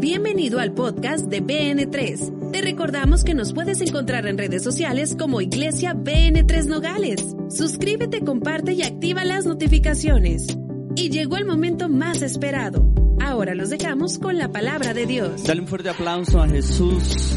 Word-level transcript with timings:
Bienvenido 0.00 0.60
al 0.60 0.72
podcast 0.72 1.26
de 1.26 1.42
BN3. 1.42 2.52
Te 2.52 2.62
recordamos 2.62 3.22
que 3.22 3.34
nos 3.34 3.52
puedes 3.52 3.82
encontrar 3.82 4.26
en 4.26 4.38
redes 4.38 4.64
sociales 4.64 5.14
como 5.14 5.42
Iglesia 5.42 5.92
BN3 5.92 6.68
Nogales. 6.68 7.36
Suscríbete, 7.50 8.24
comparte 8.24 8.72
y 8.72 8.82
activa 8.82 9.26
las 9.26 9.44
notificaciones. 9.44 10.56
Y 10.96 11.10
llegó 11.10 11.36
el 11.36 11.44
momento 11.44 11.90
más 11.90 12.22
esperado. 12.22 12.90
Ahora 13.20 13.54
los 13.54 13.68
dejamos 13.68 14.18
con 14.18 14.38
la 14.38 14.50
palabra 14.50 14.94
de 14.94 15.04
Dios. 15.04 15.44
Dale 15.44 15.60
un 15.60 15.68
fuerte 15.68 15.90
aplauso 15.90 16.40
a 16.40 16.48
Jesús. 16.48 17.36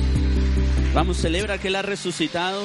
Vamos, 0.94 1.18
celebra 1.18 1.58
que 1.58 1.68
Él 1.68 1.76
ha 1.76 1.82
resucitado. 1.82 2.62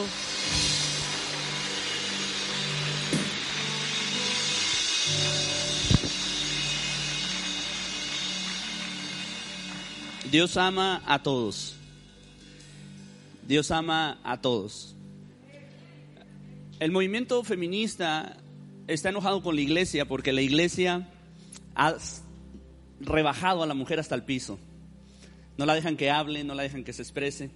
Dios 10.30 10.58
ama 10.58 11.02
a 11.06 11.22
todos. 11.22 11.74
Dios 13.46 13.70
ama 13.70 14.20
a 14.22 14.38
todos. 14.42 14.94
El 16.80 16.90
movimiento 16.90 17.42
feminista 17.44 18.36
está 18.86 19.08
enojado 19.08 19.42
con 19.42 19.54
la 19.54 19.62
iglesia 19.62 20.06
porque 20.06 20.34
la 20.34 20.42
iglesia 20.42 21.08
ha 21.74 21.94
rebajado 23.00 23.62
a 23.62 23.66
la 23.66 23.72
mujer 23.72 24.00
hasta 24.00 24.14
el 24.14 24.22
piso. 24.22 24.58
No 25.56 25.64
la 25.64 25.74
dejan 25.74 25.96
que 25.96 26.10
hable, 26.10 26.44
no 26.44 26.54
la 26.54 26.62
dejan 26.62 26.84
que 26.84 26.92
se 26.92 27.00
exprese. 27.00 27.50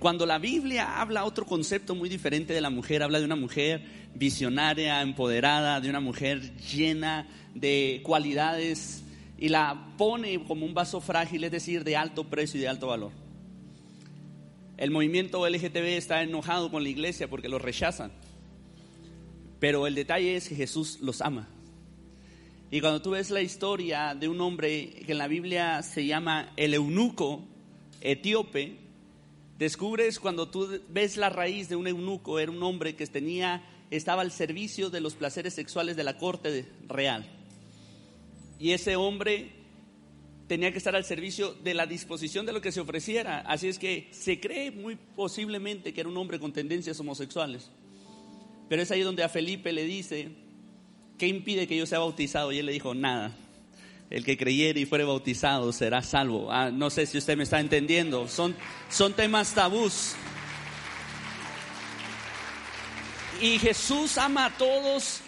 Cuando 0.00 0.26
la 0.26 0.38
Biblia 0.38 1.00
habla 1.00 1.24
otro 1.24 1.46
concepto 1.46 1.94
muy 1.94 2.08
diferente 2.08 2.52
de 2.52 2.60
la 2.60 2.70
mujer, 2.70 3.04
habla 3.04 3.20
de 3.20 3.26
una 3.26 3.36
mujer 3.36 3.84
visionaria, 4.16 5.02
empoderada, 5.02 5.80
de 5.80 5.88
una 5.88 6.00
mujer 6.00 6.56
llena 6.56 7.28
de 7.54 8.00
cualidades 8.04 9.04
y 9.38 9.48
la 9.48 9.94
pone 9.96 10.44
como 10.44 10.66
un 10.66 10.74
vaso 10.74 11.00
frágil, 11.00 11.44
es 11.44 11.52
decir, 11.52 11.84
de 11.84 11.96
alto 11.96 12.24
precio 12.24 12.58
y 12.58 12.62
de 12.62 12.68
alto 12.68 12.88
valor. 12.88 13.12
El 14.76 14.90
movimiento 14.90 15.48
LGTB 15.48 15.96
está 15.96 16.22
enojado 16.22 16.70
con 16.70 16.82
la 16.82 16.88
iglesia 16.88 17.28
porque 17.28 17.48
lo 17.48 17.58
rechazan. 17.58 18.12
Pero 19.60 19.86
el 19.86 19.94
detalle 19.94 20.36
es 20.36 20.48
que 20.48 20.54
Jesús 20.54 20.98
los 21.00 21.20
ama. 21.20 21.48
Y 22.70 22.80
cuando 22.80 23.00
tú 23.00 23.10
ves 23.10 23.30
la 23.30 23.40
historia 23.40 24.14
de 24.14 24.28
un 24.28 24.40
hombre 24.40 24.90
que 25.06 25.12
en 25.12 25.18
la 25.18 25.28
Biblia 25.28 25.82
se 25.82 26.04
llama 26.04 26.52
el 26.56 26.74
eunuco 26.74 27.44
etíope, 28.00 28.76
descubres 29.58 30.20
cuando 30.20 30.48
tú 30.48 30.80
ves 30.88 31.16
la 31.16 31.30
raíz 31.30 31.68
de 31.68 31.76
un 31.76 31.86
eunuco, 31.86 32.38
era 32.38 32.52
un 32.52 32.62
hombre 32.62 32.94
que 32.94 33.06
tenía, 33.06 33.64
estaba 33.90 34.22
al 34.22 34.32
servicio 34.32 34.90
de 34.90 35.00
los 35.00 35.14
placeres 35.14 35.54
sexuales 35.54 35.96
de 35.96 36.04
la 36.04 36.18
corte 36.18 36.66
real. 36.88 37.37
Y 38.58 38.72
ese 38.72 38.96
hombre 38.96 39.52
tenía 40.48 40.72
que 40.72 40.78
estar 40.78 40.96
al 40.96 41.04
servicio 41.04 41.54
de 41.62 41.74
la 41.74 41.86
disposición 41.86 42.46
de 42.46 42.52
lo 42.52 42.60
que 42.60 42.72
se 42.72 42.80
ofreciera. 42.80 43.40
Así 43.40 43.68
es 43.68 43.78
que 43.78 44.08
se 44.10 44.40
cree 44.40 44.70
muy 44.70 44.96
posiblemente 44.96 45.92
que 45.92 46.00
era 46.00 46.08
un 46.08 46.16
hombre 46.16 46.40
con 46.40 46.52
tendencias 46.52 46.98
homosexuales. 46.98 47.70
Pero 48.68 48.82
es 48.82 48.90
ahí 48.90 49.02
donde 49.02 49.22
a 49.22 49.28
Felipe 49.28 49.72
le 49.72 49.84
dice, 49.84 50.30
¿qué 51.18 51.28
impide 51.28 51.68
que 51.68 51.76
yo 51.76 51.86
sea 51.86 52.00
bautizado? 52.00 52.50
Y 52.50 52.58
él 52.58 52.66
le 52.66 52.72
dijo, 52.72 52.94
nada. 52.94 53.32
El 54.10 54.24
que 54.24 54.38
creyere 54.38 54.80
y 54.80 54.86
fuere 54.86 55.04
bautizado 55.04 55.70
será 55.70 56.00
salvo. 56.02 56.50
Ah, 56.50 56.70
no 56.70 56.88
sé 56.88 57.04
si 57.04 57.18
usted 57.18 57.36
me 57.36 57.42
está 57.42 57.60
entendiendo. 57.60 58.26
Son, 58.26 58.56
son 58.88 59.12
temas 59.12 59.54
tabús. 59.54 60.14
Y 63.42 63.58
Jesús 63.58 64.16
ama 64.16 64.46
a 64.46 64.56
todos 64.56 65.20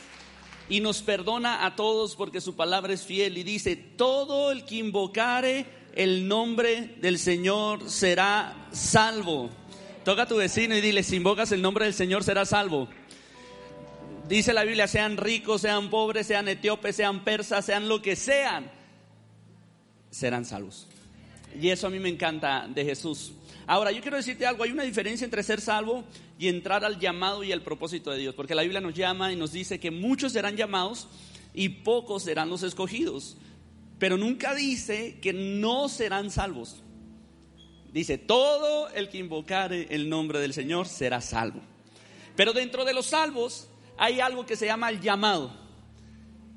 y 0.70 0.80
nos 0.80 1.02
perdona 1.02 1.66
a 1.66 1.74
todos 1.74 2.14
porque 2.14 2.40
su 2.40 2.54
palabra 2.54 2.94
es 2.94 3.04
fiel 3.04 3.36
y 3.36 3.42
dice, 3.42 3.74
todo 3.76 4.52
el 4.52 4.64
que 4.64 4.76
invocare 4.76 5.66
el 5.94 6.28
nombre 6.28 6.94
del 7.00 7.18
Señor 7.18 7.90
será 7.90 8.68
salvo. 8.70 9.50
Toca 10.04 10.22
a 10.22 10.28
tu 10.28 10.36
vecino 10.36 10.76
y 10.76 10.80
dile, 10.80 11.02
si 11.02 11.16
invocas 11.16 11.50
el 11.50 11.60
nombre 11.60 11.86
del 11.86 11.94
Señor 11.94 12.22
será 12.22 12.46
salvo. 12.46 12.88
Dice 14.28 14.52
la 14.52 14.62
Biblia, 14.62 14.86
sean 14.86 15.16
ricos, 15.16 15.62
sean 15.62 15.90
pobres, 15.90 16.28
sean 16.28 16.46
etíopes, 16.46 16.94
sean 16.94 17.24
persas, 17.24 17.64
sean 17.66 17.88
lo 17.88 18.00
que 18.00 18.14
sean, 18.14 18.70
serán 20.08 20.44
salvos. 20.44 20.86
Y 21.60 21.70
eso 21.70 21.88
a 21.88 21.90
mí 21.90 21.98
me 21.98 22.08
encanta 22.08 22.68
de 22.68 22.84
Jesús. 22.84 23.32
Ahora, 23.70 23.92
yo 23.92 24.02
quiero 24.02 24.16
decirte 24.16 24.44
algo, 24.44 24.64
hay 24.64 24.72
una 24.72 24.82
diferencia 24.82 25.24
entre 25.24 25.44
ser 25.44 25.60
salvo 25.60 26.02
y 26.40 26.48
entrar 26.48 26.84
al 26.84 26.98
llamado 26.98 27.44
y 27.44 27.52
al 27.52 27.62
propósito 27.62 28.10
de 28.10 28.18
Dios, 28.18 28.34
porque 28.34 28.56
la 28.56 28.62
Biblia 28.62 28.80
nos 28.80 28.94
llama 28.94 29.32
y 29.32 29.36
nos 29.36 29.52
dice 29.52 29.78
que 29.78 29.92
muchos 29.92 30.32
serán 30.32 30.56
llamados 30.56 31.06
y 31.54 31.68
pocos 31.68 32.24
serán 32.24 32.48
los 32.50 32.64
escogidos, 32.64 33.36
pero 34.00 34.16
nunca 34.16 34.56
dice 34.56 35.20
que 35.22 35.32
no 35.32 35.88
serán 35.88 36.32
salvos. 36.32 36.82
Dice, 37.92 38.18
todo 38.18 38.88
el 38.88 39.08
que 39.08 39.18
invocare 39.18 39.86
el 39.90 40.08
nombre 40.08 40.40
del 40.40 40.52
Señor 40.52 40.88
será 40.88 41.20
salvo. 41.20 41.60
Pero 42.34 42.52
dentro 42.52 42.84
de 42.84 42.92
los 42.92 43.06
salvos 43.06 43.68
hay 43.96 44.18
algo 44.18 44.44
que 44.46 44.56
se 44.56 44.66
llama 44.66 44.90
el 44.90 45.00
llamado. 45.00 45.52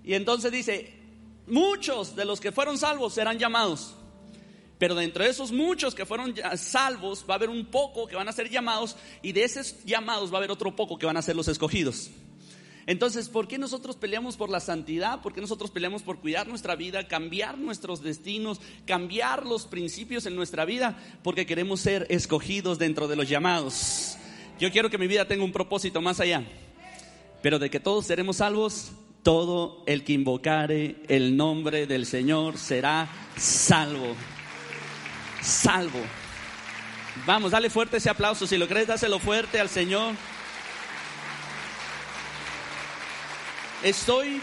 Y 0.03 0.16
entonces 0.16 0.52
dice, 0.52 0.91
muchos 1.46 2.16
de 2.16 2.25
los 2.25 2.41
que 2.41 2.52
fueron 2.52 2.79
salvos 2.79 3.13
serán 3.13 3.38
llamados. 3.38 3.97
Pero 4.78 4.95
dentro 4.95 5.23
de 5.23 5.29
esos 5.29 5.51
muchos 5.51 5.95
que 5.95 6.06
fueron 6.06 6.34
salvos 6.57 7.25
va 7.29 7.35
a 7.35 7.38
haber 7.38 7.50
un 7.50 7.66
poco 7.66 8.07
que 8.07 8.16
van 8.16 8.28
a 8.28 8.34
ser 8.34 8.50
llamados 8.50 8.95
y 9.22 9.31
de 9.31 9.44
esos 9.44 9.84
llamados 9.85 10.31
va 10.31 10.35
a 10.35 10.39
haber 10.39 10.51
otro 10.51 10.75
poco 10.75 10.97
que 10.97 11.06
van 11.06 11.17
a 11.17 11.22
ser 11.22 11.35
los 11.35 11.47
escogidos. 11.47 12.09
Entonces, 12.85 13.29
¿por 13.29 13.47
qué 13.47 13.57
nosotros 13.57 13.95
peleamos 13.95 14.35
por 14.35 14.50
la 14.50 14.59
santidad? 14.59 15.22
¿Por 15.22 15.34
qué 15.34 15.39
nosotros 15.39 15.72
peleamos 15.72 16.01
por 16.01 16.19
cuidar 16.19 16.47
nuestra 16.47 16.75
vida, 16.75 17.07
cambiar 17.07 17.57
nuestros 17.57 18.03
destinos, 18.03 18.59
cambiar 18.85 19.45
los 19.45 19.67
principios 19.67 20.25
en 20.25 20.35
nuestra 20.35 20.66
vida? 20.66 20.97
Porque 21.23 21.45
queremos 21.45 21.79
ser 21.79 22.05
escogidos 22.09 22.79
dentro 22.79 23.07
de 23.07 23.16
los 23.16 23.29
llamados. 23.29 24.17
Yo 24.59 24.69
quiero 24.72 24.90
que 24.90 24.97
mi 24.97 25.07
vida 25.07 25.28
tenga 25.28 25.45
un 25.45 25.53
propósito 25.53 26.01
más 26.01 26.19
allá. 26.19 26.44
Pero 27.41 27.57
de 27.57 27.69
que 27.69 27.79
todos 27.79 28.05
seremos 28.05 28.38
salvos, 28.38 28.91
todo 29.23 29.84
el 29.85 30.03
que 30.03 30.13
invocare 30.13 30.97
el 31.07 31.38
nombre 31.38 31.88
del 31.88 32.05
Señor 32.05 32.57
será 32.57 33.09
salvo. 33.38 34.16
Salvo. 35.44 36.00
Vamos, 37.26 37.52
dale 37.52 37.70
fuerte 37.70 37.98
ese 37.98 38.09
aplauso. 38.09 38.48
Si 38.48 38.58
lo 38.58 38.68
crees, 38.68 38.88
dáselo 38.88 39.20
fuerte 39.20 39.59
al 39.59 39.70
Señor. 39.70 40.16
Estoy 43.84 44.42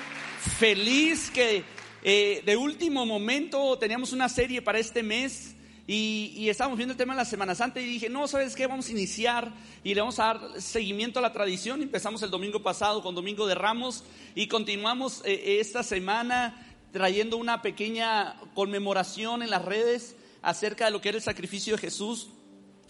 feliz 0.58 1.30
que 1.30 1.64
eh, 2.02 2.42
de 2.44 2.56
último 2.56 3.06
momento 3.06 3.78
teníamos 3.78 4.12
una 4.12 4.28
serie 4.28 4.60
para 4.60 4.78
este 4.78 5.02
mes 5.02 5.56
y, 5.86 6.48
estábamos 6.48 6.76
viendo 6.76 6.92
el 6.92 6.98
tema 6.98 7.14
de 7.14 7.18
la 7.18 7.24
Semana 7.24 7.54
Santa 7.54 7.80
y 7.80 7.84
dije, 7.84 8.08
no, 8.08 8.28
¿sabes 8.28 8.54
qué? 8.54 8.66
Vamos 8.66 8.88
a 8.88 8.92
iniciar 8.92 9.52
y 9.82 9.94
le 9.94 10.00
vamos 10.02 10.20
a 10.20 10.26
dar 10.26 10.60
seguimiento 10.60 11.18
a 11.18 11.22
la 11.22 11.32
tradición. 11.32 11.82
Empezamos 11.82 12.22
el 12.22 12.30
domingo 12.30 12.62
pasado 12.62 13.02
con 13.02 13.14
Domingo 13.14 13.46
de 13.46 13.54
Ramos 13.54 14.04
y 14.34 14.46
continuamos 14.46 15.22
eh, 15.24 15.58
esta 15.60 15.82
semana 15.82 16.74
trayendo 16.92 17.38
una 17.38 17.62
pequeña 17.62 18.36
conmemoración 18.54 19.42
en 19.42 19.50
las 19.50 19.64
redes 19.64 20.14
acerca 20.42 20.86
de 20.86 20.90
lo 20.90 21.00
que 21.00 21.10
era 21.10 21.18
el 21.18 21.24
sacrificio 21.24 21.74
de 21.74 21.80
Jesús, 21.80 22.28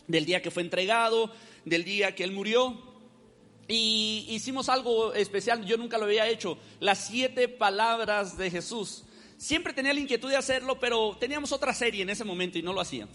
del 0.07 0.25
día 0.25 0.43
que 0.43 0.51
fue 0.51 0.63
entregado, 0.63 1.33
del 1.65 1.85
día 1.85 2.15
que 2.15 2.25
Él 2.25 2.33
murió. 2.33 2.91
Y 3.69 4.27
hicimos 4.29 4.69
algo 4.69 5.15
especial, 5.15 5.65
yo 5.65 5.77
nunca 5.77 5.97
lo 5.99 6.05
había 6.05 6.29
hecho, 6.29 6.59
las 6.81 7.07
siete 7.07 7.49
palabras 7.49 8.37
de 8.37 8.51
Jesús. 8.51 9.05
Siempre 9.37 9.73
tenía 9.73 9.95
la 9.95 10.01
inquietud 10.01 10.29
de 10.29 10.37
hacerlo, 10.37 10.79
pero 10.81 11.17
teníamos 11.19 11.53
otra 11.53 11.73
serie 11.73 12.03
en 12.03 12.11
ese 12.11 12.25
momento 12.25 12.59
y 12.59 12.63
no 12.63 12.73
lo 12.73 12.81
hacía. 12.81 13.07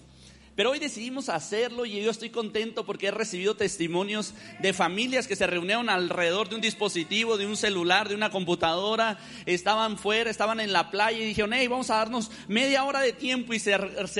Pero 0.55 0.71
hoy 0.71 0.79
decidimos 0.79 1.27
hacerlo 1.27 1.85
y 1.85 2.01
yo 2.01 2.09
estoy 2.09 2.29
contento 2.29 2.85
porque 2.85 3.07
he 3.07 3.11
recibido 3.11 3.57
testimonios 3.57 4.33
de 4.61 4.71
familias 4.71 5.27
que 5.27 5.35
se 5.35 5.47
reunieron 5.47 5.89
alrededor 5.89 6.47
de 6.47 6.55
un 6.55 6.61
dispositivo, 6.61 7.35
de 7.37 7.45
un 7.45 7.57
celular, 7.57 8.07
de 8.07 8.15
una 8.15 8.29
computadora, 8.29 9.19
estaban 9.45 9.97
fuera, 9.97 10.31
estaban 10.31 10.61
en 10.61 10.71
la 10.71 10.91
playa 10.91 11.19
y 11.19 11.25
dijeron, 11.25 11.51
hey, 11.51 11.67
vamos 11.67 11.89
a 11.89 11.97
darnos 11.97 12.31
media 12.47 12.85
hora 12.85 13.01
de 13.01 13.11
tiempo 13.11 13.53
y 13.53 13.59
se, 13.59 13.77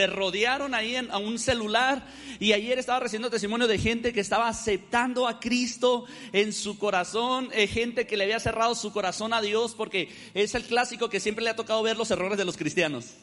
rodearon 0.07 0.75
ahí 0.75 0.97
en, 0.97 1.09
a 1.09 1.19
un 1.19 1.39
celular 1.39 2.05
y 2.41 2.51
ayer 2.51 2.79
estaba 2.79 2.99
recibiendo 2.99 3.29
testimonio 3.29 3.69
de 3.69 3.79
gente 3.79 4.11
que 4.11 4.19
estaba 4.19 4.49
aceptando 4.49 5.29
a 5.29 5.39
Cristo 5.39 6.03
en 6.33 6.51
su 6.51 6.77
corazón, 6.77 7.47
eh, 7.53 7.65
gente 7.65 8.07
que 8.07 8.17
le 8.17 8.25
había 8.25 8.41
cerrado 8.41 8.75
su 8.75 8.91
corazón 8.91 9.31
a 9.31 9.41
Dios 9.41 9.73
porque 9.73 10.09
es 10.33 10.53
el 10.53 10.63
clásico 10.63 11.09
que 11.09 11.21
siempre 11.21 11.45
le 11.45 11.51
ha 11.51 11.55
tocado 11.55 11.81
ver 11.81 11.95
los 11.95 12.11
errores 12.11 12.37
de 12.37 12.43
los 12.43 12.57
cristianos. 12.57 13.13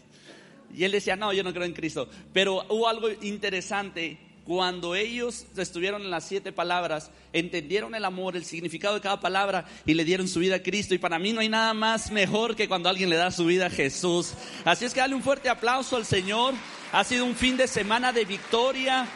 Y 0.75 0.85
él 0.85 0.93
decía, 0.93 1.17
no, 1.17 1.33
yo 1.33 1.43
no 1.43 1.53
creo 1.53 1.65
en 1.65 1.73
Cristo. 1.73 2.09
Pero 2.33 2.65
hubo 2.69 2.89
algo 2.89 3.09
interesante. 3.21 4.19
Cuando 4.45 4.97
ellos 4.97 5.47
estuvieron 5.57 6.03
en 6.03 6.11
las 6.11 6.25
siete 6.25 6.51
palabras, 6.51 7.13
entendieron 7.33 7.95
el 7.95 8.05
amor, 8.05 8.37
el 8.37 8.45
significado 8.45 8.97
de 8.97 9.01
cada 9.01 9.21
palabra 9.21 9.67
y 9.87 9.95
le 9.95 10.05
dieron 10.05 10.27
su 10.27 10.41
vida 10.41 10.57
a 10.57 10.63
Cristo. 10.63 10.95
Y 10.95 10.99
para 10.99 11.21
mí 11.21 11.33
no 11.33 11.41
hay 11.41 11.49
nada 11.49 11.75
más 11.75 12.11
mejor 12.11 12.57
que 12.57 12.67
cuando 12.67 12.89
alguien 12.89 13.09
le 13.09 13.15
da 13.15 13.31
su 13.31 13.47
vida 13.47 13.67
a 13.67 13.71
Jesús. 13.71 14.35
Así 14.65 14.85
es 14.85 14.95
que 14.95 15.01
dale 15.01 15.15
un 15.15 15.23
fuerte 15.23 15.49
aplauso 15.49 15.95
al 15.95 16.05
Señor. 16.05 16.55
Ha 16.91 17.05
sido 17.05 17.25
un 17.25 17.37
fin 17.37 17.57
de 17.57 17.69
semana 17.69 18.13
de 18.13 18.25
victoria. 18.25 19.07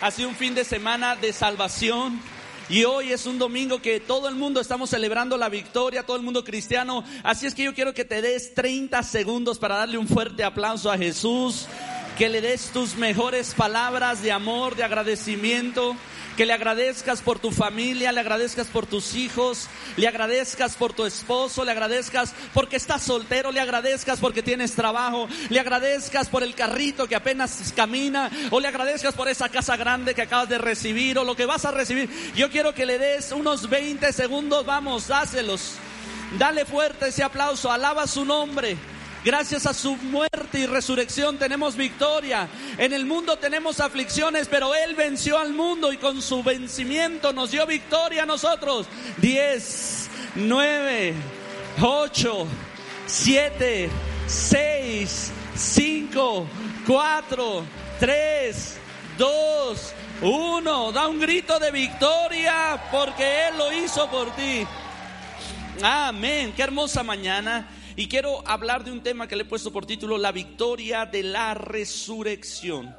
Ha 0.00 0.10
sido 0.10 0.30
un 0.30 0.34
fin 0.34 0.54
de 0.54 0.64
semana 0.64 1.14
de 1.14 1.34
salvación. 1.34 2.18
Y 2.70 2.84
hoy 2.84 3.10
es 3.10 3.26
un 3.26 3.36
domingo 3.36 3.82
que 3.82 3.98
todo 3.98 4.28
el 4.28 4.36
mundo 4.36 4.60
estamos 4.60 4.90
celebrando 4.90 5.36
la 5.36 5.48
victoria, 5.48 6.06
todo 6.06 6.16
el 6.16 6.22
mundo 6.22 6.44
cristiano. 6.44 7.02
Así 7.24 7.44
es 7.46 7.52
que 7.52 7.64
yo 7.64 7.74
quiero 7.74 7.92
que 7.92 8.04
te 8.04 8.22
des 8.22 8.54
30 8.54 9.02
segundos 9.02 9.58
para 9.58 9.74
darle 9.74 9.98
un 9.98 10.06
fuerte 10.06 10.44
aplauso 10.44 10.88
a 10.88 10.96
Jesús 10.96 11.66
que 12.16 12.28
le 12.28 12.40
des 12.40 12.70
tus 12.70 12.94
mejores 12.94 13.54
palabras 13.54 14.22
de 14.22 14.30
amor, 14.30 14.76
de 14.76 14.84
agradecimiento, 14.84 15.96
que 16.36 16.46
le 16.46 16.52
agradezcas 16.52 17.20
por 17.20 17.38
tu 17.38 17.50
familia, 17.50 18.12
le 18.12 18.20
agradezcas 18.20 18.66
por 18.66 18.86
tus 18.86 19.14
hijos, 19.14 19.68
le 19.96 20.08
agradezcas 20.08 20.76
por 20.76 20.92
tu 20.92 21.04
esposo, 21.06 21.64
le 21.64 21.72
agradezcas 21.72 22.32
porque 22.54 22.76
estás 22.76 23.02
soltero, 23.02 23.52
le 23.52 23.60
agradezcas 23.60 24.20
porque 24.20 24.42
tienes 24.42 24.74
trabajo, 24.74 25.28
le 25.48 25.60
agradezcas 25.60 26.28
por 26.28 26.42
el 26.42 26.54
carrito 26.54 27.06
que 27.06 27.16
apenas 27.16 27.72
camina, 27.74 28.30
o 28.50 28.60
le 28.60 28.68
agradezcas 28.68 29.14
por 29.14 29.28
esa 29.28 29.48
casa 29.48 29.76
grande 29.76 30.14
que 30.14 30.22
acabas 30.22 30.48
de 30.48 30.58
recibir, 30.58 31.18
o 31.18 31.24
lo 31.24 31.36
que 31.36 31.46
vas 31.46 31.64
a 31.64 31.70
recibir. 31.70 32.08
Yo 32.34 32.50
quiero 32.50 32.74
que 32.74 32.86
le 32.86 32.98
des 32.98 33.32
unos 33.32 33.68
20 33.68 34.12
segundos, 34.12 34.64
vamos, 34.64 35.08
dáselos. 35.08 35.74
Dale 36.38 36.64
fuerte 36.64 37.08
ese 37.08 37.24
aplauso, 37.24 37.72
alaba 37.72 38.06
su 38.06 38.24
nombre. 38.24 38.76
Gracias 39.22 39.66
a 39.66 39.74
su 39.74 39.96
muerte 39.96 40.60
y 40.60 40.66
resurrección 40.66 41.36
tenemos 41.36 41.76
victoria. 41.76 42.48
En 42.78 42.94
el 42.94 43.04
mundo 43.04 43.36
tenemos 43.36 43.78
aflicciones, 43.78 44.48
pero 44.48 44.74
Él 44.74 44.94
venció 44.94 45.38
al 45.38 45.52
mundo 45.52 45.92
y 45.92 45.98
con 45.98 46.22
su 46.22 46.42
vencimiento 46.42 47.32
nos 47.34 47.50
dio 47.50 47.66
victoria 47.66 48.22
a 48.22 48.26
nosotros. 48.26 48.86
Diez, 49.18 50.08
nueve, 50.36 51.12
ocho, 51.82 52.46
siete, 53.06 53.90
seis, 54.26 55.30
cinco, 55.54 56.46
cuatro, 56.86 57.64
tres, 57.98 58.78
dos, 59.18 59.92
uno. 60.22 60.92
Da 60.92 61.08
un 61.08 61.20
grito 61.20 61.58
de 61.58 61.70
victoria 61.70 62.82
porque 62.90 63.48
Él 63.48 63.58
lo 63.58 63.70
hizo 63.70 64.10
por 64.10 64.34
ti. 64.34 64.66
Amén. 65.82 66.54
Qué 66.56 66.62
hermosa 66.62 67.02
mañana. 67.02 67.66
Y 68.00 68.08
quiero 68.08 68.42
hablar 68.48 68.82
de 68.82 68.92
un 68.92 69.02
tema 69.02 69.28
que 69.28 69.36
le 69.36 69.42
he 69.42 69.44
puesto 69.44 69.70
por 69.70 69.84
título 69.84 70.16
La 70.16 70.32
victoria 70.32 71.04
de 71.04 71.22
la 71.22 71.52
resurrección. 71.52 72.96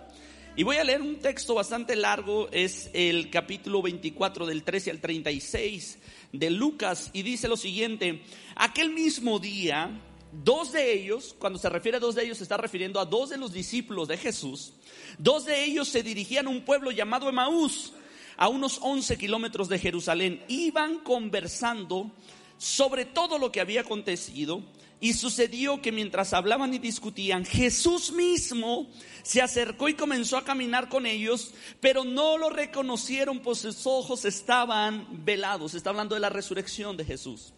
Y 0.55 0.61
voy 0.61 0.77
a 0.77 0.83
leer 0.83 1.01
un 1.01 1.17
texto 1.17 1.55
bastante 1.55 1.95
largo, 1.95 2.49
es 2.51 2.91
el 2.93 3.31
capítulo 3.31 3.81
24 3.81 4.45
del 4.45 4.61
13 4.61 4.91
al 4.91 5.01
36 5.01 5.97
de 6.33 6.51
Lucas 6.51 7.09
y 7.13 7.23
dice 7.23 7.47
lo 7.47 7.57
siguiente, 7.57 8.21
aquel 8.55 8.91
mismo 8.91 9.39
día, 9.39 9.89
dos 10.31 10.71
de 10.71 10.93
ellos, 10.93 11.35
cuando 11.39 11.57
se 11.57 11.69
refiere 11.69 11.97
a 11.97 11.99
dos 11.99 12.13
de 12.13 12.23
ellos, 12.23 12.37
se 12.37 12.43
está 12.43 12.57
refiriendo 12.57 12.99
a 12.99 13.05
dos 13.05 13.31
de 13.31 13.39
los 13.39 13.51
discípulos 13.51 14.07
de 14.07 14.17
Jesús, 14.17 14.73
dos 15.17 15.45
de 15.45 15.63
ellos 15.63 15.87
se 15.87 16.03
dirigían 16.03 16.45
a 16.45 16.51
un 16.51 16.63
pueblo 16.63 16.91
llamado 16.91 17.27
Emaús, 17.27 17.93
a 18.37 18.49
unos 18.49 18.77
11 18.83 19.17
kilómetros 19.17 19.67
de 19.67 19.79
Jerusalén, 19.79 20.43
iban 20.47 20.99
conversando 20.99 22.11
sobre 22.59 23.05
todo 23.05 23.39
lo 23.39 23.51
que 23.51 23.61
había 23.61 23.81
acontecido 23.81 24.61
y 25.03 25.13
sucedió 25.13 25.81
que 25.81 25.91
mientras 25.91 26.31
hablaban 26.31 26.75
y 26.75 26.77
discutían, 26.77 27.43
Jesús 27.43 28.11
mismo 28.11 28.87
se 29.23 29.41
acercó 29.41 29.89
y 29.89 29.95
comenzó 29.95 30.37
a 30.37 30.45
caminar 30.45 30.89
con 30.89 31.07
ellos, 31.07 31.55
pero 31.79 32.05
no 32.05 32.37
lo 32.37 32.51
reconocieron, 32.51 33.39
pues 33.39 33.57
sus 33.57 33.87
ojos 33.87 34.25
estaban 34.25 35.25
velados. 35.25 35.73
Está 35.73 35.89
hablando 35.89 36.13
de 36.13 36.21
la 36.21 36.29
resurrección 36.29 36.97
de 36.97 37.05
Jesús. 37.05 37.51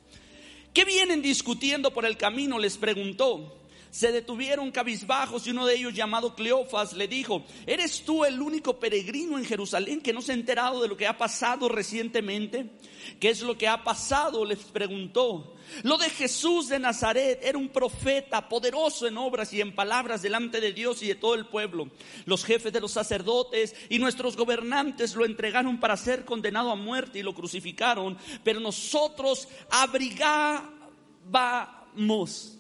¿Qué 0.74 0.86
vienen 0.86 1.22
discutiendo 1.22 1.94
por 1.94 2.06
el 2.06 2.16
camino? 2.16 2.58
Les 2.58 2.78
preguntó 2.78 3.63
se 3.94 4.12
detuvieron 4.12 4.72
cabizbajos 4.72 5.46
y 5.46 5.52
uno 5.52 5.68
de 5.68 5.76
ellos 5.76 5.94
llamado 5.94 6.34
Cleofas 6.34 6.94
le 6.94 7.08
dijo, 7.08 7.44
¿eres 7.68 8.04
tú 8.04 8.26
el 8.26 8.42
único 8.42 8.80
peregrino 8.80 9.38
en 9.38 9.46
Jerusalén 9.46 10.02
que 10.02 10.12
no 10.12 10.24
se 10.24 10.32
ha 10.32 10.36
enterado 10.36 10.82
de 10.82 10.88
lo 10.88 10.98
que 10.98 11.06
ha 11.06 11.16
pasado 11.16 11.70
recientemente? 11.70 12.72
¿Qué 13.20 13.30
es 13.30 13.42
lo 13.42 13.56
que 13.56 13.68
ha 13.68 13.84
pasado? 13.84 14.46
Les 14.46 14.58
preguntó. 14.58 15.54
Lo 15.84 16.00
de 16.00 16.10
Jesús 16.10 16.70
de 16.70 16.80
Nazaret 16.80 17.40
era 17.44 17.56
un 17.56 17.70
profeta 17.70 18.50
poderoso 18.50 19.06
en 19.06 19.16
obras 19.16 19.54
y 19.54 19.62
en 19.62 19.76
palabras 19.76 20.24
delante 20.24 20.60
de 20.60 20.74
Dios 20.74 21.04
y 21.04 21.10
de 21.10 21.16
todo 21.16 21.36
el 21.36 21.46
pueblo. 21.46 21.92
Los 22.26 22.46
jefes 22.46 22.74
de 22.74 22.82
los 22.82 22.94
sacerdotes 22.94 23.76
y 23.90 24.00
nuestros 24.00 24.36
gobernantes 24.36 25.14
lo 25.14 25.24
entregaron 25.24 25.80
para 25.80 25.98
ser 25.98 26.26
condenado 26.26 26.72
a 26.72 26.76
muerte 26.76 27.20
y 27.20 27.24
lo 27.24 27.36
crucificaron, 27.36 28.18
pero 28.44 28.60
nosotros 28.60 29.48
abrigábamos 29.70 32.58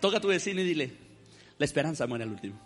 Toca 0.00 0.18
a 0.18 0.20
tu 0.20 0.28
vecino 0.28 0.60
y 0.60 0.64
dile, 0.64 0.92
la 1.58 1.64
esperanza 1.64 2.06
muere 2.06 2.24
al 2.24 2.30
último. 2.30 2.58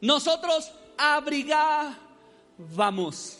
Nosotros 0.00 0.72
abrigábamos 0.98 3.38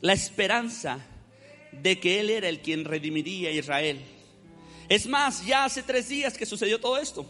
la 0.00 0.12
esperanza 0.12 0.98
de 1.72 1.98
que 1.98 2.20
Él 2.20 2.30
era 2.30 2.48
el 2.48 2.60
quien 2.60 2.84
redimiría 2.84 3.48
a 3.48 3.52
Israel. 3.52 4.00
Es 4.88 5.06
más, 5.06 5.44
ya 5.44 5.64
hace 5.64 5.82
tres 5.82 6.08
días 6.08 6.36
que 6.36 6.46
sucedió 6.46 6.80
todo 6.80 6.98
esto. 6.98 7.26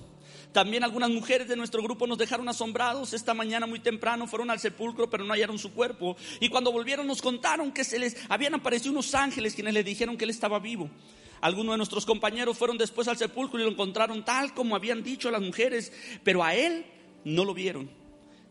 También 0.52 0.82
algunas 0.82 1.11
mujeres 1.11 1.49
de 1.49 1.56
nuestro 1.56 1.82
grupo 1.82 2.06
nos 2.06 2.19
dejaron 2.19 2.49
asombrados. 2.49 3.12
Esta 3.12 3.35
mañana 3.35 3.67
muy 3.67 3.81
temprano 3.81 4.26
fueron 4.26 4.50
al 4.50 4.58
sepulcro, 4.58 5.11
pero 5.11 5.25
no 5.25 5.35
hallaron 5.35 5.58
su 5.58 5.73
cuerpo. 5.73 6.17
Y 6.40 6.49
cuando 6.49 6.73
volvieron 6.73 7.06
nos 7.06 7.20
contaron 7.20 7.73
que 7.73 7.85
se 7.85 7.99
les 7.99 8.17
habían 8.29 8.55
aparecido 8.55 8.93
unos 8.93 9.14
ángeles 9.14 9.55
quienes 9.55 9.75
les 9.75 9.85
dijeron 9.85 10.17
que 10.17 10.25
él 10.25 10.31
estaba 10.31 10.58
vivo. 10.58 10.90
Algunos 11.40 11.75
de 11.75 11.79
nuestros 11.79 12.06
compañeros 12.06 12.58
fueron 12.58 12.79
después 12.79 13.08
al 13.08 13.17
sepulcro 13.17 13.58
y 13.58 13.64
lo 13.64 13.70
encontraron 13.70 14.25
tal 14.25 14.55
como 14.55 14.76
habían 14.76 15.02
dicho 15.02 15.31
las 15.31 15.43
mujeres, 15.43 15.93
pero 16.25 16.43
a 16.43 16.55
él 16.55 16.85
no 17.25 17.44
lo 17.44 17.55
vieron. 17.55 17.90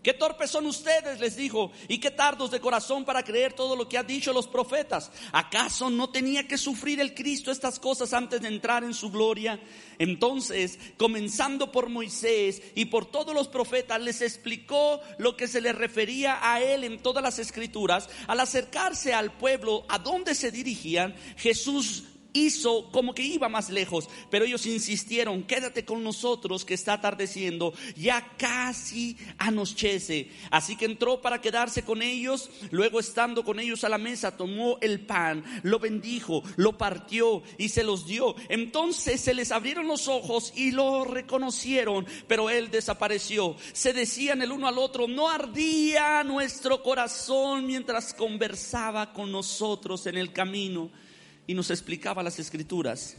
Qué 0.07 0.13
torpes 0.13 0.51
son 0.51 0.66
ustedes, 0.68 1.19
les 1.19 1.36
dijo, 1.36 1.69
y 1.89 1.98
qué 1.98 2.12
tardos 2.12 2.50
de 2.50 2.62
corazón 2.62 3.04
para 3.04 3.24
creer 3.24 3.51
todo 3.51 3.75
lo 3.75 3.89
que 3.89 3.98
han 3.98 4.07
dicho 4.07 4.31
los 4.31 4.48
profetas. 4.48 5.12
¿Acaso 5.34 5.89
no 5.89 6.10
tenía 6.10 6.48
que 6.48 6.57
sufrir 6.57 7.01
el 7.01 7.13
Cristo 7.13 7.51
estas 7.51 7.78
cosas 7.78 8.13
antes 8.13 8.39
de 8.39 8.48
entrar 8.48 8.86
en 8.86 8.94
su 8.94 9.12
gloria? 9.12 9.60
Entonces, 10.00 10.80
comenzando 10.95 11.74
por 11.74 11.89
Moisés 11.89 12.62
y 12.74 12.86
por 12.86 13.06
todos 13.06 13.36
los 13.36 13.50
profetas, 13.50 14.00
les 14.00 14.22
explicó 14.22 15.01
lo 15.18 15.36
que 15.36 15.50
se 15.50 15.60
le 15.60 15.74
refería 15.74 16.39
a 16.42 16.62
él 16.62 16.86
en 16.86 17.00
todas 17.00 17.22
las 17.22 17.38
escrituras. 17.38 18.07
Al 18.28 18.39
acercarse 18.39 19.13
al 19.13 19.34
pueblo 19.34 19.84
a 19.89 20.00
donde 20.00 20.36
se 20.36 20.51
dirigían, 20.51 21.16
Jesús 21.36 22.06
hizo 22.45 22.89
como 22.92 23.13
que 23.13 23.24
iba 23.24 23.50
más 23.50 23.69
lejos, 23.69 24.10
pero 24.30 24.45
ellos 24.45 24.66
insistieron, 24.66 25.44
quédate 25.44 25.86
con 25.86 26.04
nosotros 26.04 26.66
que 26.66 26.74
está 26.74 26.94
atardeciendo, 26.94 27.74
ya 27.95 28.36
casi 28.38 29.18
anochece. 29.38 30.30
Así 30.51 30.75
que 30.75 30.86
entró 30.86 31.22
para 31.22 31.42
quedarse 31.42 31.84
con 31.84 32.01
ellos, 32.01 32.50
luego 32.72 33.00
estando 33.00 33.44
con 33.44 33.60
ellos 33.60 33.84
a 33.84 33.89
la 33.89 33.98
mesa, 33.98 34.38
tomó 34.38 34.78
el 34.81 35.00
pan, 35.01 35.44
lo 35.63 35.80
bendijo, 35.80 36.44
lo 36.56 36.78
partió 36.78 37.44
y 37.57 37.69
se 37.69 37.84
los 37.84 38.07
dio. 38.07 38.36
Entonces 38.50 39.22
se 39.22 39.34
les 39.34 39.51
abrieron 39.51 39.88
los 39.88 40.08
ojos 40.08 40.53
y 40.56 40.72
lo 40.72 41.06
reconocieron, 41.06 42.06
pero 42.27 42.50
él 42.50 42.70
desapareció. 42.72 43.56
Se 43.74 43.94
decían 43.94 44.41
el 44.41 44.51
uno 44.51 44.67
al 44.67 44.77
otro, 44.77 45.08
no 45.08 45.29
ardía 45.29 46.24
nuestro 46.24 46.84
corazón 46.84 47.65
mientras 47.65 48.13
conversaba 48.13 49.13
con 49.13 49.32
nosotros 49.32 50.06
en 50.08 50.17
el 50.17 50.32
camino 50.32 50.89
y 51.48 51.54
nos 51.54 51.72
explicaba 51.72 52.22
las 52.22 52.38
escrituras. 52.38 53.16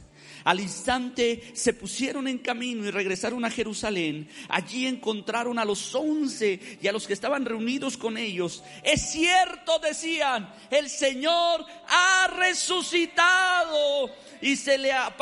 Al 0.49 0.61
instante 0.61 1.53
se 1.53 1.75
pusieron 1.75 2.27
en 2.27 2.39
camino 2.39 2.87
y 2.87 2.91
regresaron 2.91 3.45
a 3.45 3.51
Jerusalén. 3.51 4.31
Allí 4.49 4.87
encontraron 4.87 5.59
a 5.59 5.65
los 5.67 5.95
once 5.95 6.79
y 6.81 6.89
a 6.89 6.93
los 6.93 7.07
que 7.07 7.13
estaban 7.13 7.45
reunidos 7.45 7.99
con 7.99 8.17
ellos. 8.17 8.65
Es 8.83 9.11
cierto, 9.11 9.79
decían, 9.79 10.51
el 10.71 10.89
Señor 10.89 11.67
ha 11.87 12.29
resucitado 12.29 14.11
y 14.41 14.57
se 14.57 14.79
le, 14.79 14.93
ha, 14.93 15.13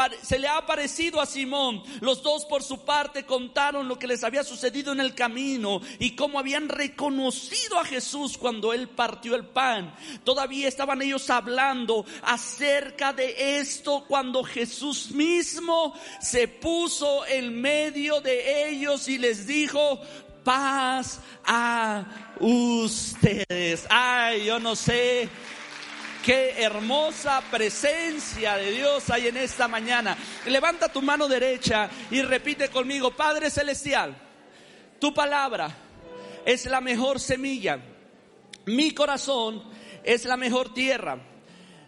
aparecido 0.57 1.21
a 1.21 1.27
Simón. 1.27 1.83
Los 2.01 2.23
dos 2.23 2.45
por 2.45 2.63
su 2.63 2.85
parte 2.85 3.25
contaron 3.25 3.89
lo 3.89 3.99
que 3.99 4.07
les 4.07 4.23
había 4.23 4.45
sucedido 4.45 4.93
en 4.93 5.01
el 5.01 5.15
camino 5.15 5.81
y 5.99 6.15
cómo 6.15 6.39
habían 6.39 6.69
reconocido 6.69 7.81
a 7.81 7.85
Jesús 7.85 8.39
cuando 8.39 8.73
él 8.73 8.89
partió 8.89 9.35
el 9.35 9.47
pan. 9.47 9.95
Todavía 10.23 10.69
estaban 10.69 11.03
ellos 11.03 11.31
hablando 11.31 12.05
acerca 12.23 13.13
de 13.13 13.59
esto 13.59 14.05
cuando 14.07 14.45
Jesús 14.45 15.11
mismo 15.17 15.95
se 16.21 16.49
puso 16.49 17.27
en 17.27 17.61
medio 17.61 18.21
de 18.21 18.69
ellos 18.69 19.09
y 19.09 19.19
les 19.19 19.47
dijo, 19.47 20.01
paz 20.45 21.21
a 21.45 22.05
ustedes. 22.41 23.87
Ay, 23.89 24.45
yo 24.45 24.61
no 24.61 24.77
sé 24.77 25.29
Qué 26.27 26.61
hermosa 26.61 27.41
presencia 27.53 28.57
de 28.57 28.73
Dios 28.73 29.09
hay 29.11 29.29
en 29.29 29.37
esta 29.37 29.69
mañana. 29.69 30.19
Levanta 30.47 30.89
tu 30.89 31.01
mano 31.01 31.29
derecha 31.29 31.89
y 32.11 32.21
repite 32.21 32.69
conmigo, 32.69 33.13
Padre 33.13 33.49
Celestial, 33.49 34.13
tu 34.99 35.15
palabra 35.15 35.71
es 36.45 36.67
la 36.67 36.81
mejor 36.81 37.21
semilla. 37.21 37.79
Mi 38.65 38.91
corazón 38.91 39.63
es 40.03 40.25
la 40.25 40.37
mejor 40.37 40.75
tierra. 40.75 41.17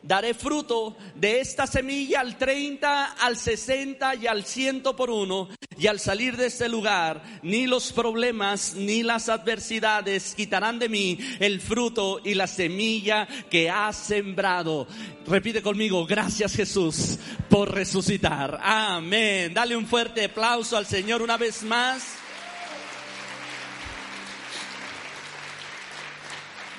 Daré 0.02 0.34
fruto 0.34 0.96
de 1.14 1.40
esta 1.40 1.66
semilla 1.66 2.20
al 2.20 2.36
30, 2.36 3.12
al 3.12 3.36
60 3.36 4.14
y 4.16 4.26
al 4.26 4.44
100 4.44 4.82
por 4.96 5.10
uno. 5.10 5.48
Y 5.78 5.86
al 5.86 6.00
salir 6.00 6.36
de 6.36 6.46
este 6.46 6.68
lugar, 6.68 7.22
ni 7.42 7.66
los 7.68 7.92
problemas 7.92 8.74
ni 8.74 9.04
las 9.04 9.28
adversidades 9.28 10.34
quitarán 10.34 10.80
de 10.80 10.88
mí 10.88 11.18
el 11.38 11.60
fruto 11.60 12.20
y 12.24 12.34
la 12.34 12.48
semilla 12.48 13.28
que 13.48 13.70
has 13.70 13.96
sembrado. 13.96 14.88
Repite 15.26 15.62
conmigo, 15.62 16.04
gracias 16.04 16.54
Jesús 16.54 17.18
por 17.48 17.72
resucitar. 17.72 18.58
Amén. 18.60 19.54
Dale 19.54 19.76
un 19.76 19.86
fuerte 19.86 20.24
aplauso 20.24 20.76
al 20.76 20.86
Señor 20.86 21.22
una 21.22 21.36
vez 21.36 21.62
más. 21.62 22.27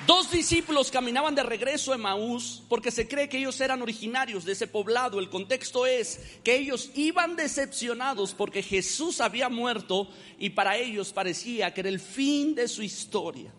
Dos 0.06 0.30
discípulos 0.30 0.90
caminaban 0.90 1.34
de 1.34 1.42
regreso 1.42 1.92
a 1.92 1.98
Maús 1.98 2.62
porque 2.68 2.90
se 2.90 3.06
cree 3.06 3.28
que 3.28 3.38
ellos 3.38 3.60
eran 3.60 3.82
originarios 3.82 4.44
de 4.44 4.52
ese 4.52 4.66
poblado. 4.66 5.20
El 5.20 5.28
contexto 5.28 5.86
es 5.86 6.20
que 6.42 6.56
ellos 6.56 6.90
iban 6.94 7.36
decepcionados 7.36 8.34
porque 8.34 8.62
Jesús 8.62 9.20
había 9.20 9.48
muerto 9.48 10.08
y 10.38 10.50
para 10.50 10.76
ellos 10.78 11.12
parecía 11.12 11.72
que 11.74 11.80
era 11.82 11.90
el 11.90 12.00
fin 12.00 12.54
de 12.54 12.66
su 12.66 12.82
historia. 12.82 13.52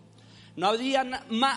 No 0.55 0.67
había 0.67 1.01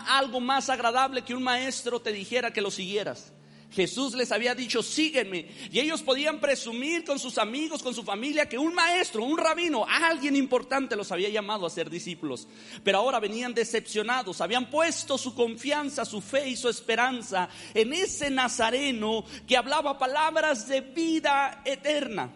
algo 0.06 0.40
más 0.40 0.70
agradable 0.70 1.22
que 1.22 1.34
un 1.34 1.42
maestro 1.42 2.00
te 2.00 2.12
dijera 2.12 2.52
que 2.52 2.60
lo 2.60 2.70
siguieras. 2.70 3.33
Jesús 3.74 4.14
les 4.14 4.30
había 4.30 4.54
dicho, 4.54 4.82
sígueme. 4.82 5.48
Y 5.70 5.80
ellos 5.80 6.02
podían 6.02 6.38
presumir 6.38 7.04
con 7.04 7.18
sus 7.18 7.38
amigos, 7.38 7.82
con 7.82 7.94
su 7.94 8.04
familia, 8.04 8.48
que 8.48 8.56
un 8.56 8.72
maestro, 8.72 9.24
un 9.24 9.36
rabino, 9.36 9.84
alguien 9.88 10.36
importante 10.36 10.94
los 10.96 11.10
había 11.10 11.28
llamado 11.28 11.66
a 11.66 11.70
ser 11.70 11.90
discípulos. 11.90 12.46
Pero 12.84 12.98
ahora 12.98 13.18
venían 13.18 13.52
decepcionados, 13.52 14.40
habían 14.40 14.70
puesto 14.70 15.18
su 15.18 15.34
confianza, 15.34 16.04
su 16.04 16.20
fe 16.20 16.48
y 16.48 16.56
su 16.56 16.68
esperanza 16.68 17.48
en 17.74 17.92
ese 17.92 18.30
nazareno 18.30 19.24
que 19.46 19.56
hablaba 19.56 19.98
palabras 19.98 20.68
de 20.68 20.80
vida 20.80 21.62
eterna. 21.64 22.32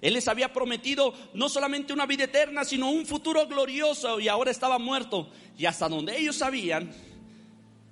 Él 0.00 0.14
les 0.14 0.28
había 0.28 0.52
prometido 0.52 1.14
no 1.34 1.48
solamente 1.48 1.92
una 1.92 2.06
vida 2.06 2.24
eterna, 2.24 2.64
sino 2.64 2.90
un 2.90 3.06
futuro 3.06 3.46
glorioso 3.48 4.20
y 4.20 4.28
ahora 4.28 4.52
estaba 4.52 4.78
muerto. 4.78 5.30
Y 5.58 5.66
hasta 5.66 5.88
donde 5.88 6.16
ellos 6.16 6.36
sabían, 6.36 6.92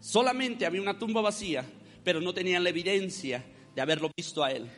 solamente 0.00 0.64
había 0.64 0.82
una 0.82 0.98
tumba 0.98 1.20
vacía 1.22 1.64
pero 2.04 2.20
no 2.20 2.32
tenían 2.32 2.62
la 2.62 2.70
evidencia 2.70 3.44
de 3.74 3.82
haberlo 3.82 4.10
visto 4.16 4.44
a 4.44 4.52
Él. 4.52 4.70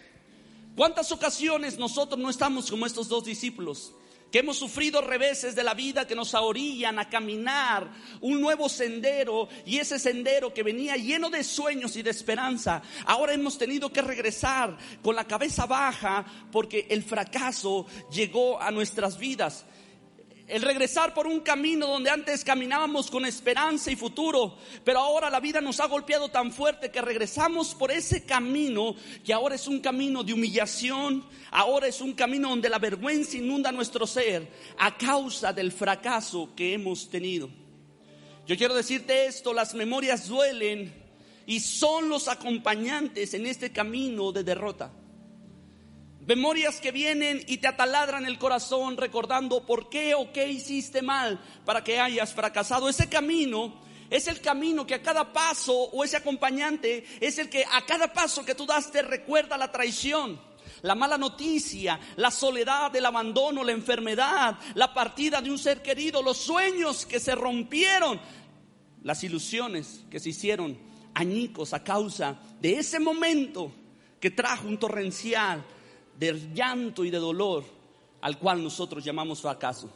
¿Cuántas 0.74 1.10
ocasiones 1.12 1.78
nosotros 1.78 2.18
no 2.18 2.30
estamos 2.30 2.70
como 2.70 2.86
estos 2.86 3.08
dos 3.08 3.24
discípulos? 3.24 3.92
que 4.30 4.40
hemos 4.40 4.58
sufrido 4.58 5.00
reveses 5.00 5.54
de 5.54 5.62
la 5.62 5.74
vida 5.74 6.06
que 6.06 6.14
nos 6.14 6.34
orillan 6.34 6.98
a 6.98 7.08
caminar 7.08 7.88
un 8.20 8.40
nuevo 8.40 8.68
sendero 8.68 9.48
y 9.64 9.78
ese 9.78 9.98
sendero 9.98 10.52
que 10.52 10.62
venía 10.62 10.96
lleno 10.96 11.30
de 11.30 11.44
sueños 11.44 11.96
y 11.96 12.02
de 12.02 12.10
esperanza, 12.10 12.82
ahora 13.04 13.34
hemos 13.34 13.56
tenido 13.56 13.92
que 13.92 14.02
regresar 14.02 14.76
con 15.02 15.14
la 15.14 15.24
cabeza 15.24 15.66
baja 15.66 16.24
porque 16.50 16.86
el 16.90 17.02
fracaso 17.02 17.86
llegó 18.10 18.60
a 18.60 18.70
nuestras 18.70 19.16
vidas 19.18 19.64
el 20.48 20.62
regresar 20.62 21.12
por 21.12 21.26
un 21.26 21.40
camino 21.40 21.88
donde 21.88 22.10
antes 22.10 22.44
caminábamos 22.44 23.10
con 23.10 23.26
esperanza 23.26 23.90
y 23.90 23.96
futuro, 23.96 24.56
pero 24.84 25.00
ahora 25.00 25.28
la 25.28 25.40
vida 25.40 25.60
nos 25.60 25.80
ha 25.80 25.86
golpeado 25.86 26.28
tan 26.28 26.52
fuerte 26.52 26.90
que 26.90 27.00
regresamos 27.00 27.74
por 27.74 27.90
ese 27.90 28.24
camino 28.24 28.94
que 29.24 29.32
ahora 29.32 29.56
es 29.56 29.66
un 29.66 29.80
camino 29.80 30.22
de 30.22 30.32
humillación, 30.32 31.24
ahora 31.50 31.88
es 31.88 32.00
un 32.00 32.12
camino 32.12 32.50
donde 32.50 32.68
la 32.68 32.78
vergüenza 32.78 33.36
inunda 33.36 33.72
nuestro 33.72 34.06
ser 34.06 34.48
a 34.78 34.96
causa 34.96 35.52
del 35.52 35.72
fracaso 35.72 36.50
que 36.54 36.74
hemos 36.74 37.10
tenido. 37.10 37.50
Yo 38.46 38.56
quiero 38.56 38.74
decirte 38.74 39.26
esto, 39.26 39.52
las 39.52 39.74
memorias 39.74 40.28
duelen 40.28 40.94
y 41.46 41.58
son 41.58 42.08
los 42.08 42.28
acompañantes 42.28 43.34
en 43.34 43.46
este 43.46 43.72
camino 43.72 44.30
de 44.30 44.44
derrota. 44.44 44.92
Memorias 46.26 46.80
que 46.80 46.90
vienen 46.90 47.44
y 47.46 47.58
te 47.58 47.68
ataladran 47.68 48.26
el 48.26 48.36
corazón 48.36 48.96
recordando 48.96 49.64
por 49.64 49.88
qué 49.88 50.16
o 50.16 50.32
qué 50.32 50.48
hiciste 50.48 51.00
mal 51.00 51.40
para 51.64 51.84
que 51.84 52.00
hayas 52.00 52.34
fracasado. 52.34 52.88
Ese 52.88 53.08
camino 53.08 53.80
es 54.10 54.26
el 54.26 54.40
camino 54.40 54.84
que 54.84 54.96
a 54.96 55.02
cada 55.02 55.32
paso 55.32 55.72
o 55.72 56.02
ese 56.02 56.16
acompañante 56.16 57.04
es 57.20 57.38
el 57.38 57.48
que 57.48 57.64
a 57.64 57.86
cada 57.86 58.12
paso 58.12 58.44
que 58.44 58.56
tú 58.56 58.66
das 58.66 58.90
te 58.90 59.02
recuerda 59.02 59.56
la 59.56 59.70
traición. 59.70 60.40
La 60.82 60.96
mala 60.96 61.16
noticia, 61.16 62.00
la 62.16 62.32
soledad, 62.32 62.94
el 62.96 63.06
abandono, 63.06 63.62
la 63.62 63.70
enfermedad, 63.70 64.58
la 64.74 64.92
partida 64.92 65.40
de 65.40 65.50
un 65.52 65.58
ser 65.58 65.80
querido, 65.80 66.22
los 66.22 66.38
sueños 66.38 67.06
que 67.06 67.20
se 67.20 67.36
rompieron, 67.36 68.20
las 69.04 69.22
ilusiones 69.22 70.04
que 70.10 70.18
se 70.18 70.30
hicieron 70.30 70.76
añicos 71.14 71.72
a 71.72 71.84
causa 71.84 72.36
de 72.60 72.80
ese 72.80 72.98
momento 72.98 73.72
que 74.20 74.32
trajo 74.32 74.66
un 74.66 74.78
torrencial 74.78 75.64
de 76.18 76.50
llanto 76.54 77.04
y 77.04 77.10
de 77.10 77.18
dolor 77.18 77.64
al 78.20 78.38
cual 78.38 78.62
nosotros 78.62 79.04
llamamos 79.04 79.40
fracaso. 79.40 79.90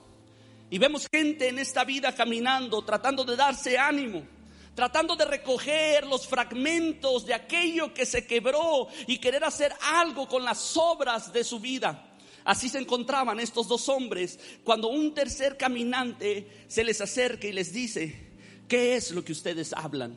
Y 0.71 0.79
vemos 0.79 1.09
gente 1.12 1.49
en 1.49 1.59
esta 1.59 1.85
vida 1.85 2.15
caminando, 2.15 2.83
tratando 2.83 3.25
de 3.25 3.35
darse 3.35 3.77
ánimo, 3.77 4.23
tratando 4.75 5.17
de 5.17 5.25
recoger 5.25 6.07
los 6.07 6.27
fragmentos 6.29 7.27
de 7.27 7.35
aquello 7.35 7.93
que 7.93 8.07
se 8.07 8.27
quebró 8.27 8.87
y 9.09 9.19
querer 9.19 9.43
hacer 9.43 9.75
algo 9.83 10.29
con 10.29 10.45
las 10.45 10.77
obras 10.77 11.33
de 11.33 11.43
su 11.43 11.59
vida. 11.59 12.07
Así 12.45 12.69
se 12.69 12.79
encontraban 12.79 13.41
estos 13.41 13.67
dos 13.67 13.89
hombres 13.89 14.39
cuando 14.62 14.89
un 14.89 15.12
tercer 15.12 15.57
caminante 15.57 16.65
se 16.69 16.85
les 16.85 17.00
acerca 17.00 17.49
y 17.49 17.53
les 17.53 17.73
dice, 17.73 18.31
¿qué 18.69 18.95
es 18.95 19.11
lo 19.11 19.25
que 19.25 19.33
ustedes 19.33 19.73
hablan? 19.73 20.17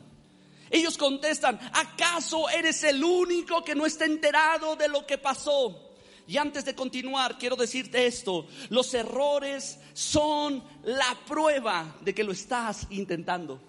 Ellos 0.70 0.96
contestan, 0.96 1.58
¿acaso 1.72 2.48
eres 2.48 2.82
el 2.84 3.02
único 3.02 3.62
que 3.62 3.74
no 3.74 3.86
está 3.86 4.04
enterado 4.04 4.76
de 4.76 4.88
lo 4.88 5.04
que 5.04 5.18
pasó? 5.18 5.93
Y 6.26 6.38
antes 6.38 6.64
de 6.64 6.74
continuar, 6.74 7.38
quiero 7.38 7.54
decirte 7.54 8.06
esto, 8.06 8.46
los 8.70 8.92
errores 8.94 9.78
son 9.92 10.62
la 10.84 11.18
prueba 11.26 11.96
de 12.00 12.14
que 12.14 12.24
lo 12.24 12.32
estás 12.32 12.86
intentando. 12.90 13.60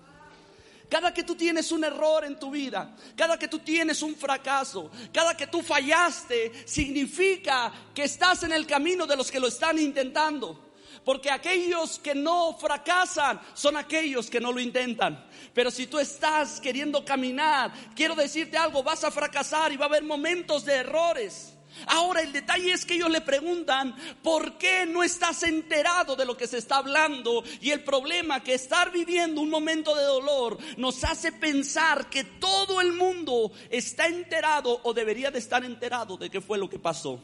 Cada 0.90 1.14
que 1.14 1.24
tú 1.24 1.36
tienes 1.36 1.72
un 1.72 1.84
error 1.84 2.24
en 2.24 2.40
tu 2.40 2.52
vida, 2.52 2.96
cada 3.16 3.38
que 3.38 3.48
tú 3.48 3.60
tienes 3.60 4.02
un 4.02 4.16
fracaso, 4.16 4.92
cada 5.12 5.36
que 5.36 5.48
tú 5.48 5.62
fallaste, 5.62 6.52
significa 6.66 7.74
que 7.94 8.04
estás 8.04 8.44
en 8.44 8.54
el 8.54 8.66
camino 8.66 9.06
de 9.06 9.18
los 9.18 9.32
que 9.32 9.40
lo 9.40 9.48
están 9.48 9.80
intentando. 9.80 10.62
Porque 11.04 11.30
aquellos 11.30 12.00
que 12.00 12.16
no 12.16 12.58
fracasan 12.58 13.40
son 13.54 13.78
aquellos 13.78 14.30
que 14.30 14.40
no 14.40 14.52
lo 14.52 14.60
intentan. 14.60 15.28
Pero 15.54 15.70
si 15.70 15.88
tú 15.88 16.00
estás 16.00 16.60
queriendo 16.62 17.04
caminar, 17.04 17.74
quiero 17.96 18.16
decirte 18.16 18.58
algo, 18.58 18.82
vas 18.82 19.04
a 19.04 19.12
fracasar 19.12 19.72
y 19.72 19.78
va 19.78 19.86
a 19.86 19.90
haber 19.90 20.04
momentos 20.04 20.66
de 20.66 20.76
errores. 20.76 21.55
Ahora 21.88 22.22
el 22.22 22.32
detalle 22.32 22.72
es 22.72 22.86
que 22.86 22.96
ellos 22.96 23.10
le 23.10 23.22
preguntan, 23.22 23.96
¿por 24.24 24.58
qué 24.58 24.86
no 24.86 25.04
estás 25.04 25.44
enterado 25.44 26.16
de 26.16 26.26
lo 26.26 26.36
que 26.38 26.48
se 26.48 26.58
está 26.58 26.78
hablando? 26.78 27.44
Y 27.62 27.72
el 27.72 27.84
problema 27.84 28.44
que 28.44 28.54
estar 28.54 28.92
viviendo 28.92 29.42
un 29.42 29.50
momento 29.50 29.96
de 29.96 30.04
dolor 30.04 30.58
nos 30.78 31.04
hace 31.04 31.32
pensar 31.32 32.10
que 32.10 32.24
todo 32.24 32.82
el 32.82 32.94
mundo 32.94 33.52
está 33.70 34.08
enterado 34.08 34.80
o 34.84 34.94
debería 34.94 35.32
de 35.32 35.40
estar 35.40 35.64
enterado 35.64 36.18
de 36.18 36.30
qué 36.30 36.42
fue 36.42 36.58
lo 36.58 36.70
que 36.70 36.80
pasó. 36.80 37.22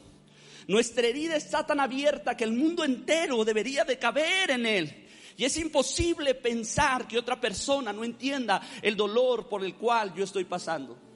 Nuestra 0.67 1.07
herida 1.07 1.35
está 1.35 1.65
tan 1.65 1.79
abierta 1.79 2.37
que 2.37 2.43
el 2.43 2.53
mundo 2.53 2.83
entero 2.83 3.43
debería 3.43 3.83
de 3.83 3.97
caber 3.97 4.51
en 4.51 4.65
él. 4.65 5.07
Y 5.37 5.45
es 5.45 5.57
imposible 5.57 6.35
pensar 6.35 7.07
que 7.07 7.17
otra 7.17 7.39
persona 7.39 7.91
no 7.91 8.03
entienda 8.03 8.61
el 8.81 8.95
dolor 8.95 9.49
por 9.49 9.63
el 9.65 9.75
cual 9.75 10.13
yo 10.13 10.23
estoy 10.23 10.45
pasando. 10.45 11.10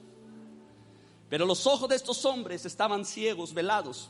Pero 1.36 1.46
los 1.46 1.68
ojos 1.68 1.90
de 1.90 1.98
estos 1.98 2.24
hombres 2.24 2.66
estaban 2.66 3.04
ciegos, 3.04 3.54
velados. 3.54 4.10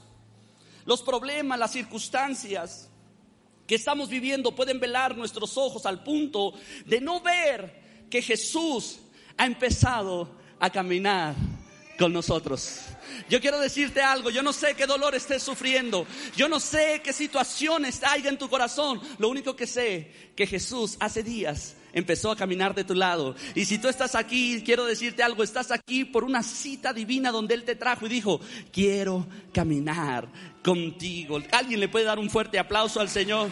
Los 0.86 1.02
problemas, 1.02 1.58
las 1.58 1.72
circunstancias 1.72 2.88
que 3.66 3.74
estamos 3.74 4.10
viviendo 4.10 4.54
pueden 4.54 4.80
velar 4.80 5.18
nuestros 5.18 5.58
ojos 5.58 5.88
al 5.88 6.04
punto 6.04 6.54
de 6.86 7.02
no 7.02 7.22
ver 7.22 8.06
que 8.12 8.22
Jesús 8.22 9.00
ha 9.38 9.48
empezado 9.48 10.30
a 10.60 10.70
caminar 10.70 11.34
con 11.98 12.14
nosotros. 12.14 12.82
Yo 13.28 13.42
quiero 13.42 13.60
decirte 13.60 14.04
algo, 14.04 14.30
yo 14.30 14.44
no 14.44 14.54
sé 14.54 14.76
qué 14.76 14.86
dolor 14.86 15.16
estés 15.16 15.42
sufriendo, 15.42 16.06
yo 16.36 16.48
no 16.48 16.60
sé 16.60 17.02
qué 17.04 17.12
situaciones 17.12 18.04
hay 18.04 18.28
en 18.28 18.38
tu 18.38 18.48
corazón, 18.50 19.02
lo 19.18 19.30
único 19.30 19.56
que 19.56 19.66
sé 19.66 20.32
que 20.36 20.46
Jesús 20.46 20.96
hace 21.00 21.24
días 21.24 21.76
empezó 21.96 22.30
a 22.30 22.36
caminar 22.36 22.76
de 22.76 22.84
tu 22.84 22.94
lado. 22.94 23.36
Y 23.56 23.66
si 23.66 23.80
tú 23.80 23.88
estás 23.88 24.14
aquí, 24.14 24.62
quiero 24.64 24.86
decirte 24.86 25.24
algo, 25.24 25.42
estás 25.42 25.72
aquí 25.72 26.06
por 26.06 26.24
una 26.24 26.44
cita 26.44 26.94
divina 26.94 27.32
donde 27.32 27.56
Él 27.56 27.64
te 27.64 27.76
trajo 27.76 28.06
y 28.06 28.10
dijo, 28.10 28.40
quiero 28.72 29.26
caminar 29.52 30.28
contigo. 30.64 31.40
¿Alguien 31.52 31.80
le 31.80 31.90
puede 31.90 32.06
dar 32.06 32.20
un 32.20 32.30
fuerte 32.30 32.60
aplauso 32.60 33.00
al 33.00 33.10
Señor? 33.10 33.50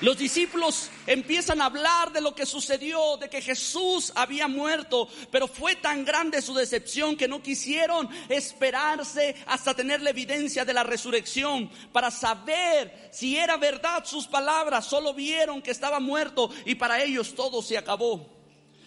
Los 0.00 0.16
discípulos 0.16 0.88
empiezan 1.06 1.60
a 1.60 1.66
hablar 1.66 2.10
de 2.10 2.22
lo 2.22 2.34
que 2.34 2.46
sucedió, 2.46 3.18
de 3.18 3.28
que 3.28 3.42
Jesús 3.42 4.10
había 4.14 4.48
muerto, 4.48 5.08
pero 5.30 5.46
fue 5.46 5.76
tan 5.76 6.06
grande 6.06 6.40
su 6.40 6.54
decepción 6.54 7.16
que 7.16 7.28
no 7.28 7.42
quisieron 7.42 8.08
esperarse 8.30 9.36
hasta 9.46 9.74
tener 9.74 10.00
la 10.00 10.10
evidencia 10.10 10.64
de 10.64 10.72
la 10.72 10.84
resurrección 10.84 11.70
para 11.92 12.10
saber 12.10 13.10
si 13.12 13.36
era 13.36 13.58
verdad 13.58 14.02
sus 14.06 14.26
palabras. 14.26 14.86
Solo 14.86 15.12
vieron 15.12 15.60
que 15.60 15.70
estaba 15.70 16.00
muerto 16.00 16.50
y 16.64 16.76
para 16.76 17.02
ellos 17.02 17.34
todo 17.34 17.60
se 17.60 17.76
acabó. 17.76 18.26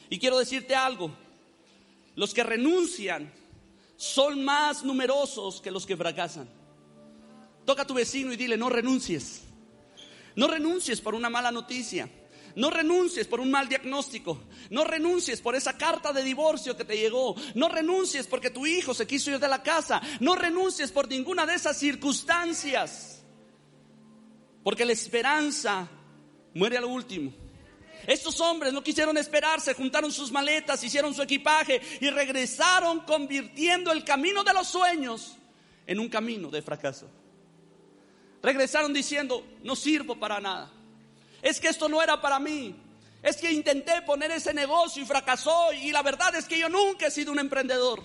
Y 0.09 0.17
quiero 0.17 0.39
decirte 0.39 0.73
algo, 0.73 1.15
los 2.15 2.33
que 2.33 2.43
renuncian 2.43 3.31
son 3.97 4.43
más 4.43 4.83
numerosos 4.83 5.61
que 5.61 5.69
los 5.69 5.85
que 5.85 5.95
fracasan. 5.95 6.49
Toca 7.65 7.83
a 7.83 7.87
tu 7.87 7.93
vecino 7.93 8.33
y 8.33 8.35
dile, 8.35 8.57
no 8.57 8.69
renuncies. 8.69 9.42
No 10.35 10.47
renuncies 10.47 11.01
por 11.01 11.15
una 11.15 11.29
mala 11.29 11.51
noticia. 11.51 12.09
No 12.55 12.69
renuncies 12.69 13.27
por 13.27 13.39
un 13.39 13.49
mal 13.49 13.67
diagnóstico. 13.67 14.43
No 14.69 14.83
renuncies 14.83 15.41
por 15.41 15.55
esa 15.55 15.77
carta 15.77 16.13
de 16.13 16.23
divorcio 16.23 16.77
que 16.77 16.85
te 16.85 16.97
llegó. 16.97 17.35
No 17.55 17.67
renuncies 17.69 18.27
porque 18.27 18.49
tu 18.49 18.65
hijo 18.65 18.93
se 18.93 19.07
quiso 19.07 19.31
ir 19.31 19.39
de 19.39 19.47
la 19.47 19.63
casa. 19.63 20.01
No 20.19 20.35
renuncies 20.35 20.91
por 20.91 21.07
ninguna 21.07 21.45
de 21.45 21.55
esas 21.55 21.77
circunstancias. 21.77 23.23
Porque 24.63 24.85
la 24.85 24.93
esperanza 24.93 25.89
muere 26.53 26.77
a 26.77 26.81
lo 26.81 26.89
último. 26.89 27.33
Estos 28.05 28.39
hombres 28.41 28.73
no 28.73 28.83
quisieron 28.83 29.17
esperarse, 29.17 29.73
juntaron 29.73 30.11
sus 30.11 30.31
maletas, 30.31 30.83
hicieron 30.83 31.13
su 31.13 31.21
equipaje 31.21 31.81
y 32.01 32.09
regresaron 32.09 33.01
convirtiendo 33.01 33.91
el 33.91 34.03
camino 34.03 34.43
de 34.43 34.53
los 34.53 34.67
sueños 34.67 35.37
en 35.87 35.99
un 35.99 36.09
camino 36.09 36.49
de 36.49 36.61
fracaso. 36.61 37.09
Regresaron 38.43 38.93
diciendo, 38.93 39.45
no 39.63 39.73
sirvo 39.75 40.19
para 40.19 40.41
nada. 40.41 40.69
Es 41.41 41.61
que 41.61 41.69
esto 41.69 41.87
no 41.87 42.03
era 42.03 42.21
para 42.21 42.39
mí. 42.39 42.75
Es 43.21 43.37
que 43.37 43.49
intenté 43.51 44.01
poner 44.01 44.31
ese 44.31 44.53
negocio 44.53 45.01
y 45.01 45.05
fracasó 45.05 45.71
y 45.71 45.91
la 45.91 46.01
verdad 46.01 46.35
es 46.35 46.45
que 46.45 46.59
yo 46.59 46.67
nunca 46.67 47.07
he 47.07 47.11
sido 47.11 47.31
un 47.31 47.39
emprendedor. 47.39 48.03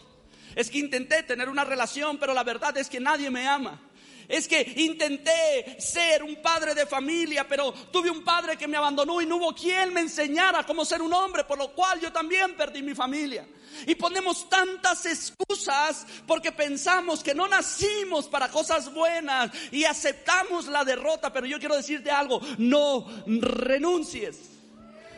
Es 0.54 0.70
que 0.70 0.78
intenté 0.78 1.24
tener 1.24 1.48
una 1.48 1.64
relación, 1.64 2.18
pero 2.18 2.34
la 2.34 2.44
verdad 2.44 2.76
es 2.78 2.88
que 2.88 3.00
nadie 3.00 3.30
me 3.30 3.48
ama. 3.48 3.80
Es 4.28 4.46
que 4.46 4.74
intenté 4.76 5.80
ser 5.80 6.22
un 6.22 6.36
padre 6.36 6.74
de 6.74 6.84
familia, 6.84 7.48
pero 7.48 7.72
tuve 7.72 8.10
un 8.10 8.22
padre 8.22 8.58
que 8.58 8.68
me 8.68 8.76
abandonó 8.76 9.22
y 9.22 9.26
no 9.26 9.36
hubo 9.36 9.54
quien 9.54 9.94
me 9.94 10.00
enseñara 10.02 10.66
cómo 10.66 10.84
ser 10.84 11.00
un 11.00 11.14
hombre, 11.14 11.44
por 11.44 11.56
lo 11.56 11.72
cual 11.72 11.98
yo 11.98 12.12
también 12.12 12.54
perdí 12.54 12.82
mi 12.82 12.94
familia. 12.94 13.48
Y 13.86 13.94
ponemos 13.94 14.48
tantas 14.50 15.06
excusas 15.06 16.06
porque 16.26 16.52
pensamos 16.52 17.22
que 17.22 17.34
no 17.34 17.48
nacimos 17.48 18.26
para 18.26 18.48
cosas 18.48 18.92
buenas 18.92 19.50
y 19.72 19.84
aceptamos 19.84 20.66
la 20.66 20.84
derrota. 20.84 21.32
Pero 21.32 21.46
yo 21.46 21.58
quiero 21.58 21.76
decirte 21.76 22.10
algo, 22.10 22.40
no 22.58 23.06
renuncies. 23.26 24.50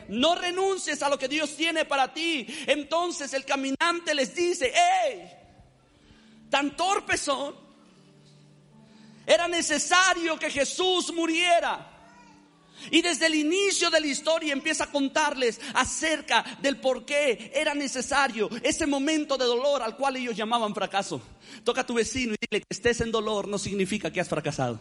No 0.07 0.35
renuncies 0.35 1.01
a 1.03 1.09
lo 1.09 1.17
que 1.17 1.27
Dios 1.27 1.55
tiene 1.57 1.83
para 1.83 2.13
ti. 2.13 2.45
Entonces 2.67 3.33
el 3.33 3.43
caminante 3.43 4.13
les 4.13 4.33
dice, 4.33 4.71
hey, 4.73 5.31
tan 6.49 6.77
torpes 6.77 7.19
son. 7.19 7.70
Era 9.25 9.47
necesario 9.47 10.37
que 10.37 10.49
Jesús 10.49 11.13
muriera. 11.13 11.87
Y 12.89 13.01
desde 13.01 13.27
el 13.27 13.35
inicio 13.35 13.91
de 13.91 13.99
la 13.99 14.07
historia 14.07 14.53
empieza 14.53 14.85
a 14.85 14.91
contarles 14.91 15.61
acerca 15.75 16.43
del 16.61 16.77
por 16.77 17.05
qué 17.05 17.51
era 17.53 17.75
necesario 17.75 18.49
ese 18.63 18.87
momento 18.87 19.37
de 19.37 19.45
dolor 19.45 19.83
al 19.83 19.95
cual 19.95 20.15
ellos 20.15 20.35
llamaban 20.35 20.73
fracaso. 20.73 21.21
Toca 21.63 21.81
a 21.81 21.85
tu 21.85 21.93
vecino 21.93 22.33
y 22.33 22.37
dile 22.49 22.61
que 22.61 22.67
estés 22.69 23.01
en 23.01 23.11
dolor 23.11 23.47
no 23.47 23.59
significa 23.59 24.11
que 24.11 24.19
has 24.19 24.29
fracasado. 24.29 24.79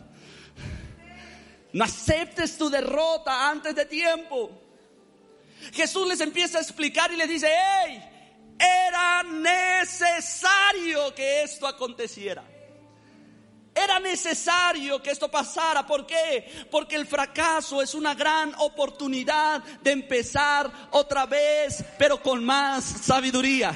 No 1.73 1.85
aceptes 1.85 2.56
tu 2.56 2.70
derrota 2.70 3.50
antes 3.50 3.75
de 3.75 3.85
tiempo. 3.85 4.50
Jesús 5.73 6.09
les 6.09 6.20
empieza 6.20 6.59
a 6.59 6.62
explicar 6.62 7.12
y 7.12 7.16
les 7.16 7.28
dice, 7.28 7.49
hey, 7.52 8.02
era 8.59 9.23
necesario 9.23 11.14
que 11.14 11.42
esto 11.42 11.66
aconteciera. 11.66 12.42
Era 13.82 13.99
necesario 13.99 15.00
que 15.02 15.10
esto 15.10 15.30
pasara. 15.30 15.87
¿Por 15.87 16.06
qué? 16.06 16.66
Porque 16.70 16.96
el 16.96 17.06
fracaso 17.06 17.80
es 17.80 17.94
una 17.94 18.14
gran 18.14 18.54
oportunidad 18.58 19.62
de 19.82 19.92
empezar 19.92 20.70
otra 20.90 21.26
vez, 21.26 21.84
pero 21.99 22.20
con 22.22 22.44
más 22.44 22.84
sabiduría. 22.84 23.72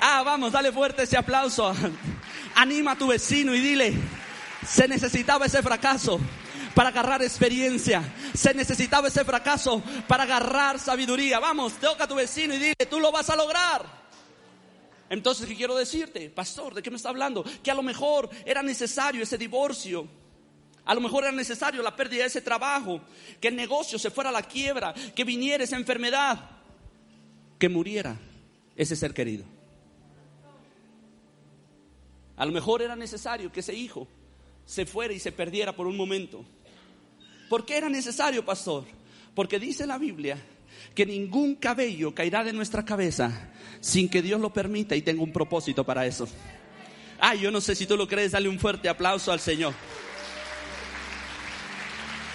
Ah, 0.00 0.22
vamos, 0.24 0.52
dale 0.52 0.72
fuerte 0.72 1.04
ese 1.04 1.16
aplauso. 1.16 1.74
Anima 2.54 2.92
a 2.92 2.98
tu 2.98 3.06
vecino 3.06 3.54
y 3.54 3.60
dile, 3.60 3.94
se 4.66 4.86
necesitaba 4.86 5.46
ese 5.46 5.62
fracaso 5.62 6.20
para 6.74 6.90
agarrar 6.90 7.22
experiencia. 7.22 8.02
Se 8.34 8.52
necesitaba 8.52 9.08
ese 9.08 9.24
fracaso 9.24 9.82
para 10.06 10.24
agarrar 10.24 10.78
sabiduría. 10.78 11.38
Vamos, 11.38 11.74
toca 11.74 12.04
a 12.04 12.08
tu 12.08 12.14
vecino 12.14 12.54
y 12.54 12.58
dile, 12.58 12.86
tú 12.90 13.00
lo 13.00 13.10
vas 13.10 13.30
a 13.30 13.36
lograr. 13.36 13.97
Entonces, 15.10 15.46
¿qué 15.46 15.54
quiero 15.54 15.74
decirte? 15.74 16.28
Pastor, 16.30 16.74
¿de 16.74 16.82
qué 16.82 16.90
me 16.90 16.96
está 16.96 17.08
hablando? 17.08 17.44
Que 17.62 17.70
a 17.70 17.74
lo 17.74 17.82
mejor 17.82 18.28
era 18.44 18.62
necesario 18.62 19.22
ese 19.22 19.38
divorcio. 19.38 20.06
A 20.84 20.94
lo 20.94 21.00
mejor 21.00 21.24
era 21.24 21.32
necesario 21.32 21.82
la 21.82 21.94
pérdida 21.94 22.22
de 22.22 22.28
ese 22.28 22.40
trabajo, 22.40 23.00
que 23.40 23.48
el 23.48 23.56
negocio 23.56 23.98
se 23.98 24.10
fuera 24.10 24.30
a 24.30 24.32
la 24.32 24.42
quiebra, 24.42 24.94
que 25.14 25.24
viniera 25.24 25.64
esa 25.64 25.76
enfermedad, 25.76 26.50
que 27.58 27.68
muriera 27.68 28.18
ese 28.74 28.96
ser 28.96 29.12
querido. 29.12 29.44
A 32.36 32.46
lo 32.46 32.52
mejor 32.52 32.82
era 32.82 32.96
necesario 32.96 33.50
que 33.52 33.60
ese 33.60 33.74
hijo 33.74 34.06
se 34.64 34.86
fuera 34.86 35.12
y 35.12 35.18
se 35.18 35.32
perdiera 35.32 35.74
por 35.74 35.86
un 35.86 35.96
momento. 35.96 36.44
¿Por 37.48 37.64
qué 37.66 37.76
era 37.76 37.88
necesario, 37.88 38.44
pastor? 38.44 38.84
Porque 39.34 39.58
dice 39.58 39.86
la 39.86 39.98
Biblia 39.98 40.38
que 40.94 41.06
ningún 41.06 41.54
cabello 41.54 42.14
caerá 42.14 42.44
de 42.44 42.52
nuestra 42.52 42.84
cabeza 42.84 43.50
sin 43.80 44.08
que 44.08 44.22
Dios 44.22 44.40
lo 44.40 44.52
permita 44.52 44.96
y 44.96 45.02
tenga 45.02 45.22
un 45.22 45.32
propósito 45.32 45.84
para 45.84 46.06
eso. 46.06 46.28
Ay, 47.20 47.40
yo 47.40 47.50
no 47.50 47.60
sé 47.60 47.74
si 47.74 47.86
tú 47.86 47.96
lo 47.96 48.06
crees, 48.06 48.32
dale 48.32 48.48
un 48.48 48.58
fuerte 48.58 48.88
aplauso 48.88 49.32
al 49.32 49.40
Señor. 49.40 49.74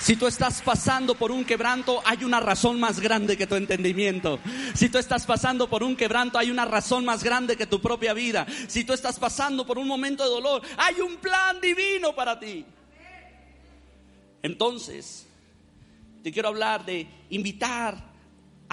Si 0.03 0.17
tú 0.17 0.27
estás 0.27 0.62
pasando 0.62 1.15
por 1.15 1.32
un 1.32 1.45
quebranto, 1.45 2.01
hay 2.03 2.25
una 2.25 2.41
razón 2.41 2.77
más 2.77 2.99
grande 2.99 3.38
que 3.38 3.47
tu 3.47 3.56
entendimiento. 3.56 4.38
Si 4.73 4.89
tú 4.89 4.97
estás 4.97 5.25
pasando 5.25 5.69
por 5.69 5.82
un 5.82 5.95
quebranto, 5.95 6.38
hay 6.38 6.51
una 6.51 6.65
razón 6.65 7.06
más 7.06 7.23
grande 7.23 7.56
que 7.56 7.67
tu 7.67 7.79
propia 7.79 8.13
vida. 8.13 8.45
Si 8.67 8.84
tú 8.84 8.91
estás 8.91 9.17
pasando 9.17 9.65
por 9.65 9.77
un 9.77 9.88
momento 9.88 10.25
de 10.25 10.29
dolor, 10.29 10.62
hay 10.75 10.99
un 10.99 11.15
plan 11.17 11.62
divino 11.62 12.13
para 12.13 12.38
ti. 12.38 12.65
Entonces, 14.41 15.25
te 16.21 16.34
quiero 16.34 16.49
hablar 16.49 16.86
de 16.86 17.08
invitar 17.29 18.12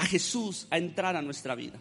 a 0.01 0.07
Jesús 0.07 0.67
a 0.71 0.79
entrar 0.79 1.15
a 1.15 1.21
nuestra 1.21 1.55
vida. 1.55 1.79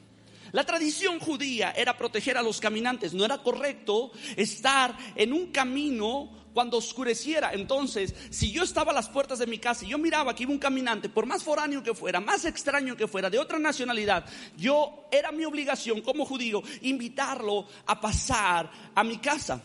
La 0.51 0.65
tradición 0.65 1.19
judía 1.19 1.71
era 1.71 1.97
proteger 1.97 2.37
a 2.37 2.41
los 2.41 2.59
caminantes. 2.59 3.13
No 3.13 3.23
era 3.23 3.37
correcto 3.37 4.11
estar 4.35 4.97
en 5.15 5.31
un 5.31 5.51
camino 5.53 6.29
cuando 6.53 6.77
oscureciera. 6.77 7.53
Entonces, 7.53 8.13
si 8.29 8.51
yo 8.51 8.63
estaba 8.63 8.91
a 8.91 8.95
las 8.95 9.07
puertas 9.07 9.39
de 9.39 9.47
mi 9.47 9.57
casa 9.57 9.85
y 9.85 9.89
yo 9.89 9.97
miraba 9.97 10.35
que 10.35 10.43
iba 10.43 10.51
un 10.51 10.59
caminante, 10.59 11.07
por 11.07 11.25
más 11.25 11.43
foráneo 11.43 11.81
que 11.81 11.93
fuera, 11.93 12.19
más 12.19 12.43
extraño 12.43 12.97
que 12.97 13.07
fuera, 13.07 13.29
de 13.29 13.39
otra 13.39 13.57
nacionalidad, 13.57 14.25
yo 14.57 15.07
era 15.11 15.31
mi 15.31 15.45
obligación 15.45 16.01
como 16.01 16.25
judío 16.25 16.61
invitarlo 16.81 17.67
a 17.85 18.01
pasar 18.01 18.69
a 18.95 19.03
mi 19.03 19.19
casa. 19.19 19.63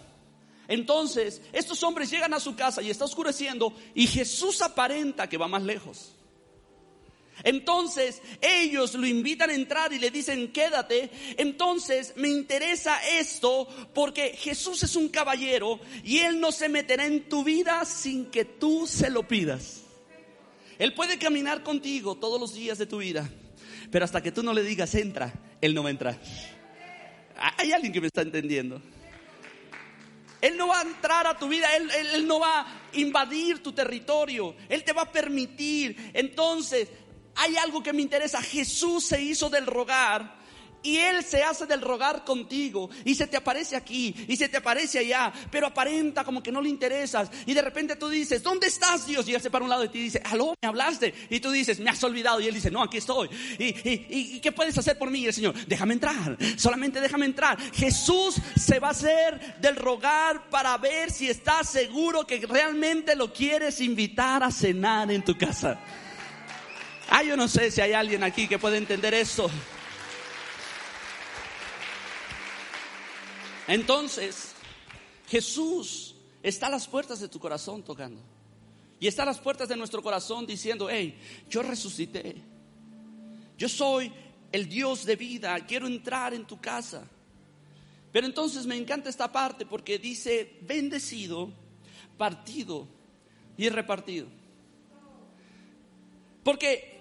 Entonces, 0.69 1.43
estos 1.53 1.83
hombres 1.83 2.09
llegan 2.09 2.35
a 2.35 2.41
su 2.41 2.55
casa 2.55 2.83
y 2.83 2.91
está 2.91 3.05
oscureciendo 3.05 3.75
y 3.95 4.07
Jesús 4.07 4.63
aparenta 4.63 5.29
que 5.29 5.39
va 5.39 5.49
más 5.49 5.63
lejos. 5.63 6.15
Entonces 7.43 8.23
ellos 8.41 8.95
lo 8.95 9.07
invitan 9.07 9.51
a 9.51 9.55
entrar 9.55 9.93
y 9.93 9.99
le 9.99 10.11
dicen, 10.11 10.53
quédate. 10.53 11.11
Entonces 11.37 12.15
me 12.17 12.29
interesa 12.29 12.99
esto 13.19 13.69
porque 13.93 14.35
Jesús 14.37 14.83
es 14.83 14.95
un 14.97 15.09
caballero 15.09 15.81
y 16.05 16.19
Él 16.19 16.41
no 16.41 16.53
se 16.53 16.69
meterá 16.69 17.07
en 17.07 17.29
tu 17.29 17.43
vida 17.45 17.85
sin 17.85 18.31
que 18.31 18.45
tú 18.45 18.87
se 18.87 19.11
lo 19.11 19.27
pidas. 19.27 19.83
Él 20.79 20.95
puede 20.95 21.19
caminar 21.19 21.63
contigo 21.63 22.17
todos 22.17 22.41
los 22.41 22.55
días 22.55 22.79
de 22.79 22.87
tu 22.87 22.99
vida, 22.99 23.29
pero 23.91 24.05
hasta 24.05 24.23
que 24.23 24.33
tú 24.33 24.43
no 24.43 24.53
le 24.53 24.63
digas, 24.63 24.95
entra, 24.95 25.33
Él 25.61 25.75
no 25.75 25.83
va 25.83 25.89
a 25.89 25.93
entrar. 25.93 26.21
Hay 27.59 27.73
alguien 27.73 27.93
que 27.93 28.01
me 28.01 28.09
está 28.09 28.23
entendiendo. 28.23 28.81
Él 30.41 30.59
no 30.59 30.69
va 30.69 30.81
a 30.81 30.83
entrar 30.83 31.27
a 31.27 31.39
tu 31.39 31.49
vida, 31.49 31.75
él, 31.75 31.91
él, 32.13 32.27
no 32.27 32.39
va 32.39 32.61
a 32.61 32.67
invadir 32.93 33.63
tu 33.63 33.73
territorio, 33.73 34.55
Él 34.69 34.85
te 34.85 34.93
va 34.93 35.03
a 35.03 35.11
permitir. 35.11 36.11
Entonces, 36.13 36.91
hay 37.37 37.57
algo 37.57 37.83
que 37.83 37.93
me 37.93 38.03
interesa. 38.03 38.43
Jesús 38.43 39.05
se 39.05 39.23
hizo 39.23 39.51
del 39.51 39.67
rogar 39.67 40.45
Y 40.85 40.99
Él 40.99 41.25
se 41.25 41.43
hace 41.43 41.65
del 41.65 41.81
rogar 41.81 42.25
contigo 42.25 42.91
y 43.07 43.15
se 43.15 43.27
te 43.27 43.39
aparece 43.39 43.75
aquí 43.75 44.15
y 44.29 44.37
se 44.37 44.51
te 44.51 44.59
aparece 44.59 44.99
allá, 44.99 45.33
pero 45.51 45.67
aparenta 45.67 46.25
como 46.25 46.43
que 46.43 46.53
no 46.53 46.61
le 46.61 46.69
interesas. 46.69 47.31
Y 47.47 47.55
de 47.55 47.63
repente 47.63 47.97
tú 47.97 48.11
dices, 48.11 48.43
¿dónde 48.43 48.67
estás 48.67 49.07
Dios? 49.07 49.27
Y 49.27 49.35
Él 49.35 49.41
se 49.41 49.51
para 49.51 49.65
un 49.65 49.71
lado 49.71 49.85
y 49.85 49.89
dice, 49.89 50.21
aló, 50.27 50.55
me 50.61 50.69
hablaste. 50.69 51.15
Y 51.31 51.41
tú 51.41 51.51
dices, 51.51 51.81
me 51.81 51.89
has 51.89 52.05
olvidado. 52.05 52.39
Y 52.39 52.49
Él 52.49 52.55
dice, 52.55 52.71
no, 52.71 52.83
aquí 52.83 52.99
estoy. 52.99 53.31
¿Y, 53.59 54.37
y, 54.37 54.41
qué 54.41 54.53
puedes 54.53 54.77
hacer 54.77 54.99
por 54.99 55.11
mí? 55.11 55.21
Y 55.21 55.27
el 55.27 55.33
Señor, 55.33 55.55
déjame 55.67 55.95
entrar, 55.95 56.37
solamente 56.57 57.01
déjame 57.01 57.25
entrar. 57.25 57.59
Jesús 57.73 58.37
se 58.55 58.79
va 58.79 58.89
a 58.89 58.91
hacer 58.91 59.59
del 59.63 59.77
rogar 59.77 60.51
para 60.51 60.77
ver 60.77 61.11
si 61.11 61.31
estás 61.31 61.71
seguro 61.71 62.27
que 62.27 62.45
realmente 62.47 63.17
lo 63.17 63.33
quieres 63.33 63.81
invitar 63.81 64.43
a 64.43 64.51
cenar 64.51 65.11
en 65.11 65.25
tu 65.25 65.35
casa. 65.39 65.81
Ah, 67.09 67.23
yo 67.23 67.37
no 67.37 67.49
sé 67.49 67.71
si 67.71 67.81
hay 67.81 67.93
alguien 67.93 68.23
aquí 68.23 68.49
que 68.49 68.59
puede 68.59 68.79
entender 68.79 69.15
eso. 69.15 69.51
Entonces, 73.67 74.53
Jesús 75.29 76.15
está 76.43 76.67
a 76.67 76.71
las 76.71 76.87
puertas 76.87 77.21
de 77.21 77.29
tu 77.29 77.39
corazón 77.39 77.83
tocando. 77.83 78.21
Y 79.01 79.07
está 79.07 79.23
a 79.23 79.27
las 79.27 79.39
puertas 79.39 79.69
de 79.69 79.77
nuestro 79.77 80.03
corazón 80.03 80.47
diciendo, 80.47 80.89
hey, 80.91 81.19
yo 81.49 81.63
resucité. 81.63 82.37
Yo 83.59 83.69
soy 83.69 84.13
el 84.53 84.69
Dios 84.69 85.05
de 85.05 85.17
vida, 85.17 85.59
quiero 85.67 85.87
entrar 85.87 86.33
en 86.35 86.47
tu 86.47 86.61
casa. 86.61 87.05
Pero 88.13 88.27
entonces 88.27 88.67
me 88.67 88.77
encanta 88.77 89.11
esta 89.11 89.31
parte 89.33 89.67
porque 89.67 89.99
dice, 89.99 90.59
bendecido, 90.63 91.51
partido 92.17 92.87
y 93.57 93.69
repartido. 93.69 94.27
Porque 96.45 97.01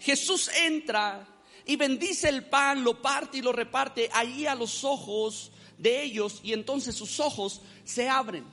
Jesús 0.00 0.50
entra 0.56 1.26
y 1.64 1.76
bendice 1.76 2.28
el 2.28 2.46
pan, 2.46 2.82
lo 2.82 3.00
parte 3.00 3.38
y 3.38 3.42
lo 3.42 3.52
reparte 3.52 4.08
ahí 4.12 4.46
a 4.46 4.54
los 4.54 4.82
ojos 4.82 5.52
de 5.76 6.02
ellos 6.02 6.40
y 6.42 6.54
entonces 6.54 6.94
sus 6.94 7.20
ojos 7.20 7.60
se 7.84 8.08
abren. 8.08 8.44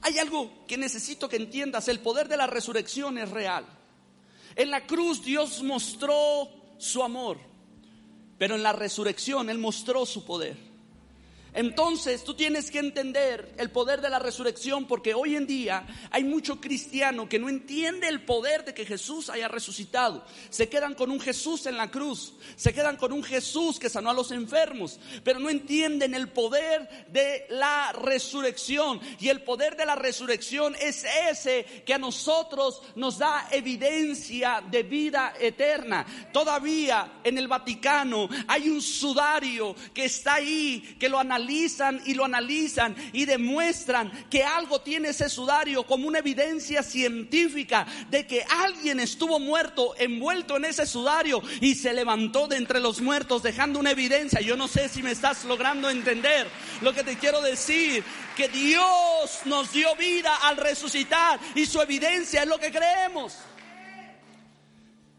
Hay 0.00 0.18
algo 0.18 0.50
que 0.66 0.76
necesito 0.76 1.28
que 1.28 1.36
entiendas, 1.36 1.88
el 1.88 2.00
poder 2.00 2.28
de 2.28 2.36
la 2.36 2.46
resurrección 2.46 3.18
es 3.18 3.30
real. 3.30 3.64
En 4.56 4.70
la 4.70 4.86
cruz 4.86 5.22
Dios 5.22 5.62
mostró 5.62 6.48
su 6.78 7.02
amor, 7.02 7.38
pero 8.38 8.54
en 8.54 8.62
la 8.62 8.72
resurrección 8.72 9.50
Él 9.50 9.58
mostró 9.58 10.06
su 10.06 10.24
poder. 10.24 10.56
Entonces 11.54 12.24
tú 12.24 12.34
tienes 12.34 12.68
que 12.68 12.80
entender 12.80 13.54
el 13.58 13.70
poder 13.70 14.00
de 14.00 14.10
la 14.10 14.18
resurrección 14.18 14.86
porque 14.86 15.14
hoy 15.14 15.36
en 15.36 15.46
día 15.46 15.86
hay 16.10 16.24
mucho 16.24 16.60
cristiano 16.60 17.28
que 17.28 17.38
no 17.38 17.48
entiende 17.48 18.08
el 18.08 18.22
poder 18.22 18.64
de 18.64 18.74
que 18.74 18.84
Jesús 18.84 19.30
haya 19.30 19.46
resucitado. 19.46 20.24
Se 20.50 20.68
quedan 20.68 20.94
con 20.94 21.12
un 21.12 21.20
Jesús 21.20 21.66
en 21.66 21.76
la 21.76 21.92
cruz, 21.92 22.34
se 22.56 22.74
quedan 22.74 22.96
con 22.96 23.12
un 23.12 23.22
Jesús 23.22 23.78
que 23.78 23.88
sanó 23.88 24.10
a 24.10 24.14
los 24.14 24.32
enfermos, 24.32 24.98
pero 25.22 25.38
no 25.38 25.48
entienden 25.48 26.14
el 26.14 26.28
poder 26.28 27.06
de 27.12 27.46
la 27.50 27.92
resurrección. 27.92 29.00
Y 29.20 29.28
el 29.28 29.42
poder 29.42 29.76
de 29.76 29.86
la 29.86 29.94
resurrección 29.94 30.74
es 30.80 31.06
ese 31.30 31.84
que 31.86 31.94
a 31.94 31.98
nosotros 31.98 32.82
nos 32.96 33.18
da 33.18 33.46
evidencia 33.52 34.60
de 34.68 34.82
vida 34.82 35.34
eterna. 35.38 36.04
Todavía 36.32 37.20
en 37.22 37.38
el 37.38 37.46
Vaticano 37.46 38.28
hay 38.48 38.68
un 38.68 38.82
sudario 38.82 39.76
que 39.94 40.06
está 40.06 40.34
ahí, 40.34 40.96
que 40.98 41.08
lo 41.08 41.20
analiza 41.20 41.43
analizan 41.44 42.00
y 42.06 42.14
lo 42.14 42.24
analizan 42.24 42.96
y 43.12 43.26
demuestran 43.26 44.10
que 44.30 44.42
algo 44.42 44.80
tiene 44.80 45.10
ese 45.10 45.28
sudario 45.28 45.84
como 45.84 46.08
una 46.08 46.20
evidencia 46.20 46.82
científica 46.82 47.86
de 48.10 48.26
que 48.26 48.42
alguien 48.48 48.98
estuvo 49.00 49.38
muerto 49.38 49.94
envuelto 49.98 50.56
en 50.56 50.64
ese 50.64 50.86
sudario 50.86 51.42
y 51.60 51.74
se 51.74 51.92
levantó 51.92 52.48
de 52.48 52.56
entre 52.56 52.80
los 52.80 53.00
muertos 53.00 53.42
dejando 53.42 53.78
una 53.78 53.90
evidencia. 53.90 54.40
Yo 54.40 54.56
no 54.56 54.68
sé 54.68 54.88
si 54.88 55.02
me 55.02 55.10
estás 55.10 55.44
logrando 55.44 55.90
entender 55.90 56.46
lo 56.80 56.94
que 56.94 57.04
te 57.04 57.18
quiero 57.18 57.42
decir, 57.42 58.02
que 58.36 58.48
Dios 58.48 59.40
nos 59.44 59.72
dio 59.72 59.94
vida 59.96 60.34
al 60.42 60.56
resucitar 60.56 61.38
y 61.54 61.66
su 61.66 61.80
evidencia 61.80 62.42
es 62.42 62.48
lo 62.48 62.58
que 62.58 62.72
creemos. 62.72 63.36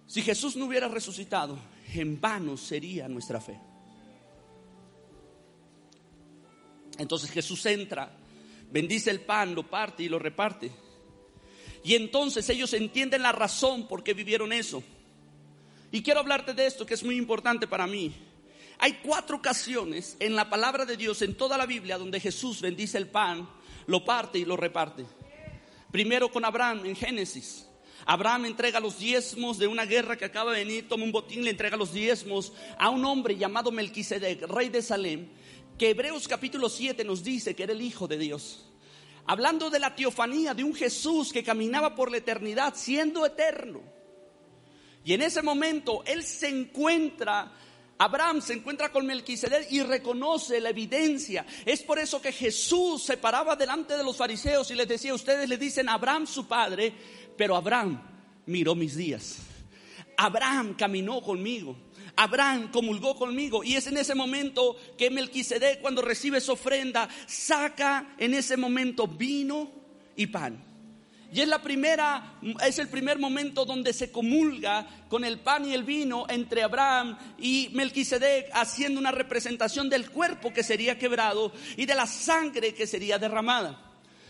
Si 0.08 0.22
Jesús 0.22 0.56
no 0.56 0.66
hubiera 0.66 0.88
resucitado, 0.88 1.60
en 1.94 2.20
vano 2.20 2.58
sería 2.58 3.08
nuestra 3.08 3.40
fe. 3.40 3.60
Entonces 6.98 7.32
Jesús 7.32 7.66
entra, 7.66 8.12
bendice 8.72 9.12
el 9.12 9.22
pan, 9.22 9.56
lo 9.56 9.64
parte 9.64 10.04
y 10.04 10.10
lo 10.10 10.20
reparte. 10.20 10.72
Y 11.84 11.96
entonces 11.96 12.50
ellos 12.50 12.74
entienden 12.74 13.22
la 13.22 13.32
razón 13.32 13.88
por 13.88 14.04
qué 14.04 14.14
vivieron 14.14 14.52
eso. 14.52 14.82
Y 15.92 16.02
quiero 16.02 16.20
hablarte 16.20 16.54
de 16.54 16.66
esto 16.66 16.86
que 16.86 16.96
es 16.96 17.04
muy 17.04 17.16
importante 17.16 17.68
para 17.68 17.88
mí. 17.88 18.14
Hay 18.80 19.00
cuatro 19.04 19.38
ocasiones 19.38 20.18
en 20.20 20.36
la 20.36 20.50
palabra 20.50 20.86
de 20.86 20.98
Dios, 20.98 21.22
en 21.22 21.36
toda 21.36 21.58
la 21.58 21.66
Biblia, 21.66 21.98
donde 21.98 22.20
Jesús 22.20 22.62
bendice 22.62 22.98
el 22.98 23.08
pan, 23.08 23.48
lo 23.88 24.04
parte 24.04 24.38
y 24.38 24.46
lo 24.46 24.58
reparte. 24.58 25.06
Primero 25.92 26.30
con 26.30 26.44
Abraham 26.44 26.86
en 26.86 26.96
Génesis. 26.96 27.68
Abraham 28.06 28.46
entrega 28.46 28.80
los 28.80 29.00
diezmos 29.00 29.58
de 29.58 29.68
una 29.68 29.86
guerra 29.86 30.18
que 30.18 30.26
acaba 30.26 30.52
de 30.52 30.66
venir, 30.66 30.88
toma 30.88 31.06
un 31.06 31.12
botín, 31.12 31.44
le 31.44 31.52
entrega 31.52 31.78
los 31.78 31.94
diezmos 31.94 32.54
a 32.78 32.90
un 32.90 33.06
hombre 33.06 33.38
llamado 33.38 33.72
Melquisedec, 33.72 34.44
rey 34.44 34.70
de 34.70 34.82
Salem, 34.82 35.28
que 35.78 35.90
Hebreos 35.90 36.28
capítulo 36.28 36.70
7 36.70 37.04
nos 37.04 37.24
dice 37.24 37.56
que 37.56 37.64
era 37.64 37.74
el 37.74 37.82
Hijo 37.82 38.08
de 38.08 38.18
Dios. 38.18 38.66
Hablando 39.26 39.70
de 39.70 39.80
la 39.80 39.96
teofanía 39.96 40.54
de 40.54 40.64
un 40.64 40.74
Jesús 40.74 41.34
que 41.34 41.44
caminaba 41.44 41.96
por 41.96 42.12
la 42.12 42.18
eternidad 42.18 42.74
siendo 42.76 43.26
eterno. 43.26 43.82
Y 45.04 45.14
en 45.14 45.22
ese 45.22 45.42
momento 45.42 46.04
él 46.06 46.24
se 46.24 46.48
encuentra, 46.48 47.52
Abraham 47.98 48.42
se 48.42 48.54
encuentra 48.54 48.92
con 48.92 49.06
Melquisedec 49.06 49.72
y 49.72 49.82
reconoce 49.82 50.62
la 50.62 50.70
evidencia. 50.70 51.46
Es 51.66 51.84
por 51.84 52.00
eso 52.00 52.22
que 52.22 52.32
Jesús 52.32 53.04
se 53.04 53.18
paraba 53.18 53.56
delante 53.56 53.98
de 53.98 54.04
los 54.04 54.16
fariseos 54.16 54.70
y 54.72 54.76
les 54.76 54.88
decía, 54.88 55.14
ustedes 55.14 55.50
le 55.50 55.58
dicen 55.58 55.90
Abraham 55.90 56.26
su 56.26 56.48
padre, 56.48 56.94
pero 57.36 57.56
Abraham 57.56 58.02
miró 58.46 58.76
mis 58.76 58.96
días. 58.96 59.40
Abraham 60.18 60.76
caminó 60.76 61.22
conmigo. 61.22 61.76
Abraham 62.16 62.72
comulgó 62.72 63.16
conmigo 63.16 63.64
y 63.64 63.76
es 63.76 63.88
en 63.88 63.98
ese 63.98 64.16
momento 64.16 64.76
que 64.98 65.10
Melquisedec 65.10 65.82
cuando 65.82 66.02
recibe 66.02 66.42
su 66.42 66.54
ofrenda 66.54 67.10
saca 67.28 68.16
en 68.18 68.34
ese 68.34 68.58
momento 68.58 69.08
vino 69.08 69.70
y 70.16 70.28
pan. 70.28 70.64
Y 71.34 71.42
es 71.42 71.48
la 71.48 71.62
primera, 71.62 72.40
es 72.66 72.80
el 72.80 72.88
primer 72.88 73.20
momento 73.20 73.66
donde 73.66 73.92
se 73.92 74.12
comulga 74.12 74.88
con 75.10 75.26
el 75.26 75.40
pan 75.40 75.66
y 75.66 75.74
el 75.74 75.84
vino 75.84 76.26
entre 76.30 76.64
Abraham 76.64 77.18
y 77.38 77.70
Melquisedec, 77.74 78.52
haciendo 78.54 79.00
una 79.00 79.12
representación 79.12 79.90
del 79.90 80.10
cuerpo 80.10 80.54
que 80.54 80.64
sería 80.64 80.98
quebrado 80.98 81.52
y 81.76 81.86
de 81.86 81.96
la 81.96 82.08
sangre 82.08 82.74
que 82.74 82.88
sería 82.88 83.18
derramada. 83.18 83.82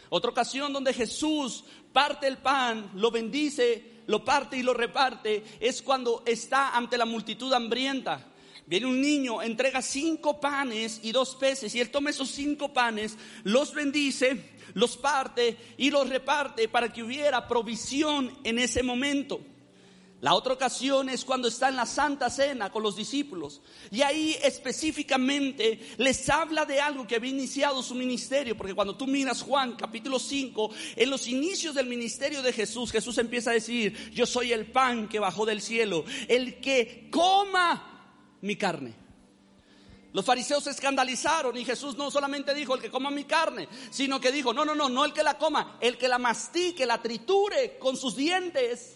Otra 0.09 0.31
ocasión 0.31 0.73
donde 0.73 0.93
Jesús 0.93 1.65
parte 1.93 2.27
el 2.27 2.37
pan, 2.37 2.91
lo 2.95 3.11
bendice 3.11 3.94
lo 4.07 4.23
parte 4.23 4.57
y 4.57 4.63
lo 4.63 4.73
reparte 4.73 5.43
es 5.59 5.81
cuando 5.81 6.23
está 6.25 6.75
ante 6.75 6.97
la 6.97 7.05
multitud 7.05 7.53
hambrienta. 7.53 8.31
Viene 8.67 8.87
un 8.87 8.99
niño, 8.99 9.41
entrega 9.41 9.81
cinco 9.81 10.39
panes 10.39 10.99
y 11.03 11.11
dos 11.11 11.35
peces 11.35 11.75
y 11.75 11.79
él 11.79 11.91
toma 11.91 12.09
esos 12.09 12.29
cinco 12.31 12.73
panes, 12.73 13.15
los 13.43 13.73
bendice, 13.73 14.53
los 14.73 14.97
parte 14.97 15.55
y 15.77 15.91
los 15.91 16.09
reparte 16.09 16.67
para 16.67 16.91
que 16.91 17.03
hubiera 17.03 17.47
provisión 17.47 18.35
en 18.43 18.57
ese 18.57 18.81
momento. 18.81 19.39
La 20.21 20.33
otra 20.33 20.53
ocasión 20.53 21.09
es 21.09 21.25
cuando 21.25 21.47
está 21.47 21.69
en 21.69 21.75
la 21.75 21.85
Santa 21.85 22.29
Cena 22.29 22.71
con 22.71 22.81
los 22.81 22.95
discípulos. 22.95 23.61
Y 23.91 24.01
ahí 24.01 24.35
específicamente 24.41 25.79
les 25.97 26.29
habla 26.29 26.65
de 26.65 26.79
algo 26.79 27.05
que 27.05 27.17
había 27.17 27.31
iniciado 27.31 27.83
su 27.83 27.95
ministerio. 27.95 28.55
Porque 28.55 28.73
cuando 28.73 28.95
tú 28.95 29.07
miras 29.07 29.41
Juan 29.41 29.75
capítulo 29.75 30.17
5, 30.17 30.71
en 30.95 31.09
los 31.09 31.27
inicios 31.27 31.75
del 31.75 31.87
ministerio 31.87 32.41
de 32.41 32.53
Jesús, 32.53 32.91
Jesús 32.91 33.17
empieza 33.17 33.51
a 33.51 33.55
decir, 33.55 34.11
yo 34.11 34.25
soy 34.25 34.53
el 34.53 34.71
pan 34.71 35.09
que 35.09 35.19
bajó 35.19 35.45
del 35.45 35.61
cielo. 35.61 36.05
El 36.27 36.59
que 36.61 37.09
coma 37.11 38.37
mi 38.41 38.55
carne. 38.55 38.95
Los 40.13 40.23
fariseos 40.23 40.63
se 40.63 40.69
escandalizaron 40.69 41.57
y 41.57 41.65
Jesús 41.65 41.97
no 41.97 42.09
solamente 42.09 42.53
dijo 42.53 42.73
el 42.73 42.81
que 42.81 42.89
coma 42.89 43.11
mi 43.11 43.25
carne, 43.25 43.67
sino 43.91 44.21
que 44.21 44.31
dijo, 44.31 44.53
no, 44.53 44.63
no, 44.63 44.73
no, 44.73 44.87
no 44.87 45.03
el 45.03 45.11
que 45.11 45.23
la 45.23 45.37
coma, 45.37 45.77
el 45.81 45.97
que 45.97 46.07
la 46.07 46.17
mastique, 46.17 46.85
la 46.85 47.01
triture 47.01 47.77
con 47.77 47.97
sus 47.97 48.15
dientes 48.15 48.94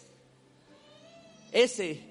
ese 1.51 2.09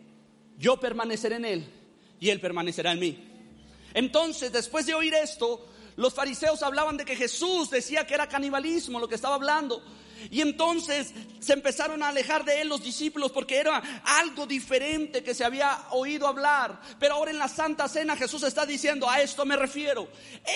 yo 0.59 0.79
permaneceré 0.79 1.37
en 1.37 1.45
él 1.45 1.73
y 2.21 2.31
él 2.31 2.41
permanecerá 2.41 2.93
en 2.93 2.99
mí. 2.99 3.25
Entonces, 3.95 4.53
después 4.53 4.87
de 4.87 4.95
oír 4.95 5.15
esto, 5.15 5.67
los 5.97 6.15
fariseos 6.15 6.63
hablaban 6.63 6.97
de 6.97 7.05
que 7.05 7.17
Jesús 7.17 7.71
decía 7.71 8.07
que 8.07 8.15
era 8.15 8.29
canibalismo 8.29 9.01
lo 9.01 9.09
que 9.09 9.15
estaba 9.15 9.37
hablando. 9.37 9.83
Y 10.31 10.41
entonces 10.41 11.15
se 11.39 11.53
empezaron 11.53 12.03
a 12.03 12.09
alejar 12.09 12.45
de 12.45 12.61
él 12.61 12.69
los 12.69 12.83
discípulos 12.83 13.31
porque 13.31 13.57
era 13.57 13.83
algo 14.05 14.47
diferente 14.47 15.23
que 15.23 15.35
se 15.35 15.45
había 15.45 15.87
oído 15.91 16.27
hablar. 16.27 16.81
Pero 16.99 17.15
ahora 17.15 17.31
en 17.31 17.39
la 17.39 17.49
Santa 17.49 17.89
Cena 17.89 18.17
Jesús 18.17 18.43
está 18.43 18.67
diciendo, 18.67 19.09
a 19.09 19.21
esto 19.21 19.47
me 19.47 19.57
refiero. 19.57 20.09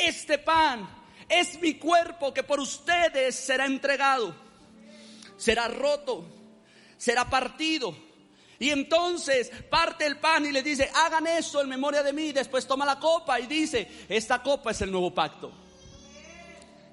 Este 0.05 0.39
pan 0.39 0.89
es 1.29 1.61
mi 1.61 1.75
cuerpo 1.75 2.35
que 2.35 2.43
por 2.43 2.59
ustedes 2.59 3.37
será 3.37 3.67
entregado. 3.67 4.35
Será 5.37 5.69
roto, 5.69 6.25
será 6.97 7.29
partido 7.29 8.12
Y 8.63 8.71
entonces 8.71 9.51
parte 9.69 10.07
el 10.07 10.19
pan 10.19 10.47
y 10.47 10.53
le 10.53 10.63
dice, 10.63 10.89
hagan 10.95 11.27
esto 11.27 11.61
en 11.61 11.69
memoria 11.69 12.01
de 12.05 12.13
mí. 12.13 12.31
Después 12.31 12.65
toma 12.65 12.87
la 12.87 12.97
copa 12.97 13.41
y 13.41 13.49
dice, 13.49 13.89
esta 14.09 14.41
copa 14.41 14.71
es 14.71 14.81
el 14.83 14.93
nuevo 14.93 15.13
pacto. 15.13 15.51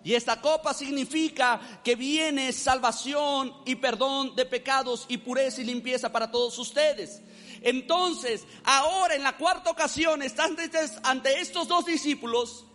Y 0.04 0.16
esta 0.16 0.42
copa 0.42 0.74
significa 0.74 1.80
que 1.84 1.96
viene 1.96 2.52
salvación 2.54 3.54
y 3.68 3.76
perdón 3.76 4.36
de 4.36 4.48
pecados 4.48 5.06
y 5.10 5.18
pureza 5.18 5.62
y 5.62 5.66
limpieza 5.66 6.12
para 6.12 6.32
todos 6.32 6.58
ustedes. 6.58 7.22
Entonces, 7.62 8.46
ahora 8.64 9.14
en 9.14 9.22
la 9.22 9.38
cuarta 9.38 9.70
ocasión 9.70 10.24
están 10.24 10.58
ante 11.04 11.40
estos 11.40 11.68
dos 11.68 11.86
discípulos 11.86 12.66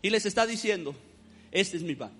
y 0.00 0.10
les 0.10 0.26
está 0.26 0.46
diciendo, 0.46 0.94
este 1.50 1.76
es 1.76 1.82
mi 1.82 1.96
pan. 1.96 2.12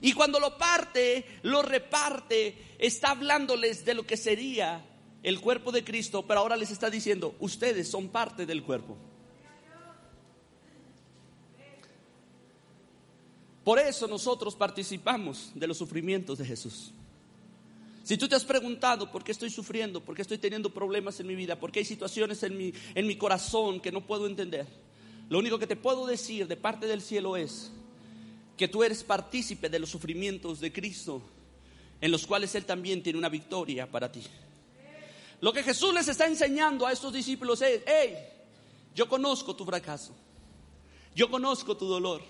Y 0.00 0.14
cuando 0.14 0.40
lo 0.40 0.58
parte, 0.58 1.24
lo 1.42 1.62
reparte, 1.62 2.74
está 2.76 3.10
hablándoles 3.10 3.84
de 3.84 3.94
lo 3.94 4.04
que 4.04 4.16
sería 4.16 4.88
el 5.22 5.40
cuerpo 5.40 5.70
de 5.70 5.84
Cristo, 5.84 6.24
pero 6.26 6.40
ahora 6.40 6.56
les 6.56 6.70
está 6.70 6.90
diciendo, 6.90 7.34
ustedes 7.38 7.88
son 7.88 8.08
parte 8.08 8.46
del 8.46 8.62
cuerpo. 8.62 8.96
Por 13.64 13.78
eso 13.78 14.08
nosotros 14.08 14.56
participamos 14.56 15.52
de 15.54 15.66
los 15.68 15.78
sufrimientos 15.78 16.38
de 16.38 16.44
Jesús. 16.44 16.92
Si 18.02 18.16
tú 18.16 18.26
te 18.26 18.34
has 18.34 18.44
preguntado 18.44 19.12
por 19.12 19.22
qué 19.22 19.30
estoy 19.30 19.50
sufriendo, 19.50 20.00
por 20.00 20.16
qué 20.16 20.22
estoy 20.22 20.38
teniendo 20.38 20.70
problemas 20.70 21.20
en 21.20 21.28
mi 21.28 21.36
vida, 21.36 21.60
por 21.60 21.70
qué 21.70 21.80
hay 21.80 21.84
situaciones 21.84 22.42
en 22.42 22.56
mi, 22.56 22.72
en 22.96 23.06
mi 23.06 23.16
corazón 23.16 23.78
que 23.78 23.92
no 23.92 24.04
puedo 24.04 24.26
entender, 24.26 24.66
lo 25.28 25.38
único 25.38 25.60
que 25.60 25.68
te 25.68 25.76
puedo 25.76 26.06
decir 26.06 26.48
de 26.48 26.56
parte 26.56 26.88
del 26.88 27.00
cielo 27.00 27.36
es 27.36 27.70
que 28.56 28.66
tú 28.66 28.82
eres 28.82 29.04
partícipe 29.04 29.68
de 29.68 29.78
los 29.78 29.90
sufrimientos 29.90 30.58
de 30.58 30.72
Cristo, 30.72 31.22
en 32.00 32.10
los 32.10 32.26
cuales 32.26 32.54
Él 32.56 32.64
también 32.64 33.04
tiene 33.04 33.20
una 33.20 33.28
victoria 33.28 33.88
para 33.88 34.10
ti. 34.10 34.22
Lo 35.42 35.52
que 35.52 35.64
Jesús 35.64 35.92
les 35.92 36.06
está 36.06 36.28
enseñando 36.28 36.86
a 36.86 36.92
estos 36.92 37.12
discípulos 37.12 37.60
es, 37.62 37.82
hey, 37.84 38.14
yo 38.94 39.08
conozco 39.08 39.56
tu 39.56 39.64
fracaso, 39.64 40.14
yo 41.16 41.28
conozco 41.28 41.76
tu 41.76 41.84
dolor, 41.86 42.22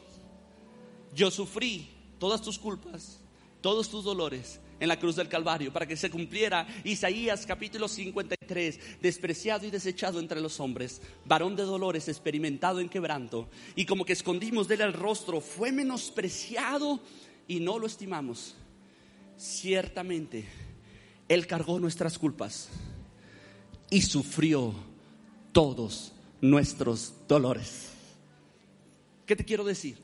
yo 1.14 1.30
sufrí 1.30 1.90
todas 2.18 2.40
tus 2.40 2.58
culpas, 2.58 3.20
todos 3.60 3.90
tus 3.90 4.02
dolores 4.02 4.60
en 4.80 4.88
la 4.88 4.98
cruz 4.98 5.16
del 5.16 5.28
Calvario 5.28 5.70
para 5.74 5.86
que 5.86 5.94
se 5.94 6.10
cumpliera 6.10 6.66
Isaías 6.84 7.44
capítulo 7.44 7.86
53, 7.86 9.02
despreciado 9.02 9.66
y 9.66 9.70
desechado 9.70 10.18
entre 10.18 10.40
los 10.40 10.58
hombres, 10.58 11.02
varón 11.26 11.54
de 11.54 11.64
dolores, 11.64 12.08
experimentado 12.08 12.80
en 12.80 12.88
quebranto, 12.88 13.46
y 13.76 13.84
como 13.84 14.06
que 14.06 14.14
escondimos 14.14 14.68
de 14.68 14.76
él 14.76 14.80
el 14.80 14.94
rostro, 14.94 15.42
fue 15.42 15.70
menospreciado 15.70 16.98
y 17.46 17.60
no 17.60 17.78
lo 17.78 17.86
estimamos. 17.86 18.54
Ciertamente, 19.36 20.46
él 21.28 21.46
cargó 21.46 21.78
nuestras 21.78 22.18
culpas 22.18 22.70
y 23.92 24.02
sufrió 24.02 24.74
todos 25.52 26.12
nuestros 26.40 27.14
dolores. 27.28 27.90
¿Qué 29.26 29.36
te 29.36 29.44
quiero 29.44 29.62
decir? 29.62 29.98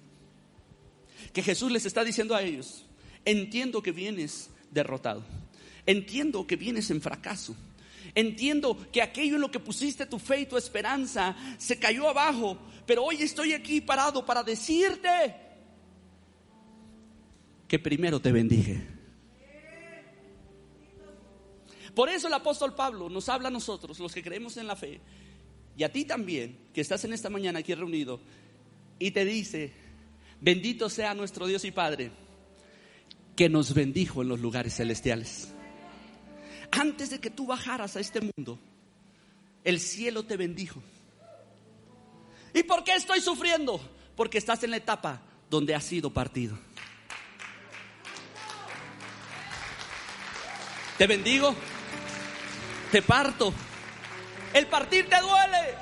que 1.32 1.42
Jesús 1.42 1.70
les 1.70 1.86
está 1.86 2.04
diciendo 2.04 2.34
a 2.34 2.42
ellos, 2.42 2.84
entiendo 3.24 3.82
que 3.82 3.92
vienes 3.92 4.50
derrotado, 4.70 5.24
entiendo 5.86 6.46
que 6.46 6.56
vienes 6.56 6.90
en 6.90 7.00
fracaso, 7.00 7.54
entiendo 8.14 8.76
que 8.92 9.02
aquello 9.02 9.36
en 9.36 9.42
lo 9.42 9.50
que 9.50 9.60
pusiste 9.60 10.06
tu 10.06 10.18
fe 10.18 10.40
y 10.40 10.46
tu 10.46 10.56
esperanza 10.56 11.36
se 11.58 11.78
cayó 11.78 12.08
abajo, 12.08 12.58
pero 12.86 13.04
hoy 13.04 13.22
estoy 13.22 13.52
aquí 13.52 13.80
parado 13.80 14.24
para 14.24 14.42
decirte 14.42 15.34
que 17.66 17.78
primero 17.78 18.20
te 18.20 18.32
bendije. 18.32 18.97
Por 21.98 22.08
eso 22.10 22.28
el 22.28 22.34
apóstol 22.34 22.76
Pablo 22.76 23.08
nos 23.08 23.28
habla 23.28 23.48
a 23.48 23.50
nosotros, 23.50 23.98
los 23.98 24.14
que 24.14 24.22
creemos 24.22 24.56
en 24.56 24.68
la 24.68 24.76
fe, 24.76 25.00
y 25.76 25.82
a 25.82 25.90
ti 25.90 26.04
también, 26.04 26.68
que 26.72 26.80
estás 26.80 27.04
en 27.04 27.12
esta 27.12 27.28
mañana 27.28 27.58
aquí 27.58 27.74
reunido, 27.74 28.20
y 29.00 29.10
te 29.10 29.24
dice, 29.24 29.72
Bendito 30.40 30.88
sea 30.90 31.12
nuestro 31.14 31.48
Dios 31.48 31.64
y 31.64 31.72
Padre, 31.72 32.12
que 33.34 33.48
nos 33.48 33.74
bendijo 33.74 34.22
en 34.22 34.28
los 34.28 34.38
lugares 34.38 34.76
celestiales. 34.76 35.52
Antes 36.70 37.10
de 37.10 37.18
que 37.18 37.30
tú 37.30 37.46
bajaras 37.46 37.96
a 37.96 38.00
este 38.00 38.20
mundo, 38.20 38.60
el 39.64 39.80
cielo 39.80 40.22
te 40.22 40.36
bendijo. 40.36 40.80
¿Y 42.54 42.62
por 42.62 42.84
qué 42.84 42.94
estoy 42.94 43.20
sufriendo? 43.20 43.80
Porque 44.14 44.38
estás 44.38 44.62
en 44.62 44.70
la 44.70 44.76
etapa 44.76 45.20
donde 45.50 45.74
has 45.74 45.82
sido 45.82 46.12
partido. 46.12 46.56
Te 50.96 51.08
bendigo, 51.08 51.56
te 52.90 53.02
parto. 53.02 53.52
El 54.52 54.66
partir 54.66 55.08
te 55.08 55.20
duele. 55.20 55.74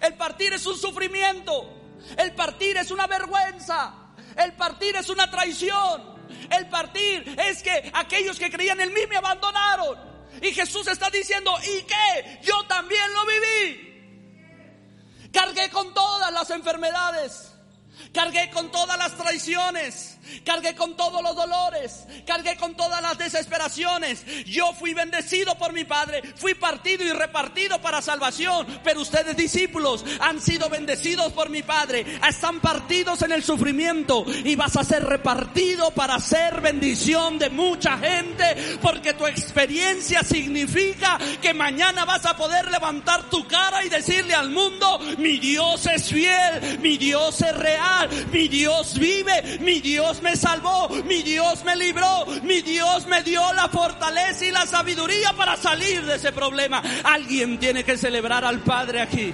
El 0.00 0.14
partir 0.14 0.52
es 0.52 0.66
un 0.66 0.78
sufrimiento. 0.78 1.74
El 2.16 2.32
partir 2.34 2.76
es 2.76 2.90
una 2.90 3.06
vergüenza. 3.06 3.94
El 4.36 4.52
partir 4.54 4.96
es 4.96 5.08
una 5.08 5.30
traición. 5.30 6.18
El 6.50 6.68
partir 6.68 7.36
es 7.38 7.62
que 7.62 7.90
aquellos 7.94 8.38
que 8.38 8.50
creían 8.50 8.80
en 8.80 8.92
mí 8.92 9.00
me 9.08 9.16
abandonaron. 9.16 9.98
Y 10.42 10.52
Jesús 10.52 10.86
está 10.86 11.10
diciendo, 11.10 11.52
¿y 11.62 11.82
qué? 11.82 12.40
Yo 12.42 12.64
también 12.66 13.12
lo 13.12 13.26
viví. 13.26 13.88
Cargué 15.32 15.68
con 15.70 15.92
todas 15.94 16.32
las 16.32 16.50
enfermedades. 16.50 17.52
Cargué 18.12 18.50
con 18.50 18.70
todas 18.70 18.98
las 18.98 19.16
traiciones. 19.16 20.18
Cargué 20.44 20.74
con 20.74 20.96
todos 20.96 21.22
los 21.22 21.34
dolores, 21.34 22.04
cargué 22.26 22.56
con 22.56 22.74
todas 22.74 23.00
las 23.00 23.18
desesperaciones. 23.18 24.24
Yo 24.44 24.72
fui 24.74 24.94
bendecido 24.94 25.56
por 25.56 25.72
mi 25.72 25.84
Padre, 25.84 26.22
fui 26.36 26.54
partido 26.54 27.04
y 27.04 27.12
repartido 27.12 27.80
para 27.80 28.02
salvación. 28.02 28.66
Pero 28.84 29.00
ustedes 29.00 29.36
discípulos 29.36 30.04
han 30.20 30.40
sido 30.40 30.68
bendecidos 30.68 31.32
por 31.32 31.48
mi 31.48 31.62
Padre, 31.62 32.04
están 32.28 32.60
partidos 32.60 33.22
en 33.22 33.32
el 33.32 33.42
sufrimiento 33.42 34.24
y 34.26 34.54
vas 34.54 34.76
a 34.76 34.84
ser 34.84 35.04
repartido 35.04 35.90
para 35.92 36.18
ser 36.20 36.60
bendición 36.60 37.38
de 37.38 37.50
mucha 37.50 37.98
gente. 37.98 38.78
Porque 38.82 39.14
tu 39.14 39.26
experiencia 39.26 40.22
significa 40.22 41.18
que 41.40 41.54
mañana 41.54 42.04
vas 42.04 42.26
a 42.26 42.36
poder 42.36 42.70
levantar 42.70 43.30
tu 43.30 43.46
cara 43.46 43.84
y 43.84 43.88
decirle 43.88 44.34
al 44.34 44.50
mundo, 44.50 44.98
mi 45.18 45.38
Dios 45.38 45.86
es 45.86 46.08
fiel, 46.08 46.78
mi 46.80 46.98
Dios 46.98 47.40
es 47.40 47.56
real, 47.56 47.87
mi 48.32 48.48
Dios 48.48 48.98
vive, 48.98 49.58
mi 49.60 49.80
Dios 49.80 50.22
me 50.22 50.36
salvó, 50.36 50.88
mi 51.04 51.22
Dios 51.22 51.64
me 51.64 51.76
libró, 51.76 52.26
mi 52.42 52.60
Dios 52.62 53.06
me 53.06 53.22
dio 53.22 53.52
la 53.54 53.68
fortaleza 53.68 54.44
y 54.44 54.50
la 54.50 54.66
sabiduría 54.66 55.32
para 55.34 55.56
salir 55.56 56.04
de 56.04 56.16
ese 56.16 56.32
problema. 56.32 56.82
Alguien 57.04 57.58
tiene 57.58 57.84
que 57.84 57.96
celebrar 57.96 58.44
al 58.44 58.60
Padre 58.60 59.00
aquí. 59.00 59.32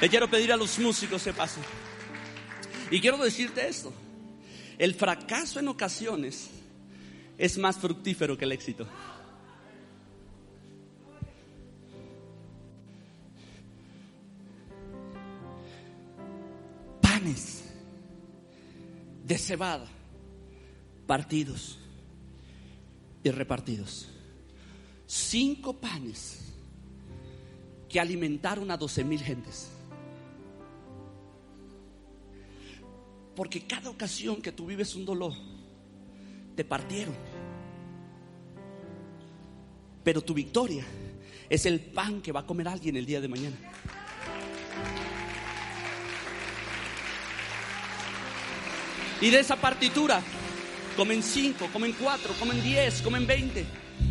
Le 0.00 0.08
quiero 0.08 0.28
pedir 0.28 0.52
a 0.52 0.56
los 0.56 0.78
músicos 0.78 1.22
que 1.24 1.32
pasen. 1.32 1.62
Y 2.90 3.00
quiero 3.00 3.18
decirte 3.18 3.66
esto. 3.66 3.92
El 4.78 4.94
fracaso 4.94 5.58
en 5.58 5.68
ocasiones 5.68 6.50
es 7.36 7.58
más 7.58 7.76
fructífero 7.76 8.38
que 8.38 8.44
el 8.44 8.52
éxito. 8.52 8.86
De 19.28 19.36
cebada, 19.36 19.86
partidos 21.06 21.78
y 23.22 23.30
repartidos. 23.30 24.08
Cinco 25.06 25.74
panes 25.74 26.54
que 27.90 28.00
alimentaron 28.00 28.70
a 28.70 28.78
doce 28.78 29.04
mil 29.04 29.20
gentes. 29.20 29.70
Porque 33.36 33.66
cada 33.66 33.90
ocasión 33.90 34.40
que 34.40 34.50
tú 34.50 34.64
vives 34.64 34.94
un 34.94 35.04
dolor, 35.04 35.34
te 36.56 36.64
partieron. 36.64 37.14
Pero 40.02 40.22
tu 40.22 40.32
victoria 40.32 40.84
es 41.50 41.66
el 41.66 41.80
pan 41.80 42.22
que 42.22 42.32
va 42.32 42.40
a 42.40 42.46
comer 42.46 42.68
alguien 42.68 42.96
el 42.96 43.04
día 43.04 43.20
de 43.20 43.28
mañana. 43.28 43.56
Y 49.20 49.30
de 49.30 49.40
esa 49.40 49.56
partitura 49.56 50.20
comen 50.96 51.22
cinco, 51.22 51.68
comen 51.72 51.92
cuatro, 51.92 52.32
comen 52.38 52.62
diez, 52.62 53.02
comen 53.02 53.26
veinte. 53.26 53.64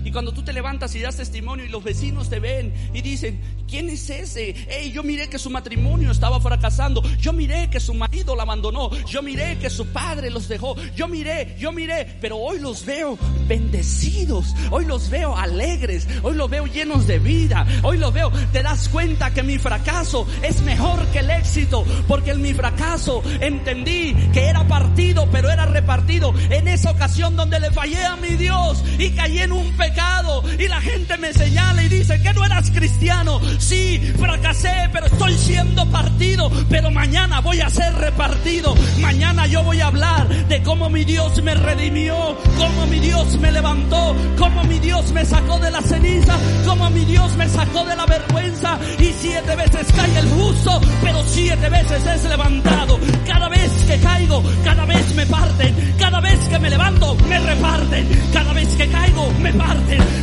Y 0.04 0.12
cuando 0.12 0.32
tú 0.32 0.43
te 0.43 0.54
levantas 0.54 0.95
y 0.95 1.02
das 1.02 1.17
testimonio 1.17 1.65
y 1.65 1.69
los 1.69 1.84
vecinos 1.84 2.30
te 2.30 2.39
ven 2.39 2.73
y 2.93 3.02
dicen, 3.02 3.41
¿quién 3.67 3.89
es 3.89 4.10
ese? 4.10 4.56
Hey, 4.69 4.91
yo 4.93 5.04
miré 5.04 5.30
que 5.30 5.39
su 5.39 5.50
matrimonio 5.50 6.12
estaba 6.12 6.39
fracasando. 6.39 7.04
Yo 7.19 7.34
miré 7.34 7.69
que 7.69 7.80
su 7.80 7.93
marido 7.93 8.36
la 8.36 8.43
abandonó. 8.43 8.89
Yo 9.06 9.21
miré 9.21 9.58
que 9.60 9.69
su 9.69 9.88
padre 9.88 10.30
los 10.30 10.47
dejó. 10.47 10.76
Yo 10.95 11.08
miré, 11.08 11.56
yo 11.60 11.71
miré. 11.71 12.17
Pero 12.21 12.38
hoy 12.38 12.60
los 12.60 12.86
veo 12.86 13.17
bendecidos. 13.47 14.56
Hoy 14.71 14.86
los 14.86 15.10
veo 15.10 15.36
alegres. 15.36 16.08
Hoy 16.23 16.36
los 16.36 16.50
veo 16.50 16.65
llenos 16.67 17.06
de 17.08 17.19
vida. 17.19 17.67
Hoy 17.84 17.97
los 17.97 18.13
veo. 18.13 18.32
Te 18.54 18.63
das 18.63 18.89
cuenta 18.89 19.34
que 19.34 19.43
mi 19.43 19.58
fracaso 19.58 20.28
es 20.41 20.62
mejor 20.62 21.06
que 21.08 21.19
el 21.19 21.30
éxito. 21.30 21.86
Porque 22.08 22.32
en 22.32 22.41
mi 22.41 22.54
fracaso 22.54 23.21
entendí 23.41 24.15
que 24.34 24.45
era 24.45 24.67
partido, 24.67 25.28
pero 25.32 25.50
era 25.50 25.65
repartido. 25.65 26.34
En 26.50 26.67
esa 26.67 26.91
ocasión 26.91 27.36
donde 27.36 27.60
le 27.60 27.71
fallé 27.71 28.04
a 28.06 28.15
mi 28.15 28.38
Dios 28.38 28.84
y 28.97 29.12
caí 29.12 29.39
en 29.39 29.52
un 29.52 29.73
pecado. 29.77 30.43
Y 30.59 30.67
la 30.67 30.81
gente 30.81 31.17
me 31.17 31.33
señala 31.33 31.83
y 31.83 31.89
dice 31.89 32.21
que 32.21 32.33
no 32.33 32.43
eras 32.43 32.71
cristiano. 32.71 33.39
Sí, 33.59 33.99
fracasé, 34.17 34.89
pero 34.91 35.05
estoy 35.05 35.37
siendo 35.37 35.85
partido. 35.89 36.51
Pero 36.69 36.91
mañana 36.91 37.39
voy 37.41 37.61
a 37.61 37.69
ser 37.69 37.93
repartido. 37.93 38.75
Mañana 38.99 39.47
yo 39.47 39.63
voy 39.63 39.79
a 39.79 39.87
hablar 39.87 40.27
de 40.27 40.61
cómo 40.63 40.89
mi 40.89 41.05
Dios 41.05 41.41
me 41.43 41.53
redimió, 41.55 42.37
cómo 42.57 42.87
mi 42.87 42.99
Dios 42.99 43.37
me 43.39 43.51
levantó, 43.51 44.15
cómo 44.37 44.63
mi 44.63 44.79
Dios 44.79 45.11
me 45.11 45.25
sacó 45.25 45.59
de 45.59 45.71
la 45.71 45.81
ceniza, 45.81 46.37
cómo 46.65 46.89
mi 46.89 47.05
Dios 47.05 47.35
me 47.37 47.47
sacó 47.47 47.85
de 47.85 47.95
la 47.95 48.05
vergüenza. 48.05 48.79
Y 48.99 49.13
siete 49.19 49.55
veces 49.55 49.87
cae 49.95 50.19
el 50.19 50.29
justo, 50.29 50.81
pero 51.01 51.23
siete 51.25 51.69
veces 51.69 52.05
es 52.05 52.23
levantado. 52.25 52.99
Cada 53.25 53.47
vez 53.49 53.71
que 53.87 53.97
caigo, 53.99 54.43
cada 54.63 54.85
vez 54.85 55.13
me 55.15 55.25
parten. 55.25 55.95
Cada 55.99 56.19
vez 56.19 56.39
que 56.49 56.59
me 56.59 56.69
levanto, 56.69 57.15
me 57.29 57.39
reparten. 57.39 58.07
Cada 58.33 58.53
vez 58.53 58.67
que 58.69 58.87
caigo, 58.87 59.31
me 59.39 59.53
parten. 59.53 59.66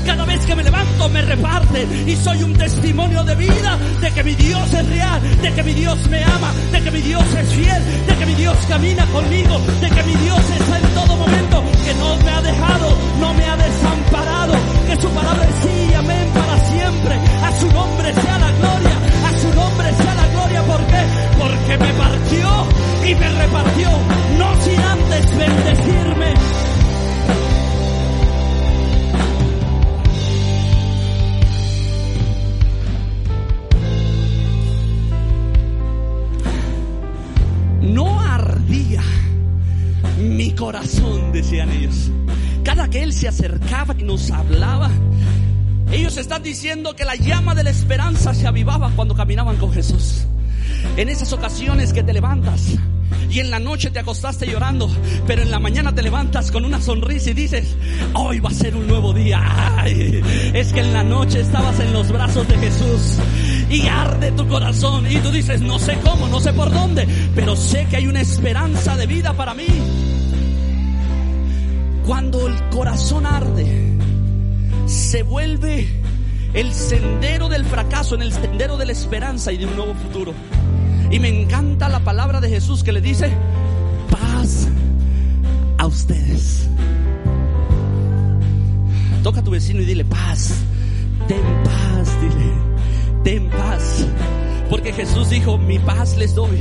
Cada 0.04 0.24
vez 0.24 0.44
que 0.46 0.54
me 0.54 0.62
levanto, 0.62 1.09
me 1.09 1.22
reparten. 1.22 2.09
Y 2.09 2.16
soy 2.16 2.42
un 2.42 2.52
testimonio 2.54 3.24
de 3.24 3.35
vida 3.35 3.78
de 4.00 4.11
que 4.11 4.22
mi 4.22 4.35
Dios 4.35 4.72
es 4.72 4.87
real, 4.88 5.20
de 5.42 5.52
que 5.52 5.62
mi 5.62 5.74
Dios 5.74 6.09
me 6.09 6.22
ama, 6.22 6.52
de 6.72 6.80
que 6.83 6.90
mi 6.90 7.00
Dios 7.00 7.24
es 7.35 7.48
fiel, 7.52 7.83
de 8.07 8.16
que 8.16 8.26
mi 8.26 8.35
Dios 8.35 8.57
camina 8.68 9.07
conmigo, 9.07 9.59
de 9.80 9.90
que 9.90 10.02
mi 10.02 10.14
Dios 10.14 10.40
está 10.59 10.78
en 10.78 10.94
todo 10.94 11.16
momento, 11.16 11.64
que 11.85 11.94
no 11.94 12.16
me 12.16 12.30
ha 12.30 12.42
dejado, 12.42 12.98
no 13.20 13.35
me 13.35 13.44
ha 13.44 13.57
desamparado, 13.57 14.54
que 14.87 15.00
su 15.00 15.09
palabra 15.09 15.44
es 15.44 15.54
sí 15.62 15.94
amén 15.94 16.28
para 16.35 16.64
siempre. 16.66 17.14
A 17.42 17.52
su 17.61 17.66
nombre 17.72 18.14
sea 18.14 18.38
la 18.38 18.50
gloria, 18.52 18.96
a 19.28 19.38
su 19.38 19.54
nombre 19.54 19.92
sea 19.94 20.14
la 20.14 20.26
gloria. 20.28 20.62
¿Por 20.62 20.87
qué? 20.87 21.02
Porque 21.38 21.78
me 21.78 21.92
partió 21.94 22.48
y 23.09 23.14
me 23.14 23.28
repartió, 23.28 23.88
no 24.38 24.62
sin 24.62 24.80
antes 24.80 25.38
bendecirme. 25.38 26.03
Corazón, 40.54 41.32
decían 41.32 41.70
ellos. 41.70 42.10
Cada 42.64 42.88
que 42.88 43.02
Él 43.02 43.12
se 43.12 43.28
acercaba 43.28 43.94
y 43.98 44.04
nos 44.04 44.30
hablaba, 44.30 44.90
ellos 45.92 46.16
están 46.16 46.42
diciendo 46.42 46.96
que 46.96 47.04
la 47.04 47.14
llama 47.14 47.54
de 47.54 47.64
la 47.64 47.70
esperanza 47.70 48.34
se 48.34 48.46
avivaba 48.46 48.90
cuando 48.96 49.14
caminaban 49.14 49.56
con 49.56 49.72
Jesús. 49.72 50.26
En 50.96 51.08
esas 51.08 51.32
ocasiones 51.32 51.92
que 51.92 52.02
te 52.02 52.12
levantas 52.12 52.76
y 53.30 53.40
en 53.40 53.50
la 53.50 53.58
noche 53.58 53.90
te 53.90 53.98
acostaste 53.98 54.46
llorando, 54.46 54.90
pero 55.26 55.42
en 55.42 55.50
la 55.50 55.58
mañana 55.58 55.94
te 55.94 56.02
levantas 56.02 56.50
con 56.50 56.64
una 56.64 56.80
sonrisa 56.80 57.30
y 57.30 57.34
dices, 57.34 57.76
hoy 58.14 58.40
va 58.40 58.50
a 58.50 58.54
ser 58.54 58.76
un 58.76 58.86
nuevo 58.86 59.12
día. 59.12 59.40
Ay, 59.76 60.22
es 60.52 60.72
que 60.72 60.80
en 60.80 60.92
la 60.92 61.02
noche 61.02 61.40
estabas 61.40 61.78
en 61.80 61.92
los 61.92 62.10
brazos 62.10 62.46
de 62.48 62.56
Jesús 62.58 63.18
y 63.70 63.86
arde 63.88 64.32
tu 64.32 64.46
corazón 64.46 65.10
y 65.10 65.16
tú 65.16 65.30
dices, 65.30 65.60
no 65.60 65.78
sé 65.78 65.98
cómo, 66.04 66.28
no 66.28 66.40
sé 66.40 66.52
por 66.52 66.70
dónde, 66.72 67.06
pero 67.34 67.56
sé 67.56 67.86
que 67.90 67.96
hay 67.96 68.06
una 68.06 68.20
esperanza 68.20 68.96
de 68.96 69.06
vida 69.06 69.32
para 69.32 69.54
mí. 69.54 69.66
Cuando 72.06 72.46
el 72.46 72.68
corazón 72.68 73.24
arde, 73.24 73.96
se 74.86 75.22
vuelve 75.22 75.88
el 76.52 76.72
sendero 76.72 77.48
del 77.48 77.64
fracaso 77.64 78.14
en 78.14 78.22
el 78.22 78.32
sendero 78.32 78.76
de 78.76 78.86
la 78.86 78.92
esperanza 78.92 79.52
y 79.52 79.56
de 79.56 79.66
un 79.66 79.74
nuevo 79.74 79.94
futuro. 79.94 80.34
Y 81.10 81.18
me 81.18 81.28
encanta 81.28 81.88
la 81.88 82.00
palabra 82.00 82.40
de 82.40 82.50
Jesús 82.50 82.84
que 82.84 82.92
le 82.92 83.00
dice, 83.00 83.32
paz 84.10 84.68
a 85.78 85.86
ustedes. 85.86 86.68
Toca 89.22 89.40
a 89.40 89.44
tu 89.44 89.50
vecino 89.50 89.80
y 89.80 89.86
dile, 89.86 90.04
paz, 90.04 90.54
ten 91.26 91.42
paz, 91.64 92.20
dile, 92.20 92.52
ten 93.24 93.48
paz. 93.48 94.06
Porque 94.68 94.92
Jesús 94.92 95.30
dijo, 95.30 95.56
mi 95.56 95.78
paz 95.78 96.16
les 96.18 96.34
doy 96.34 96.58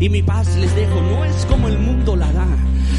y 0.00 0.08
mi 0.08 0.22
paz 0.22 0.56
les 0.56 0.74
dejo. 0.74 1.00
No 1.02 1.24
es 1.24 1.44
como 1.46 1.68
el 1.68 1.78
mundo 1.78 2.16
la 2.16 2.32
da. 2.32 2.46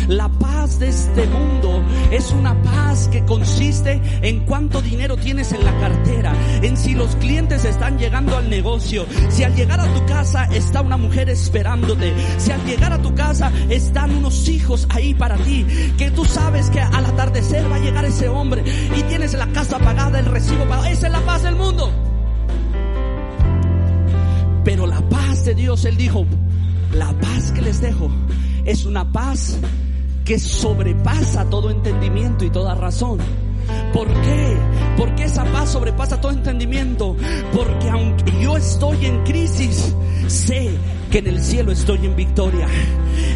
La 0.08 0.28
paz 0.30 0.80
de 0.80 0.89
este 0.89 1.28
mundo 1.28 1.84
es 2.12 2.32
una 2.32 2.60
paz 2.62 3.08
que 3.10 3.23
consiste 3.25 4.02
en 4.21 4.45
cuánto 4.45 4.82
dinero 4.82 5.17
tienes 5.17 5.52
en 5.52 5.63
la 5.63 5.78
cartera, 5.80 6.34
en 6.62 6.78
si 6.78 6.93
los 6.93 7.15
clientes 7.17 7.65
están 7.65 7.97
llegando 7.97 8.38
al 8.38 8.49
negocio, 8.49 9.06
si 9.30 9.43
al 9.43 9.56
llegar 9.56 9.80
a 9.80 9.93
tu 9.93 10.06
casa 10.06 10.45
está 10.45 10.82
una 10.82 10.97
mujer 10.97 11.30
esperándote, 11.30 12.13
si 12.38 12.52
al 12.52 12.65
llegar 12.65 12.93
a 12.93 13.02
tu 13.02 13.13
casa 13.15 13.52
están 13.69 14.15
unos 14.15 14.47
hijos 14.49 14.88
ahí 14.89 15.13
para 15.13 15.38
ti, 15.38 15.65
que 15.97 16.12
tú 16.12 16.25
sabes 16.25 16.69
que 16.69 16.82
al 16.82 17.06
atardecer 17.06 17.71
va 17.71 17.75
a 17.75 17.80
llegar 17.80 18.06
ese 18.06 18.28
hombre 18.28 18.63
y 18.97 19.04
tienes 19.04 19.34
la 19.34 19.47
casa 19.47 19.80
pagada, 19.80 20.19
el 20.19 20.25
recibo 20.25 20.63
pagado. 20.65 20.86
Esa 20.86 21.08
es 21.08 21.13
la 21.13 21.21
paz 21.21 21.43
del 21.43 21.56
mundo. 21.56 21.91
Pero 24.63 24.88
la 24.88 25.02
paz 25.10 25.45
de 25.45 25.56
Dios, 25.56 25.86
Él 25.86 25.97
dijo, 25.97 26.25
la 26.93 27.12
paz 27.19 27.52
que 27.52 27.62
les 27.62 27.82
dejo 27.82 28.12
es 28.65 28.86
una 28.86 29.12
paz 29.12 29.58
que 30.26 30.39
sobrepasa 30.39 31.50
todo 31.50 31.69
entendimiento 31.69 32.45
y 32.45 32.50
toda 32.50 32.76
razón. 32.76 33.17
¿Por 33.93 34.08
qué? 34.08 34.58
Porque 34.98 35.24
esa 35.24 35.43
paz 35.45 35.72
sobrepasa 35.72 36.19
todo 36.22 36.32
entendimiento. 36.32 37.15
Porque 37.54 37.89
aunque 37.89 38.32
yo 38.41 38.58
estoy 38.58 39.06
en 39.06 39.24
crisis, 39.24 39.95
sé 40.28 40.69
que 41.12 41.19
en 41.19 41.28
el 41.28 41.41
cielo 41.41 41.72
estoy 41.72 42.06
en 42.06 42.15
victoria. 42.15 42.67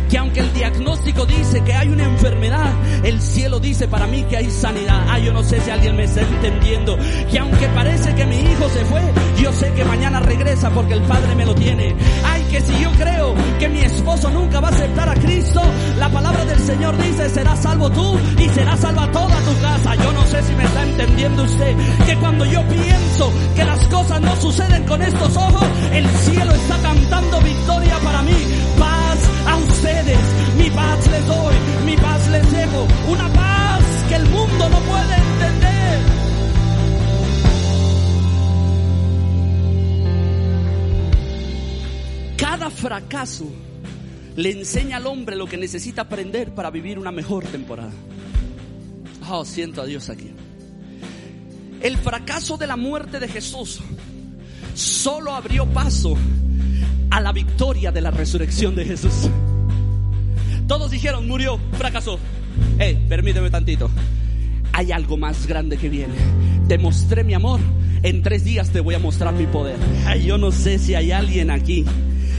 Que 0.09 0.17
aunque 0.17 0.39
el 0.41 0.53
diagnóstico 0.53 1.25
dice 1.25 1.61
que 1.63 1.73
hay 1.73 1.89
una 1.89 2.05
enfermedad, 2.05 2.71
el 3.03 3.21
cielo 3.21 3.59
dice 3.59 3.87
para 3.87 4.07
mí 4.07 4.23
que 4.29 4.37
hay 4.37 4.49
sanidad. 4.51 5.05
Ah, 5.09 5.19
yo 5.19 5.33
no 5.33 5.43
sé 5.43 5.59
si 5.61 5.69
alguien 5.69 5.95
me 5.95 6.03
está 6.03 6.21
entendiendo. 6.21 6.97
Que 7.31 7.39
aunque 7.39 7.67
parece 7.69 8.13
que 8.15 8.25
mi 8.25 8.39
hijo 8.39 8.69
se 8.69 8.85
fue, 8.85 9.01
yo 9.41 9.51
sé 9.53 9.71
que 9.73 9.83
mañana 9.85 10.19
regresa 10.19 10.69
porque 10.69 10.93
el 10.93 11.01
Padre 11.01 11.35
me 11.35 11.45
lo 11.45 11.55
tiene. 11.55 11.95
Ay, 12.25 12.43
que 12.49 12.61
si 12.61 12.79
yo 12.81 12.91
creo 12.91 13.35
que 13.59 13.69
mi 13.69 13.79
esposo 13.81 14.29
nunca 14.29 14.59
va 14.59 14.69
a 14.69 14.71
aceptar 14.71 15.09
a 15.09 15.15
Cristo, 15.15 15.61
la 15.97 16.09
palabra 16.09 16.45
del 16.45 16.59
Señor 16.59 16.97
dice, 16.97 17.29
serás 17.29 17.61
salvo 17.61 17.89
tú 17.89 18.17
y 18.37 18.49
será 18.49 18.77
salva 18.77 19.11
toda 19.11 19.35
tu 19.41 19.61
casa. 19.61 19.95
Yo 19.95 20.11
no 20.11 20.25
sé 20.27 20.41
si 20.43 20.53
me 20.55 20.63
está 20.63 20.83
entendiendo 20.83 21.43
usted. 21.43 21.75
Que 22.05 22.15
cuando 22.17 22.45
yo 22.45 22.61
pienso 22.67 23.31
que 23.55 23.63
las 23.63 23.87
cosas 23.87 24.21
no 24.21 24.35
suceden 24.37 24.83
con 24.85 25.01
estos 25.01 25.35
ojos, 25.35 25.65
el 25.91 26.07
cielo 26.09 26.51
está 26.53 26.77
cantando 26.77 27.41
victoria 27.41 27.97
para 28.03 28.21
mí. 28.21 28.33
Paz 30.73 31.09
les 31.11 31.25
doy, 31.25 31.55
mi 31.85 31.95
paz 31.95 32.29
les 32.29 32.51
dejo. 32.51 32.87
Una 33.09 33.31
paz 33.33 33.83
que 34.09 34.15
el 34.15 34.25
mundo 34.29 34.69
no 34.69 34.79
puede 34.79 35.15
entender. 35.15 35.99
Cada 42.37 42.69
fracaso 42.69 43.45
le 44.35 44.51
enseña 44.51 44.97
al 44.97 45.07
hombre 45.07 45.35
lo 45.35 45.45
que 45.45 45.57
necesita 45.57 46.03
aprender 46.03 46.53
para 46.53 46.69
vivir 46.69 46.97
una 46.99 47.11
mejor 47.11 47.45
temporada. 47.45 47.91
Oh, 49.29 49.45
siento 49.45 49.81
a 49.81 49.85
Dios 49.85 50.09
aquí. 50.09 50.31
El 51.81 51.97
fracaso 51.97 52.57
de 52.57 52.67
la 52.67 52.77
muerte 52.77 53.19
de 53.19 53.27
Jesús 53.27 53.81
solo 54.73 55.33
abrió 55.33 55.65
paso 55.65 56.15
a 57.09 57.21
la 57.21 57.31
victoria 57.31 57.91
de 57.91 58.01
la 58.01 58.11
resurrección 58.11 58.75
de 58.75 58.85
Jesús. 58.85 59.29
Todos 60.67 60.91
dijeron, 60.91 61.27
murió, 61.27 61.59
fracasó. 61.77 62.19
Eh, 62.79 62.97
permíteme 63.09 63.49
tantito. 63.49 63.89
Hay 64.71 64.91
algo 64.91 65.17
más 65.17 65.45
grande 65.45 65.77
que 65.77 65.89
viene. 65.89 66.13
Te 66.67 66.77
mostré 66.77 67.23
mi 67.23 67.33
amor. 67.33 67.59
En 68.01 68.21
tres 68.21 68.43
días 68.43 68.69
te 68.69 68.79
voy 68.79 68.95
a 68.95 68.99
mostrar 68.99 69.33
mi 69.33 69.45
poder. 69.45 69.77
Ay, 70.05 70.25
yo 70.25 70.37
no 70.37 70.51
sé 70.51 70.77
si 70.77 70.95
hay 70.95 71.11
alguien 71.11 71.51
aquí 71.51 71.85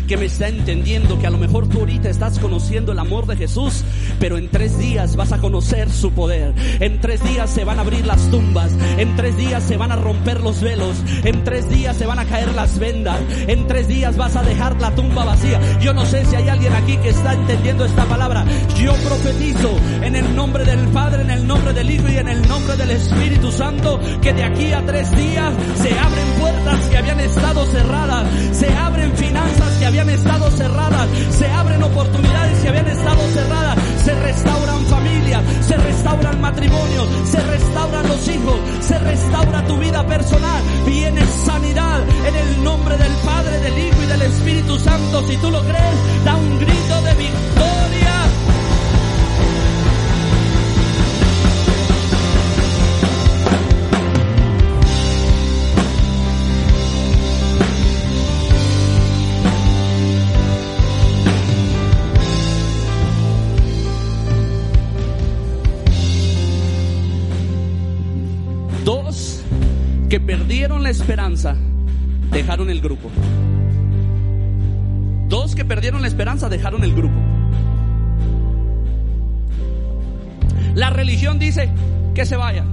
que 0.07 0.17
me 0.17 0.27
está 0.27 0.49
entendiendo 0.49 1.19
que 1.19 1.27
a 1.27 1.31
lo 1.31 1.39
mejor 1.39 1.69
tú 1.69 1.81
ahorita 1.81 2.09
estás 2.09 2.39
conociendo 2.39 2.93
el 2.93 2.99
amor 2.99 3.27
de 3.27 3.37
Jesús, 3.37 3.85
pero 4.19 4.39
en 4.39 4.49
tres 4.49 4.79
días 4.79 5.17
vas 5.17 5.33
a 5.33 5.39
conocer 5.39 5.91
su 5.91 6.13
poder. 6.13 6.53
En 6.81 7.01
tres 7.01 7.23
días 7.25 7.51
se 7.51 7.65
van 7.65 7.79
a 7.79 7.83
abrir 7.83 8.07
las 8.07 8.31
tumbas, 8.31 8.73
en 8.99 9.17
tres 9.17 9.37
días 9.37 9.63
se 9.63 9.77
van 9.77 9.93
a 9.93 9.97
romper 9.97 10.41
los 10.41 10.61
velos, 10.61 10.97
en 11.25 11.45
tres 11.45 11.69
días 11.69 11.97
se 11.97 12.07
van 12.07 12.19
a 12.19 12.25
caer 12.25 12.53
las 12.55 12.79
vendas, 12.79 13.19
en 13.47 13.67
tres 13.67 13.89
días 13.89 14.17
vas 14.17 14.37
a 14.37 14.43
dejar 14.43 14.81
la 14.81 14.95
tumba 14.95 15.25
vacía. 15.25 15.61
Yo 15.81 15.93
no 15.95 16.05
sé 16.07 16.25
si 16.25 16.37
hay 16.37 16.49
alguien 16.49 16.73
aquí 16.73 16.97
que 16.99 17.11
está 17.11 17.35
entendiendo 17.35 17.85
esta 17.85 18.05
palabra. 18.05 18.45
Yo 18.77 18.95
profetizo 18.95 19.77
en 20.03 20.17
el 20.17 20.35
nombre 20.35 20.65
del 20.65 20.81
Padre, 20.89 21.23
en 21.23 21.31
el 21.31 21.47
nombre 21.47 21.73
del 21.73 21.91
Hijo 21.91 22.09
y 22.09 22.17
en 22.17 22.29
el 22.29 22.47
nombre 22.49 22.77
del 22.77 22.91
Espíritu 22.91 23.51
Santo 23.51 24.01
que 24.21 24.33
de 24.33 24.45
aquí 24.45 24.73
a 24.73 24.85
tres 24.85 25.11
días 25.17 25.53
se 25.77 25.99
abren 25.99 26.29
puertas 26.41 26.81
que 26.89 26.97
habían 26.97 27.21
estado 27.21 27.65
cerradas, 27.67 28.27
se 28.53 28.69
abren 28.75 29.17
finanzas 29.17 29.77
que 29.79 29.87
habían 29.99 30.11
estado 30.11 30.51
cerradas, 30.51 31.09
se 31.31 31.47
abren 31.47 31.83
oportunidades 31.83 32.59
que 32.59 32.69
habían 32.69 32.89
estado 32.89 33.21
cerradas, 33.33 33.79
se 34.05 34.15
restauran 34.23 34.85
familias, 34.87 35.43
se 35.69 35.77
restauran 35.77 36.41
matrimonios, 36.41 37.09
se 37.31 37.41
restauran 37.41 38.09
los 38.09 38.29
hijos, 38.29 38.57
se 38.81 38.99
restaura 38.99 39.65
tu 39.67 39.79
vida 39.79 40.05
personal, 40.05 40.63
viene 40.85 41.25
sanidad 41.45 42.03
en 42.27 42.35
el 42.35 42.65
nombre 42.65 42.97
del 42.97 43.13
Padre, 43.25 43.61
del 43.61 43.87
Hijo 43.87 44.03
y 44.03 44.07
del 44.07 44.23
Espíritu 44.23 44.79
Santo. 44.81 45.23
Si 45.29 45.37
tú 45.37 45.51
lo 45.51 45.61
crees, 45.61 46.25
da 46.25 46.37
un 46.37 46.59
grito 46.59 47.03
de 47.03 47.15
victoria. 47.15 47.54
Perdieron 70.65 70.83
la 70.83 70.89
esperanza 70.89 71.57
dejaron 72.31 72.71
el 72.71 72.81
grupo. 72.81 73.11
Dos 75.29 75.55
que 75.55 75.63
perdieron 75.63 76.01
la 76.01 76.09
esperanza 76.09 76.49
dejaron 76.49 76.85
el 76.85 76.95
grupo. 76.95 77.15
La 80.75 80.89
religión 80.89 81.39
dice 81.39 81.69
que 82.15 82.25
se 82.25 82.37
vayan. 82.37 82.67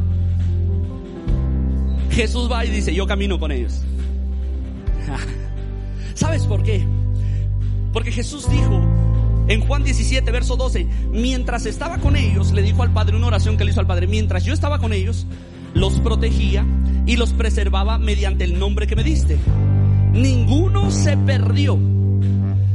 Jesús 2.11 2.49
va 2.49 2.63
y 2.63 2.69
dice, 2.69 2.95
yo 2.95 3.05
camino 3.07 3.37
con 3.37 3.51
ellos. 3.51 3.81
¿Sabes 6.13 6.45
por 6.45 6.63
qué? 6.63 6.87
Porque 7.91 8.13
Jesús 8.13 8.49
dijo 8.49 8.81
en 9.49 9.59
Juan 9.67 9.83
17, 9.83 10.31
verso 10.31 10.55
12, 10.55 10.87
mientras 11.11 11.65
estaba 11.65 11.97
con 11.97 12.15
ellos, 12.15 12.53
le 12.53 12.61
dijo 12.61 12.83
al 12.83 12.93
Padre 12.93 13.17
una 13.17 13.27
oración 13.27 13.57
que 13.57 13.65
le 13.65 13.71
hizo 13.71 13.81
al 13.81 13.87
Padre, 13.87 14.07
mientras 14.07 14.45
yo 14.45 14.53
estaba 14.53 14.79
con 14.79 14.93
ellos, 14.93 15.27
los 15.73 15.99
protegía 15.99 16.65
y 17.05 17.15
los 17.15 17.33
preservaba 17.33 17.97
mediante 17.97 18.43
el 18.43 18.59
nombre 18.59 18.87
que 18.87 18.95
me 18.95 19.03
diste. 19.03 19.37
Ninguno 20.13 20.91
se 20.91 21.17
perdió, 21.17 21.79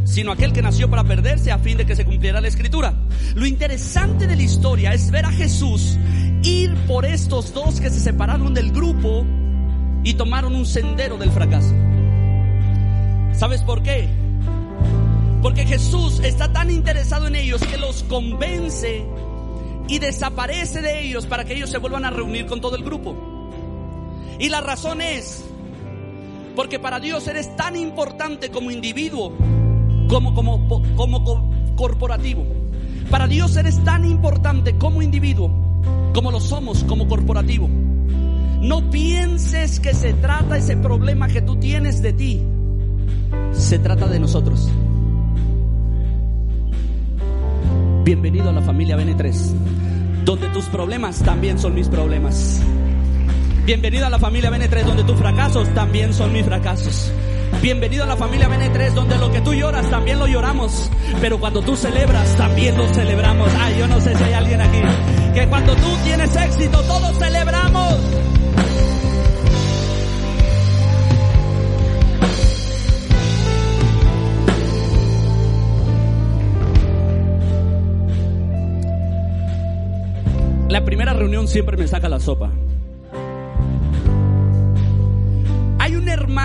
sino 0.05 0.33
aquel 0.33 0.53
que 0.53 0.63
nació 0.63 0.89
para 0.89 1.05
perderse 1.05 1.53
a 1.53 1.59
fin 1.59 1.77
de 1.77 1.87
que 1.87 1.97
se 1.97 2.05
cumpliera 2.05 2.41
la 2.41 2.49
escritura. 2.49 2.95
Lo 3.35 3.47
interesante 3.47 4.27
de 4.27 4.37
la 4.37 4.43
historia 4.43 4.93
es 4.93 5.11
ver 5.11 5.27
a 5.27 5.33
Jesús 5.33 5.99
ir 6.43 6.75
por 6.87 7.05
estos 7.05 7.53
dos 7.53 7.81
que 7.81 7.91
se 7.91 8.01
separaron 8.01 8.55
del 8.55 8.73
grupo 8.73 9.25
y 10.05 10.15
tomaron 10.15 10.55
un 10.55 10.67
sendero 10.67 11.19
del 11.19 11.31
fracaso. 11.31 11.75
¿Sabes 13.33 13.63
por 13.63 13.83
qué? 13.83 14.09
Porque 15.43 15.67
Jesús 15.67 16.21
está 16.21 16.53
tan 16.53 16.71
interesado 16.71 17.27
en 17.27 17.37
ellos 17.37 17.61
que 17.67 17.77
los 17.77 18.03
convence 18.05 19.05
y 19.89 19.99
desaparece 19.99 20.81
de 20.81 21.03
ellos 21.03 21.27
para 21.27 21.45
que 21.45 21.55
ellos 21.55 21.71
se 21.71 21.79
vuelvan 21.79 22.05
a 22.05 22.11
reunir 22.11 22.47
con 22.47 22.61
todo 22.61 22.77
el 22.77 22.83
grupo. 22.83 23.36
Y 24.39 24.49
la 24.49 24.61
razón 24.61 25.01
es 25.01 25.45
porque 26.55 26.79
para 26.79 27.01
Dios 27.01 27.27
eres 27.29 27.55
tan 27.57 27.77
importante 27.77 28.51
como 28.51 28.71
individuo 28.71 29.33
como 30.09 30.35
como 30.35 30.69
como, 30.97 31.51
corporativo. 31.77 32.45
Para 33.11 33.27
Dios 33.27 33.57
eres 33.57 33.83
tan 33.85 34.05
importante 34.05 34.77
como 34.77 35.03
individuo 35.03 35.51
como 36.13 36.31
lo 36.31 36.41
somos 36.41 36.85
como 36.85 37.09
corporativo. 37.09 37.69
No 38.61 38.91
pienses 38.91 39.81
que 39.81 39.95
se 39.95 40.15
trata 40.15 40.57
ese 40.57 40.77
problema 40.77 41.29
que 41.29 41.43
tú 41.43 41.57
tienes 41.57 42.03
de 42.03 42.13
ti. 42.13 42.43
Se 43.53 43.79
trata 43.79 44.07
de 44.07 44.19
nosotros. 44.19 44.69
Bienvenido 48.05 48.51
a 48.51 48.53
la 48.53 48.63
familia 48.63 48.97
BN3, 48.97 49.35
donde 50.25 50.49
tus 50.49 50.67
problemas 50.67 51.23
también 51.23 51.59
son 51.59 51.75
mis 51.75 51.89
problemas. 51.89 52.63
Bienvenido 53.67 54.07
a 54.07 54.11
la 54.11 54.21
familia 54.21 54.49
BN3, 54.49 54.85
donde 54.85 55.03
tus 55.03 55.19
fracasos 55.19 55.69
también 55.75 56.15
son 56.15 56.33
mis 56.33 56.45
fracasos. 56.45 57.11
Bienvenido 57.61 58.05
a 58.05 58.07
la 58.07 58.17
familia 58.17 58.49
BN3, 58.49 58.93
donde 58.93 59.19
lo 59.19 59.33
que 59.33 59.41
tú 59.41 59.55
lloras 59.55 59.91
también 59.91 60.21
lo 60.21 60.29
lloramos, 60.29 60.89
pero 61.21 61.41
cuando 61.41 61.61
tú 61.63 61.75
celebras 61.75 62.37
también 62.37 62.79
lo 62.79 62.87
celebramos. 62.95 63.51
Ay, 63.59 63.77
yo 63.81 63.89
no 63.89 64.01
sé 64.01 64.15
si 64.15 64.23
hay 64.23 64.35
alguien 64.35 64.61
aquí, 64.61 64.79
que 65.35 65.49
cuando 65.49 65.75
tú 65.75 65.97
tienes 66.05 66.37
éxito 66.37 66.81
todos 66.83 67.19
celebramos. 67.19 67.99
La 80.69 80.85
primera 80.85 81.15
reunión 81.15 81.49
siempre 81.49 81.77
me 81.77 81.89
saca 81.89 82.09
la 82.09 82.21
sopa. 82.21 82.53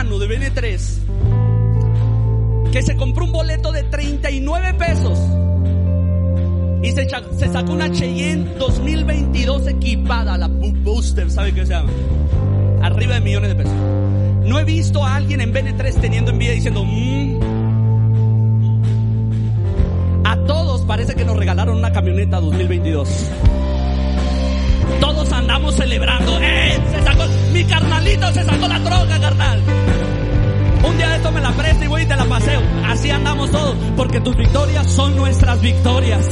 De 0.02 0.28
BN3 0.28 0.80
que 2.72 2.82
se 2.82 2.96
compró 2.96 3.26
un 3.26 3.32
boleto 3.32 3.72
de 3.72 3.84
39 3.84 4.74
pesos 4.74 5.20
y 6.82 6.92
se, 6.92 7.08
se 7.38 7.54
sacó 7.54 7.74
una 7.74 7.92
Cheyenne 7.92 8.56
2022 8.58 9.68
equipada, 9.68 10.40
la 10.40 10.48
Booster, 10.48 11.30
¿sabe 11.30 11.54
qué 11.54 11.68
se 11.68 11.74
llama? 11.74 11.92
Arriba 12.82 13.14
de 13.14 13.22
millones 13.22 13.50
de 13.50 13.56
pesos. 13.56 13.74
No 14.44 14.60
he 14.60 14.64
visto 14.64 15.06
a 15.06 15.18
alguien 15.18 15.40
en 15.40 15.54
BN3 15.54 16.02
teniendo 16.02 16.32
envidia 16.32 16.54
diciendo, 16.54 16.84
mmm. 16.84 17.40
a 20.26 20.36
todos 20.48 20.82
parece 20.82 21.14
que 21.14 21.24
nos 21.24 21.38
regalaron 21.38 21.78
una 21.78 21.92
camioneta 21.92 22.40
2022. 22.42 23.30
Todos 25.00 25.32
andamos 25.32 25.76
celebrando. 25.76 26.40
¡Eh! 26.42 26.80
Se 26.92 27.04
sacó, 27.04 27.24
mi 27.54 27.64
carnalito 27.66 28.32
se 28.34 28.44
sacó 28.44 28.68
la 28.68 28.80
droga, 28.80 29.11
son 35.02 35.16
nuestras 35.16 35.60
victorias. 35.62 36.28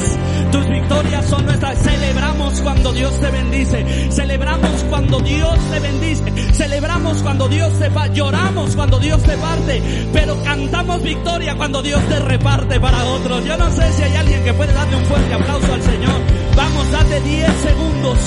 Tus 0.52 0.68
victorias 0.70 1.26
son 1.26 1.44
nuestras. 1.44 1.80
Celebramos 1.80 2.62
cuando 2.62 2.94
Dios 2.94 3.20
te 3.20 3.32
bendice. 3.32 4.12
Celebramos 4.12 4.84
cuando 4.90 5.20
Dios 5.22 5.58
te 5.72 5.80
bendice. 5.80 6.54
Celebramos 6.54 7.18
cuando 7.24 7.48
Dios 7.48 7.74
te. 7.80 7.90
Lloramos 8.14 8.76
cuando 8.76 9.00
Dios 9.00 9.24
te 9.24 9.36
parte. 9.38 9.82
Pero 10.14 10.38
cantamos 10.44 11.02
victoria 11.02 11.56
cuando 11.56 11.82
Dios 11.82 12.00
te 12.10 12.20
reparte 12.20 12.80
para 12.80 13.04
otros. 13.06 13.44
Yo 13.44 13.58
no 13.58 13.72
sé 13.72 13.92
si 13.94 14.04
hay 14.04 14.16
alguien 14.16 14.44
que 14.44 14.54
puede 14.54 14.74
darle 14.74 14.98
un 14.98 15.06
fuerte 15.06 15.34
aplauso 15.34 15.74
al 15.74 15.82
Señor. 15.82 16.20
Vamos, 16.56 16.92
date 16.92 17.22
10 17.22 17.52
segundos 17.70 18.20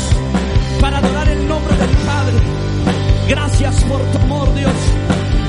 para 0.80 0.99
adorar 0.99 1.28
el 1.28 1.47
nombre 1.47 1.76
del 1.76 1.97
Padre. 2.05 2.36
Gracias 3.28 3.84
por 3.84 4.01
tu 4.11 4.18
amor, 4.18 4.53
Dios. 4.55 4.74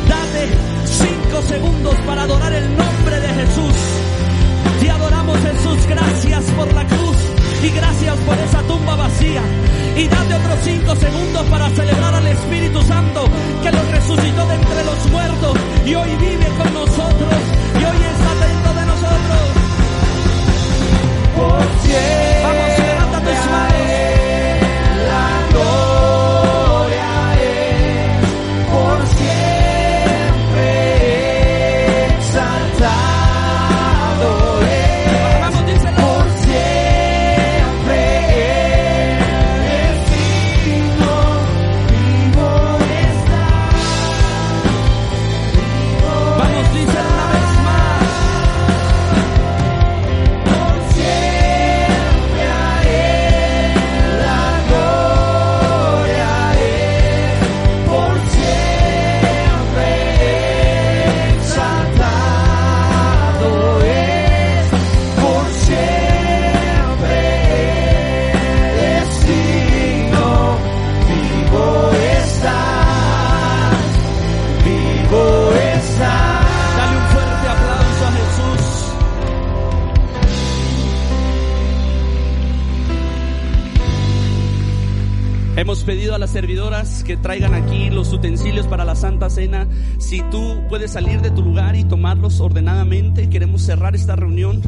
Date 0.08 0.50
cinco 0.86 1.42
segundos 1.48 1.96
para 2.06 2.22
adorar 2.24 2.54
el 2.54 2.78
nombre 2.78 3.20
de 3.20 3.28
Jesús. 3.28 4.03
Te 4.80 4.90
adoramos 4.90 5.38
Jesús, 5.40 5.78
gracias 5.88 6.44
por 6.56 6.74
la 6.74 6.86
cruz 6.86 7.18
y 7.64 7.70
gracias 7.70 8.18
por 8.20 8.38
esa 8.38 8.62
tumba 8.64 8.96
vacía. 8.96 9.42
Y 9.96 10.08
date 10.08 10.34
otros 10.34 10.60
cinco 10.64 10.96
segundos 10.96 11.44
para 11.50 11.70
celebrar 11.70 12.16
al 12.16 12.28
Espíritu 12.28 12.82
Santo 12.84 13.26
que 13.62 13.72
lo 13.72 13.84
resucitó 13.92 14.48
de 14.48 14.56
entre 14.56 14.84
los 14.84 15.12
muertos 15.12 15.58
y 15.86 15.96
hoy 15.96 16.16
vive 16.16 16.48
con 16.58 16.74
nosotros 16.74 17.36
y 17.80 17.84
hoy 17.84 17.98
está 18.14 18.46
dentro 18.48 18.74
de 18.74 18.86
nosotros. 18.86 19.40
Vamos, 22.44 22.80
levanta 22.80 23.20
tus 23.20 23.52
manos. 23.52 24.03
Servidoras 86.34 87.04
que 87.04 87.16
traigan 87.16 87.54
aquí 87.54 87.92
los 87.92 88.12
utensilios 88.12 88.66
para 88.66 88.84
la 88.84 88.96
Santa 88.96 89.30
Cena. 89.30 89.68
Si 90.00 90.20
tú 90.32 90.64
puedes 90.68 90.90
salir 90.90 91.22
de 91.22 91.30
tu 91.30 91.44
lugar 91.44 91.76
y 91.76 91.84
tomarlos 91.84 92.40
ordenadamente, 92.40 93.30
queremos 93.30 93.62
cerrar 93.62 93.96
esta 93.96 94.16
reunión 94.16 94.60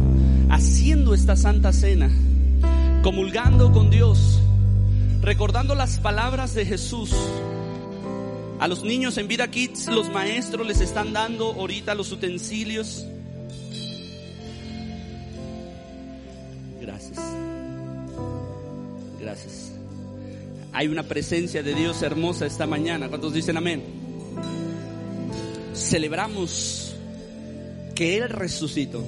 haciendo 0.52 1.16
esta 1.16 1.36
Santa 1.36 1.74
Cena, 1.74 2.12
comulgando 3.02 3.72
con 3.72 3.90
Dios, 3.90 4.40
recordando 5.24 5.74
las 5.74 5.98
palabras 5.98 6.54
de 6.54 6.68
Jesús. 6.68 7.16
A 8.60 8.68
los 8.68 8.84
niños 8.84 9.18
en 9.18 9.28
Vida 9.28 9.48
Kids, 9.50 9.88
los 9.88 10.10
maestros 10.12 10.68
les 10.68 10.82
están 10.82 11.14
dando 11.14 11.54
ahorita 11.54 11.96
los 11.96 12.12
utensilios. 12.12 13.08
Hay 20.76 20.90
una 20.90 21.04
presencia 21.04 21.64
de 21.64 21.74
Dios 21.74 22.02
hermosa 22.02 22.46
esta 22.46 22.68
mañana. 22.68 23.08
¿Cuántos 23.08 23.34
dicen 23.34 23.56
amén? 23.56 23.82
Celebramos 25.74 26.98
que 27.96 28.18
Él 28.18 28.28
resucitó. 28.28 29.02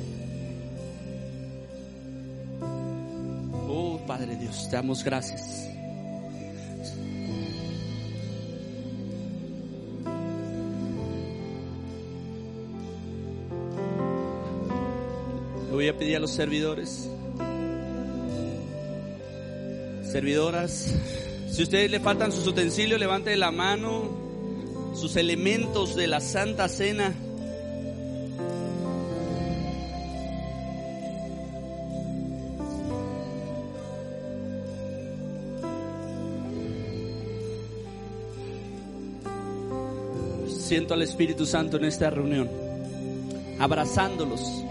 Oh 3.68 3.99
Padre 4.07 4.38
Dios, 4.38 4.70
te 4.70 4.78
damos 4.78 5.03
gracias. 5.03 5.68
Le 15.65 15.72
voy 15.74 15.89
a 15.89 15.97
pedir 15.97 16.15
a 16.15 16.20
los 16.22 16.32
servidores, 16.32 17.09
servidoras, 20.09 20.93
si 21.49 21.61
a 21.61 21.63
ustedes 21.63 21.91
le 21.91 21.99
faltan 21.99 22.31
sus 22.31 22.45
utensilios, 22.47 22.99
levante 22.99 23.35
la 23.35 23.51
mano, 23.51 24.93
sus 24.95 25.15
elementos 25.15 25.95
de 25.95 26.07
la 26.07 26.19
Santa 26.19 26.67
Cena. 26.67 27.13
Siento 40.47 40.93
al 40.93 41.01
Espíritu 41.01 41.45
Santo 41.45 41.77
en 41.77 41.85
esta 41.85 42.09
reunión, 42.09 42.49
abrazándolos. 43.57 44.66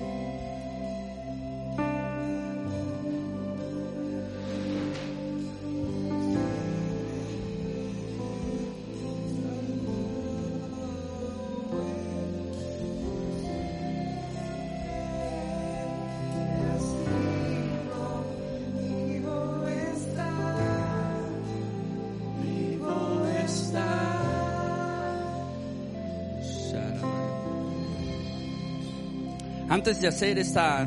Antes 29.87 30.03
de 30.03 30.09
hacer 30.09 30.37
esta 30.41 30.85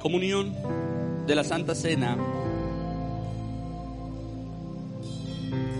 comunión 0.00 0.54
de 1.26 1.34
la 1.34 1.44
Santa 1.44 1.74
Cena, 1.74 2.16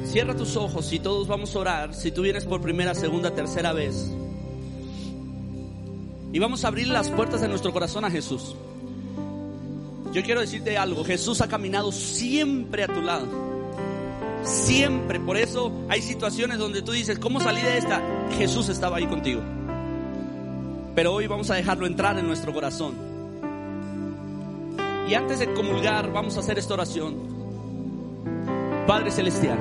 cierra 0.05 0.37
tus 0.37 0.55
ojos 0.57 0.93
y 0.93 0.99
todos 0.99 1.27
vamos 1.27 1.57
a 1.57 1.59
orar. 1.61 1.95
Si 1.95 2.12
tú 2.12 2.20
vienes 2.20 2.45
por 2.45 2.61
primera, 2.61 2.95
segunda, 2.95 3.31
tercera 3.31 3.72
vez, 3.72 4.11
y 6.31 6.39
vamos 6.39 6.62
a 6.66 6.68
abrir 6.68 6.89
las 6.89 7.09
puertas 7.09 7.41
de 7.41 7.49
nuestro 7.49 7.72
corazón 7.72 8.05
a 8.05 8.11
Jesús. 8.11 8.55
Yo 10.12 10.22
quiero 10.22 10.43
decirte 10.43 10.77
algo, 10.77 11.05
Jesús 11.07 11.41
ha 11.41 11.49
caminado 11.49 11.91
siempre 11.91 12.85
a 12.85 12.89
tu 12.89 13.01
lado. 13.01 13.27
Siempre, 14.43 15.20
por 15.20 15.39
eso 15.39 15.72
hay 15.89 16.03
situaciones 16.03 16.59
donde 16.59 16.83
tú 16.83 16.93
dices, 16.93 17.18
¿cómo 17.18 17.41
salí 17.41 17.62
de 17.62 17.79
esta? 17.79 18.03
Jesús 18.37 18.68
estaba 18.68 18.99
ahí 18.99 19.07
contigo. 19.07 19.41
Pero 20.95 21.12
hoy 21.12 21.26
vamos 21.26 21.51
a 21.51 21.55
dejarlo 21.55 21.86
entrar 21.86 22.18
en 22.18 22.26
nuestro 22.26 22.53
corazón. 22.53 22.95
Y 25.09 25.14
antes 25.14 25.40
de 25.40 25.53
comulgar, 25.53 26.12
vamos 26.12 26.36
a 26.36 26.40
hacer 26.40 26.59
esta 26.59 26.74
oración. 26.74 27.14
Padre 28.86 29.11
Celestial, 29.11 29.59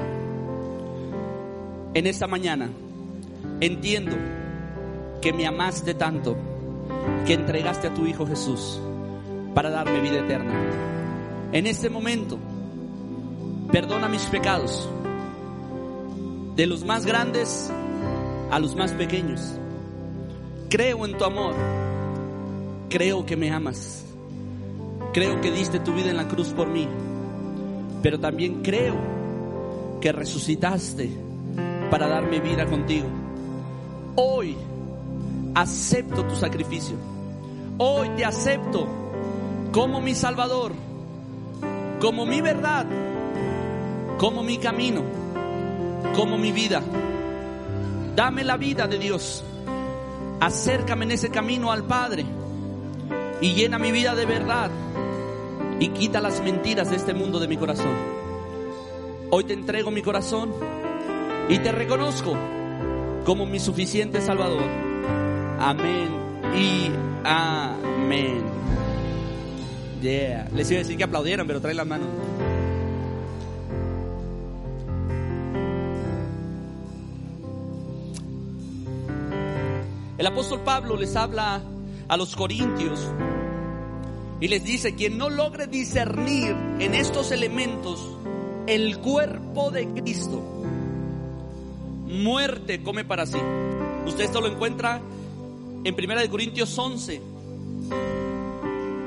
en 1.93 2.07
esta 2.07 2.27
mañana 2.27 2.69
entiendo 3.61 4.15
que 5.21 5.33
me 5.33 5.47
amaste 5.47 5.93
tanto 5.93 6.35
que 7.25 7.33
entregaste 7.33 7.87
a 7.87 7.93
tu 7.93 8.05
Hijo 8.05 8.27
Jesús 8.27 8.79
para 9.55 9.69
darme 9.69 10.01
vida 10.01 10.19
eterna. 10.19 10.53
En 11.51 11.67
este 11.67 11.89
momento, 11.89 12.37
perdona 13.71 14.09
mis 14.09 14.23
pecados, 14.25 14.89
de 16.55 16.67
los 16.67 16.83
más 16.83 17.05
grandes 17.05 17.71
a 18.51 18.59
los 18.59 18.75
más 18.75 18.91
pequeños 18.91 19.57
creo 20.73 21.05
en 21.05 21.15
tu 21.15 21.23
amor, 21.23 21.53
creo 22.89 23.27
que 23.27 23.37
me 23.37 23.51
amas, 23.51 24.03
creo 25.13 25.39
que 25.39 25.51
diste 25.51 25.79
tu 25.79 25.93
vida 25.93 26.09
en 26.09 26.17
la 26.17 26.27
cruz 26.27 26.47
por 26.47 26.67
mí, 26.67 26.87
pero 28.01 28.19
también 28.19 28.63
creo 28.63 28.95
que 30.01 30.11
resucitaste 30.11 31.11
para 31.91 32.07
darme 32.07 32.39
vida 32.39 32.65
contigo. 32.65 33.05
Hoy 34.15 34.57
acepto 35.53 36.25
tu 36.25 36.35
sacrificio, 36.35 36.95
hoy 37.77 38.09
te 38.17 38.25
acepto 38.25 38.87
como 39.71 40.01
mi 40.01 40.15
Salvador, 40.15 40.71
como 42.01 42.25
mi 42.25 42.41
verdad, 42.41 42.87
como 44.17 44.41
mi 44.41 44.57
camino, 44.57 45.03
como 46.15 46.39
mi 46.39 46.51
vida. 46.51 46.81
Dame 48.15 48.43
la 48.43 48.57
vida 48.57 48.87
de 48.87 48.97
Dios 48.97 49.43
acércame 50.39 51.05
en 51.05 51.11
ese 51.11 51.29
camino 51.29 51.71
al 51.71 51.83
Padre 51.83 52.25
y 53.41 53.53
llena 53.53 53.79
mi 53.79 53.91
vida 53.91 54.15
de 54.15 54.25
verdad 54.25 54.71
y 55.79 55.89
quita 55.89 56.21
las 56.21 56.41
mentiras 56.41 56.89
de 56.89 56.95
este 56.95 57.13
mundo 57.13 57.39
de 57.39 57.47
mi 57.47 57.57
corazón. 57.57 57.93
Hoy 59.29 59.43
te 59.43 59.53
entrego 59.53 59.91
mi 59.91 60.01
corazón 60.01 60.53
y 61.49 61.57
te 61.59 61.71
reconozco 61.71 62.37
como 63.25 63.45
mi 63.45 63.59
suficiente 63.59 64.21
Salvador. 64.21 64.63
Amén 65.59 66.09
y 66.55 66.91
amén. 67.23 68.43
Les 70.01 70.69
iba 70.69 70.79
a 70.79 70.83
decir 70.83 70.97
que 70.97 71.05
aplaudieran, 71.05 71.47
pero 71.47 71.61
trae 71.61 71.73
las 71.73 71.87
manos. 71.87 72.07
El 80.23 80.27
apóstol 80.27 80.61
Pablo 80.61 80.95
les 80.95 81.17
habla 81.17 81.61
a 82.07 82.15
los 82.15 82.33
corintios 82.37 82.97
y 84.39 84.47
les 84.47 84.63
dice, 84.63 84.95
quien 84.95 85.17
no 85.17 85.29
logre 85.29 85.67
discernir 85.67 86.55
en 86.79 86.95
estos 86.95 87.31
elementos 87.31 87.99
el 88.65 88.99
cuerpo 88.99 89.69
de 89.69 89.85
Cristo, 89.89 90.41
muerte 92.07 92.81
come 92.81 93.03
para 93.03 93.25
sí. 93.25 93.37
Usted 94.07 94.23
esto 94.23 94.39
lo 94.39 94.47
encuentra 94.47 95.01
en 95.83 95.93
1 95.93 96.31
Corintios 96.31 96.79
11. 96.79 97.21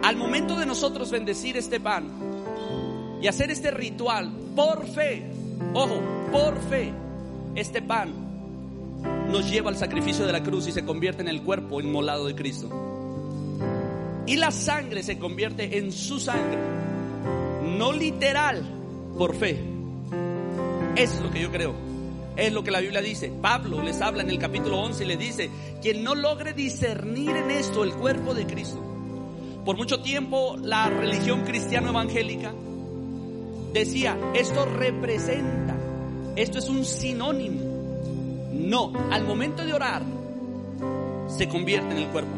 Al 0.02 0.16
momento 0.16 0.54
de 0.56 0.66
nosotros 0.66 1.10
bendecir 1.10 1.56
este 1.56 1.80
pan 1.80 2.10
y 3.22 3.26
hacer 3.26 3.50
este 3.50 3.70
ritual 3.70 4.30
por 4.54 4.86
fe, 4.86 5.30
ojo, 5.72 5.98
por 6.30 6.60
fe, 6.68 6.92
este 7.54 7.80
pan 7.80 8.25
nos 9.30 9.50
lleva 9.50 9.70
al 9.70 9.76
sacrificio 9.76 10.26
de 10.26 10.32
la 10.32 10.42
cruz 10.42 10.66
y 10.68 10.72
se 10.72 10.84
convierte 10.84 11.22
en 11.22 11.28
el 11.28 11.42
cuerpo 11.42 11.80
inmolado 11.80 12.26
de 12.26 12.34
Cristo. 12.34 12.68
Y 14.26 14.36
la 14.36 14.50
sangre 14.50 15.02
se 15.02 15.18
convierte 15.18 15.78
en 15.78 15.92
su 15.92 16.18
sangre, 16.18 16.58
no 17.76 17.92
literal, 17.92 18.62
por 19.16 19.34
fe. 19.34 19.62
Es 20.96 21.20
lo 21.20 21.30
que 21.30 21.40
yo 21.40 21.50
creo. 21.50 21.74
Es 22.36 22.52
lo 22.52 22.62
que 22.62 22.70
la 22.70 22.80
Biblia 22.80 23.00
dice. 23.00 23.32
Pablo 23.40 23.82
les 23.82 24.00
habla 24.00 24.22
en 24.22 24.30
el 24.30 24.38
capítulo 24.38 24.78
11 24.80 25.04
y 25.04 25.06
les 25.06 25.18
dice, 25.18 25.50
quien 25.80 26.04
no 26.04 26.14
logre 26.14 26.52
discernir 26.52 27.36
en 27.36 27.50
esto 27.50 27.82
el 27.84 27.94
cuerpo 27.94 28.34
de 28.34 28.46
Cristo. 28.46 28.82
Por 29.64 29.76
mucho 29.76 30.00
tiempo 30.00 30.56
la 30.62 30.88
religión 30.88 31.44
cristiano 31.44 31.90
evangélica 31.90 32.54
decía, 33.72 34.16
esto 34.34 34.64
representa, 34.64 35.76
esto 36.36 36.58
es 36.58 36.68
un 36.68 36.84
sinónimo 36.84 37.65
no, 38.66 38.92
al 39.12 39.22
momento 39.22 39.64
de 39.64 39.72
orar 39.72 40.02
se 41.28 41.48
convierte 41.48 41.92
en 41.92 41.98
el 41.98 42.08
cuerpo. 42.08 42.32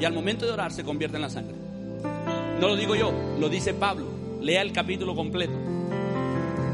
Y 0.00 0.04
al 0.06 0.14
momento 0.14 0.46
de 0.46 0.52
orar 0.52 0.72
se 0.72 0.82
convierte 0.82 1.16
en 1.16 1.22
la 1.22 1.28
sangre. 1.28 1.54
No 2.58 2.68
lo 2.68 2.74
digo 2.74 2.94
yo, 2.94 3.12
lo 3.38 3.50
dice 3.50 3.74
Pablo. 3.74 4.06
Lea 4.40 4.62
el 4.62 4.72
capítulo 4.72 5.14
completo. 5.14 5.52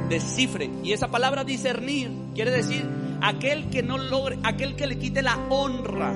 descifre. 0.09 0.71
Y 0.85 0.93
esa 0.93 1.09
palabra 1.09 1.43
discernir 1.43 2.13
quiere 2.37 2.53
decir 2.53 2.85
aquel 3.21 3.69
que 3.69 3.83
no 3.83 3.99
logre, 3.99 4.39
aquel 4.45 4.77
que 4.77 4.87
le 4.87 4.97
quite 4.97 5.23
la 5.23 5.37
honra. 5.49 6.15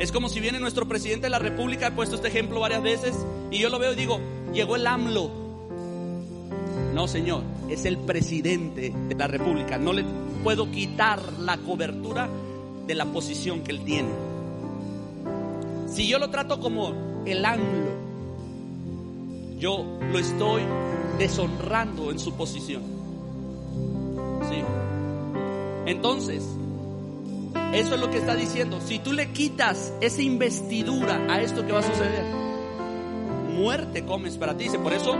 Es 0.00 0.10
como 0.10 0.28
si 0.28 0.40
viene 0.40 0.58
nuestro 0.58 0.88
presidente 0.88 1.26
de 1.26 1.30
la 1.30 1.38
República, 1.38 1.86
he 1.86 1.92
puesto 1.92 2.16
este 2.16 2.26
ejemplo 2.26 2.58
varias 2.58 2.82
veces, 2.82 3.14
y 3.52 3.58
yo 3.58 3.68
lo 3.70 3.78
veo 3.78 3.92
y 3.92 3.96
digo, 3.96 4.18
llegó 4.52 4.74
el 4.74 4.84
AMLO. 4.84 5.30
No, 6.92 7.06
señor, 7.06 7.42
es 7.68 7.84
el 7.84 7.98
presidente 7.98 8.92
de 9.08 9.14
la 9.14 9.26
República. 9.26 9.78
No 9.78 9.92
le 9.92 10.04
puedo 10.42 10.70
quitar 10.70 11.20
la 11.40 11.56
cobertura 11.58 12.28
de 12.86 12.94
la 12.94 13.06
posición 13.06 13.60
que 13.62 13.72
él 13.72 13.84
tiene. 13.84 14.10
Si 15.88 16.06
yo 16.06 16.18
lo 16.18 16.30
trato 16.30 16.60
como 16.60 17.22
el 17.24 17.44
AMLO, 17.44 17.94
yo 19.58 19.84
lo 20.12 20.18
estoy 20.18 20.62
deshonrando 21.18 22.10
en 22.10 22.18
su 22.18 22.34
posición. 22.34 22.82
¿Sí? 24.50 24.62
Entonces, 25.86 26.42
eso 27.72 27.94
es 27.94 28.00
lo 28.00 28.10
que 28.10 28.18
está 28.18 28.34
diciendo. 28.34 28.80
Si 28.80 28.98
tú 28.98 29.12
le 29.12 29.30
quitas 29.32 29.92
esa 30.00 30.22
investidura 30.22 31.26
a 31.28 31.40
esto 31.40 31.64
que 31.66 31.72
va 31.72 31.80
a 31.80 31.82
suceder, 31.82 32.24
muerte 33.54 34.04
comes 34.04 34.36
para 34.36 34.56
ti. 34.56 34.64
Dice, 34.64 34.78
por 34.78 34.92
eso 34.92 35.16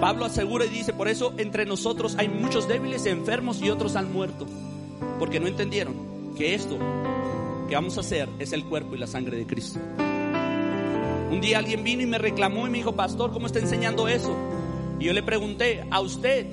Pablo 0.00 0.24
asegura 0.24 0.64
y 0.64 0.68
dice, 0.68 0.92
por 0.92 1.08
eso 1.08 1.34
entre 1.36 1.66
nosotros 1.66 2.14
hay 2.18 2.28
muchos 2.28 2.68
débiles, 2.68 3.06
enfermos 3.06 3.60
y 3.60 3.70
otros 3.70 3.96
han 3.96 4.12
muerto. 4.12 4.46
Porque 5.18 5.40
no 5.40 5.46
entendieron 5.46 6.34
que 6.36 6.54
esto 6.54 6.78
que 7.68 7.74
vamos 7.74 7.96
a 7.98 8.00
hacer 8.00 8.28
es 8.38 8.52
el 8.52 8.64
cuerpo 8.64 8.94
y 8.94 8.98
la 8.98 9.06
sangre 9.06 9.36
de 9.36 9.46
Cristo. 9.46 9.78
Un 11.30 11.40
día 11.40 11.58
alguien 11.58 11.82
vino 11.82 12.02
y 12.02 12.06
me 12.06 12.18
reclamó 12.18 12.66
y 12.66 12.70
me 12.70 12.78
dijo, 12.78 12.92
pastor, 12.92 13.32
¿cómo 13.32 13.46
está 13.46 13.58
enseñando 13.58 14.06
eso? 14.08 14.36
Y 14.98 15.04
yo 15.04 15.12
le 15.12 15.22
pregunté, 15.22 15.84
a 15.90 16.00
usted, 16.00 16.46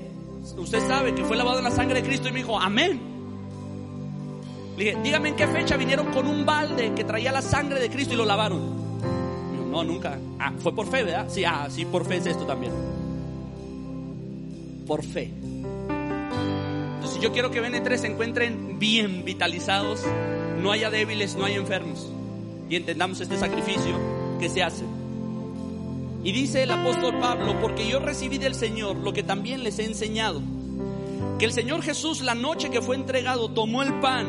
usted 0.58 0.80
sabe 0.88 1.14
que 1.14 1.24
fue 1.24 1.36
lavado 1.36 1.58
en 1.58 1.66
la 1.66 1.72
sangre 1.72 2.02
de 2.02 2.08
Cristo 2.08 2.30
y 2.30 2.32
me 2.32 2.40
dijo, 2.40 2.60
amén. 2.60 3.00
Le 4.78 4.86
dije, 4.86 4.98
dígame 5.04 5.30
en 5.30 5.36
qué 5.36 5.48
fecha 5.48 5.76
vinieron 5.76 6.12
con 6.12 6.26
un 6.26 6.46
balde 6.46 6.94
que 6.94 7.04
traía 7.04 7.32
la 7.32 7.42
sangre 7.42 7.80
de 7.82 7.90
Cristo 7.90 8.14
y 8.14 8.18
lo 8.18 8.26
lavaron. 8.26 8.89
No, 9.70 9.84
nunca. 9.84 10.20
Ah, 10.40 10.54
fue 10.60 10.74
por 10.74 10.88
fe, 10.88 11.04
¿verdad? 11.04 11.28
Sí, 11.30 11.46
ah, 11.46 11.68
sí, 11.70 11.86
por 11.86 12.06
fe 12.06 12.18
es 12.18 12.26
esto 12.26 12.46
también. 12.46 12.74
Por 14.88 15.04
fe. 15.04 15.32
Entonces 16.96 17.22
yo 17.22 17.32
quiero 17.32 17.52
que 17.52 17.62
BN3 17.62 17.98
se 17.98 18.08
encuentren 18.08 18.80
bien 18.80 19.24
vitalizados, 19.24 20.04
no 20.62 20.72
haya 20.72 20.90
débiles, 20.90 21.36
no 21.36 21.46
haya 21.46 21.58
enfermos. 21.58 22.12
Y 22.70 22.76
entendamos 22.76 23.22
este 23.22 23.38
sacrificio 23.38 23.96
que 24.40 24.50
se 24.50 24.64
hace. 24.64 24.84
Y 26.24 26.32
dice 26.32 26.64
el 26.64 26.72
apóstol 26.72 27.20
Pablo, 27.20 27.60
porque 27.62 27.88
yo 27.88 28.00
recibí 28.00 28.38
del 28.38 28.54
Señor 28.54 28.98
lo 28.98 29.14
que 29.14 29.24
también 29.24 29.64
les 29.64 29.80
he 29.80 29.86
enseñado, 29.86 30.42
que 31.38 31.46
el 31.46 31.54
Señor 31.54 31.82
Jesús 31.82 32.22
la 32.22 32.36
noche 32.36 32.70
que 32.70 32.82
fue 32.82 32.96
entregado 32.96 33.50
tomó 33.52 33.84
el 33.84 33.94
pan 34.02 34.28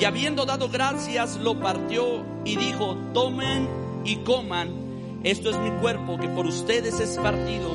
y 0.00 0.04
habiendo 0.04 0.44
dado 0.44 0.68
gracias 0.68 1.36
lo 1.36 1.60
partió 1.60 2.24
y 2.44 2.56
dijo, 2.56 2.96
tomen 3.12 3.83
y 4.04 4.16
coman, 4.16 5.20
esto 5.24 5.50
es 5.50 5.58
mi 5.58 5.70
cuerpo 5.80 6.18
que 6.18 6.28
por 6.28 6.46
ustedes 6.46 7.00
es 7.00 7.16
partido, 7.18 7.70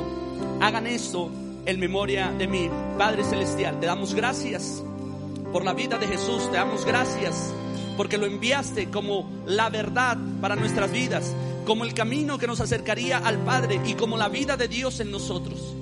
hagan 0.60 0.86
esto 0.86 1.30
en 1.66 1.80
memoria 1.80 2.32
de 2.32 2.46
mí. 2.46 2.70
Padre 2.96 3.24
Celestial, 3.24 3.80
te 3.80 3.86
damos 3.86 4.14
gracias 4.14 4.82
por 5.52 5.64
la 5.64 5.74
vida 5.74 5.98
de 5.98 6.06
Jesús, 6.06 6.50
te 6.50 6.56
damos 6.56 6.84
gracias 6.84 7.52
porque 7.96 8.18
lo 8.18 8.26
enviaste 8.26 8.88
como 8.88 9.28
la 9.46 9.68
verdad 9.68 10.16
para 10.40 10.56
nuestras 10.56 10.90
vidas 10.90 11.34
como 11.64 11.84
el 11.84 11.94
camino 11.94 12.38
que 12.38 12.46
nos 12.46 12.60
acercaría 12.60 13.18
al 13.18 13.38
Padre 13.44 13.80
y 13.86 13.94
como 13.94 14.16
la 14.16 14.28
vida 14.28 14.56
de 14.56 14.66
Dios 14.66 14.98
en 14.98 15.10
nosotros. 15.10 15.74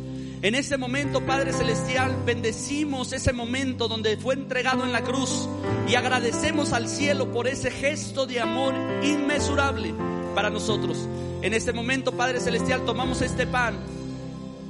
En 0.43 0.55
ese 0.55 0.77
momento, 0.77 1.25
Padre 1.25 1.53
Celestial, 1.53 2.15
bendecimos 2.27 3.13
ese 3.13 3.33
momento 3.33 3.89
donde 3.89 4.17
fue 4.17 4.35
entregado 4.35 4.85
en 4.85 4.93
la 4.93 5.03
cruz 5.03 5.49
y 5.89 5.95
agradecemos 5.95 6.73
al 6.73 6.89
cielo 6.89 7.33
por 7.33 7.49
ese 7.49 7.71
gesto 7.71 8.27
de 8.27 8.41
amor 8.41 8.75
inmesurable 9.03 9.95
para 10.39 10.51
nosotros. 10.51 10.97
En 11.43 11.53
este 11.53 11.73
momento, 11.73 12.13
Padre 12.13 12.39
Celestial, 12.39 12.85
tomamos 12.85 13.23
este 13.23 13.45
pan 13.45 13.77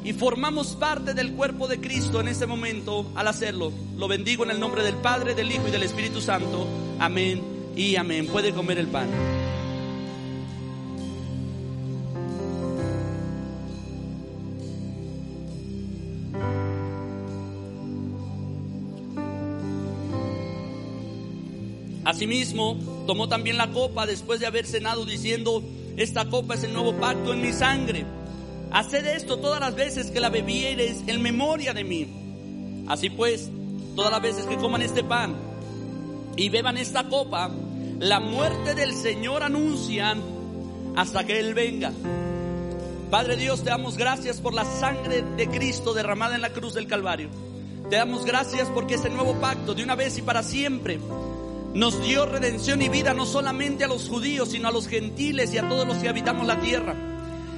y 0.02 0.14
formamos 0.14 0.68
parte 0.68 1.12
del 1.12 1.32
cuerpo 1.32 1.68
de 1.68 1.78
Cristo 1.78 2.22
en 2.22 2.28
este 2.28 2.46
momento 2.46 3.04
al 3.14 3.28
hacerlo. 3.28 3.70
Lo 3.98 4.08
bendigo 4.08 4.44
en 4.44 4.50
el 4.50 4.60
nombre 4.60 4.82
del 4.82 4.94
Padre, 4.94 5.34
del 5.34 5.52
Hijo 5.52 5.68
y 5.68 5.70
del 5.70 5.82
Espíritu 5.82 6.22
Santo. 6.22 6.66
Amén 6.98 7.42
y 7.76 7.96
amén. 7.96 8.28
Puede 8.28 8.54
comer 8.54 8.78
el 8.78 8.86
pan. 8.86 9.10
Asimismo, 22.06 22.97
tomó 23.08 23.26
también 23.26 23.56
la 23.56 23.70
copa 23.70 24.04
después 24.04 24.38
de 24.38 24.46
haber 24.46 24.66
cenado 24.66 25.06
diciendo, 25.06 25.62
esta 25.96 26.26
copa 26.26 26.56
es 26.56 26.64
el 26.64 26.74
nuevo 26.74 26.92
pacto 26.92 27.32
en 27.32 27.40
mi 27.40 27.54
sangre. 27.54 28.04
Haced 28.70 29.06
esto 29.06 29.38
todas 29.38 29.60
las 29.60 29.74
veces 29.74 30.10
que 30.10 30.20
la 30.20 30.28
bebieres 30.28 31.04
en 31.06 31.22
memoria 31.22 31.72
de 31.72 31.84
mí. 31.84 32.84
Así 32.86 33.08
pues, 33.08 33.48
todas 33.96 34.12
las 34.12 34.20
veces 34.20 34.44
que 34.44 34.58
coman 34.58 34.82
este 34.82 35.02
pan 35.02 35.34
y 36.36 36.50
beban 36.50 36.76
esta 36.76 37.08
copa, 37.08 37.50
la 37.98 38.20
muerte 38.20 38.74
del 38.74 38.94
Señor 38.94 39.42
anuncian 39.42 40.22
hasta 40.94 41.24
que 41.24 41.40
Él 41.40 41.54
venga. 41.54 41.92
Padre 43.10 43.36
Dios, 43.36 43.64
te 43.64 43.70
damos 43.70 43.96
gracias 43.96 44.38
por 44.42 44.52
la 44.52 44.66
sangre 44.66 45.22
de 45.22 45.48
Cristo 45.48 45.94
derramada 45.94 46.34
en 46.34 46.42
la 46.42 46.52
cruz 46.52 46.74
del 46.74 46.86
Calvario. 46.86 47.30
Te 47.88 47.96
damos 47.96 48.26
gracias 48.26 48.68
porque 48.68 48.96
ese 48.96 49.08
nuevo 49.08 49.40
pacto 49.40 49.72
de 49.72 49.82
una 49.82 49.94
vez 49.94 50.18
y 50.18 50.20
para 50.20 50.42
siempre 50.42 51.00
nos 51.74 52.02
dio 52.02 52.26
redención 52.26 52.82
y 52.82 52.88
vida 52.88 53.14
no 53.14 53.26
solamente 53.26 53.84
a 53.84 53.88
los 53.88 54.08
judíos, 54.08 54.50
sino 54.50 54.68
a 54.68 54.72
los 54.72 54.88
gentiles 54.88 55.52
y 55.52 55.58
a 55.58 55.68
todos 55.68 55.86
los 55.86 55.98
que 55.98 56.08
habitamos 56.08 56.46
la 56.46 56.60
tierra. 56.60 56.94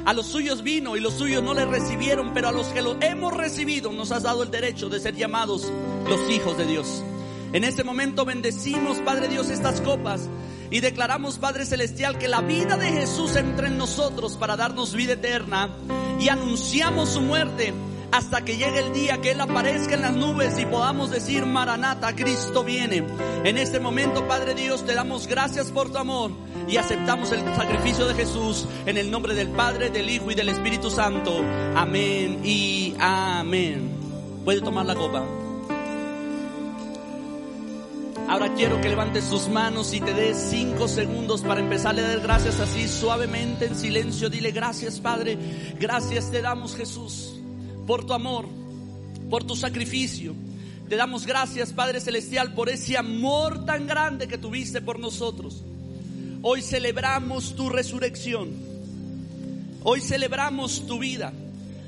A 0.04 0.12
los 0.12 0.26
suyos 0.26 0.62
vino 0.62 0.96
y 0.96 1.00
los 1.00 1.14
suyos 1.14 1.42
no 1.42 1.54
le 1.54 1.66
recibieron, 1.66 2.32
pero 2.32 2.48
a 2.48 2.52
los 2.52 2.68
que 2.68 2.82
lo 2.82 2.96
hemos 3.00 3.36
recibido 3.36 3.92
nos 3.92 4.10
has 4.12 4.22
dado 4.22 4.42
el 4.42 4.50
derecho 4.50 4.88
de 4.88 5.00
ser 5.00 5.14
llamados 5.14 5.70
los 6.08 6.30
hijos 6.30 6.56
de 6.56 6.66
Dios. 6.66 7.02
En 7.52 7.64
este 7.64 7.84
momento 7.84 8.24
bendecimos, 8.24 8.98
Padre 8.98 9.28
Dios, 9.28 9.50
estas 9.50 9.80
copas 9.80 10.28
y 10.70 10.80
declaramos, 10.80 11.38
Padre 11.38 11.66
Celestial, 11.66 12.16
que 12.16 12.28
la 12.28 12.40
vida 12.40 12.76
de 12.76 12.90
Jesús 12.90 13.36
entre 13.36 13.66
en 13.66 13.76
nosotros 13.76 14.36
para 14.36 14.56
darnos 14.56 14.94
vida 14.94 15.14
eterna 15.14 15.70
y 16.18 16.28
anunciamos 16.28 17.10
su 17.10 17.20
muerte 17.20 17.74
hasta 18.12 18.44
que 18.44 18.56
llegue 18.56 18.80
el 18.80 18.92
día 18.92 19.20
que 19.20 19.32
Él 19.32 19.40
aparezca 19.40 19.94
en 19.94 20.02
las 20.02 20.14
nubes 20.14 20.58
y 20.58 20.66
podamos 20.66 21.10
decir, 21.10 21.46
Maranata, 21.46 22.14
Cristo 22.14 22.64
viene. 22.64 23.04
En 23.44 23.56
este 23.56 23.78
momento, 23.78 24.26
Padre 24.26 24.54
Dios, 24.54 24.84
te 24.84 24.94
damos 24.94 25.26
gracias 25.26 25.70
por 25.70 25.90
tu 25.92 25.98
amor 25.98 26.32
y 26.68 26.76
aceptamos 26.76 27.30
el 27.32 27.40
sacrificio 27.54 28.06
de 28.06 28.14
Jesús 28.14 28.66
en 28.86 28.96
el 28.96 29.10
nombre 29.10 29.34
del 29.34 29.48
Padre, 29.48 29.90
del 29.90 30.10
Hijo 30.10 30.30
y 30.30 30.34
del 30.34 30.48
Espíritu 30.48 30.90
Santo. 30.90 31.40
Amén 31.76 32.40
y 32.44 32.94
amén. 32.98 33.90
Puede 34.44 34.60
tomar 34.60 34.86
la 34.86 34.94
copa. 34.94 35.24
Ahora 38.28 38.54
quiero 38.54 38.80
que 38.80 38.88
levantes 38.88 39.28
tus 39.28 39.48
manos 39.48 39.92
y 39.92 40.00
te 40.00 40.14
des 40.14 40.36
cinco 40.50 40.86
segundos 40.86 41.42
para 41.42 41.60
empezarle 41.60 42.04
a 42.04 42.08
dar 42.08 42.20
gracias 42.20 42.60
así 42.60 42.86
suavemente 42.86 43.66
en 43.66 43.74
silencio. 43.74 44.30
Dile 44.30 44.52
gracias 44.52 45.00
Padre, 45.00 45.36
gracias 45.80 46.30
te 46.30 46.40
damos 46.40 46.76
Jesús 46.76 47.29
por 47.90 48.06
tu 48.06 48.12
amor, 48.12 48.46
por 49.28 49.42
tu 49.42 49.56
sacrificio. 49.56 50.32
Te 50.88 50.94
damos 50.94 51.26
gracias, 51.26 51.72
Padre 51.72 52.00
Celestial, 52.00 52.54
por 52.54 52.68
ese 52.68 52.96
amor 52.96 53.66
tan 53.66 53.88
grande 53.88 54.28
que 54.28 54.38
tuviste 54.38 54.80
por 54.80 55.00
nosotros. 55.00 55.64
Hoy 56.40 56.62
celebramos 56.62 57.56
tu 57.56 57.68
resurrección. 57.68 58.50
Hoy 59.82 60.00
celebramos 60.00 60.86
tu 60.86 61.00
vida. 61.00 61.32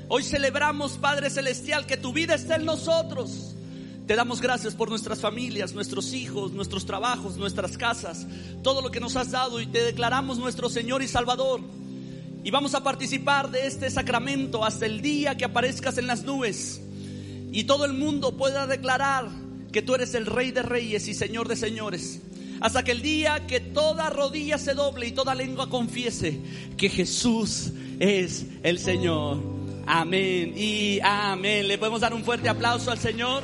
Hoy 0.09 0.23
celebramos, 0.23 0.97
Padre 0.97 1.29
Celestial, 1.29 1.85
que 1.85 1.95
tu 1.95 2.11
vida 2.11 2.35
está 2.35 2.57
en 2.57 2.65
nosotros. 2.65 3.55
Te 4.05 4.17
damos 4.17 4.41
gracias 4.41 4.75
por 4.75 4.89
nuestras 4.89 5.21
familias, 5.21 5.71
nuestros 5.71 6.11
hijos, 6.11 6.51
nuestros 6.51 6.85
trabajos, 6.85 7.37
nuestras 7.37 7.77
casas, 7.77 8.27
todo 8.61 8.81
lo 8.81 8.91
que 8.91 8.99
nos 8.99 9.15
has 9.15 9.31
dado 9.31 9.61
y 9.61 9.67
te 9.67 9.81
declaramos 9.81 10.37
nuestro 10.37 10.67
Señor 10.67 11.01
y 11.01 11.07
Salvador. 11.07 11.61
Y 12.43 12.51
vamos 12.51 12.75
a 12.75 12.83
participar 12.83 13.51
de 13.51 13.67
este 13.67 13.89
sacramento 13.89 14.65
hasta 14.65 14.85
el 14.85 15.01
día 15.01 15.37
que 15.37 15.45
aparezcas 15.45 15.97
en 15.97 16.07
las 16.07 16.23
nubes. 16.23 16.81
Y 17.53 17.63
todo 17.63 17.85
el 17.85 17.93
mundo 17.93 18.35
pueda 18.35 18.67
declarar 18.67 19.29
que 19.71 19.81
tú 19.81 19.95
eres 19.95 20.13
el 20.13 20.25
Rey 20.25 20.51
de 20.51 20.61
Reyes 20.61 21.07
y 21.07 21.13
Señor 21.13 21.47
de 21.47 21.55
Señores. 21.55 22.21
Hasta 22.59 22.83
que 22.83 22.91
el 22.91 23.01
día 23.01 23.47
que 23.47 23.61
toda 23.61 24.09
rodilla 24.09 24.57
se 24.57 24.73
doble 24.73 25.07
y 25.07 25.11
toda 25.11 25.35
lengua 25.35 25.69
confiese 25.69 26.39
que 26.75 26.89
Jesús 26.89 27.71
es 27.99 28.45
el 28.63 28.77
Señor. 28.77 29.41
Amén 29.85 30.53
y 30.57 30.99
amén. 31.01 31.67
Le 31.67 31.77
podemos 31.77 32.01
dar 32.01 32.13
un 32.13 32.23
fuerte 32.23 32.49
aplauso 32.49 32.91
al 32.91 32.99
Señor. 32.99 33.43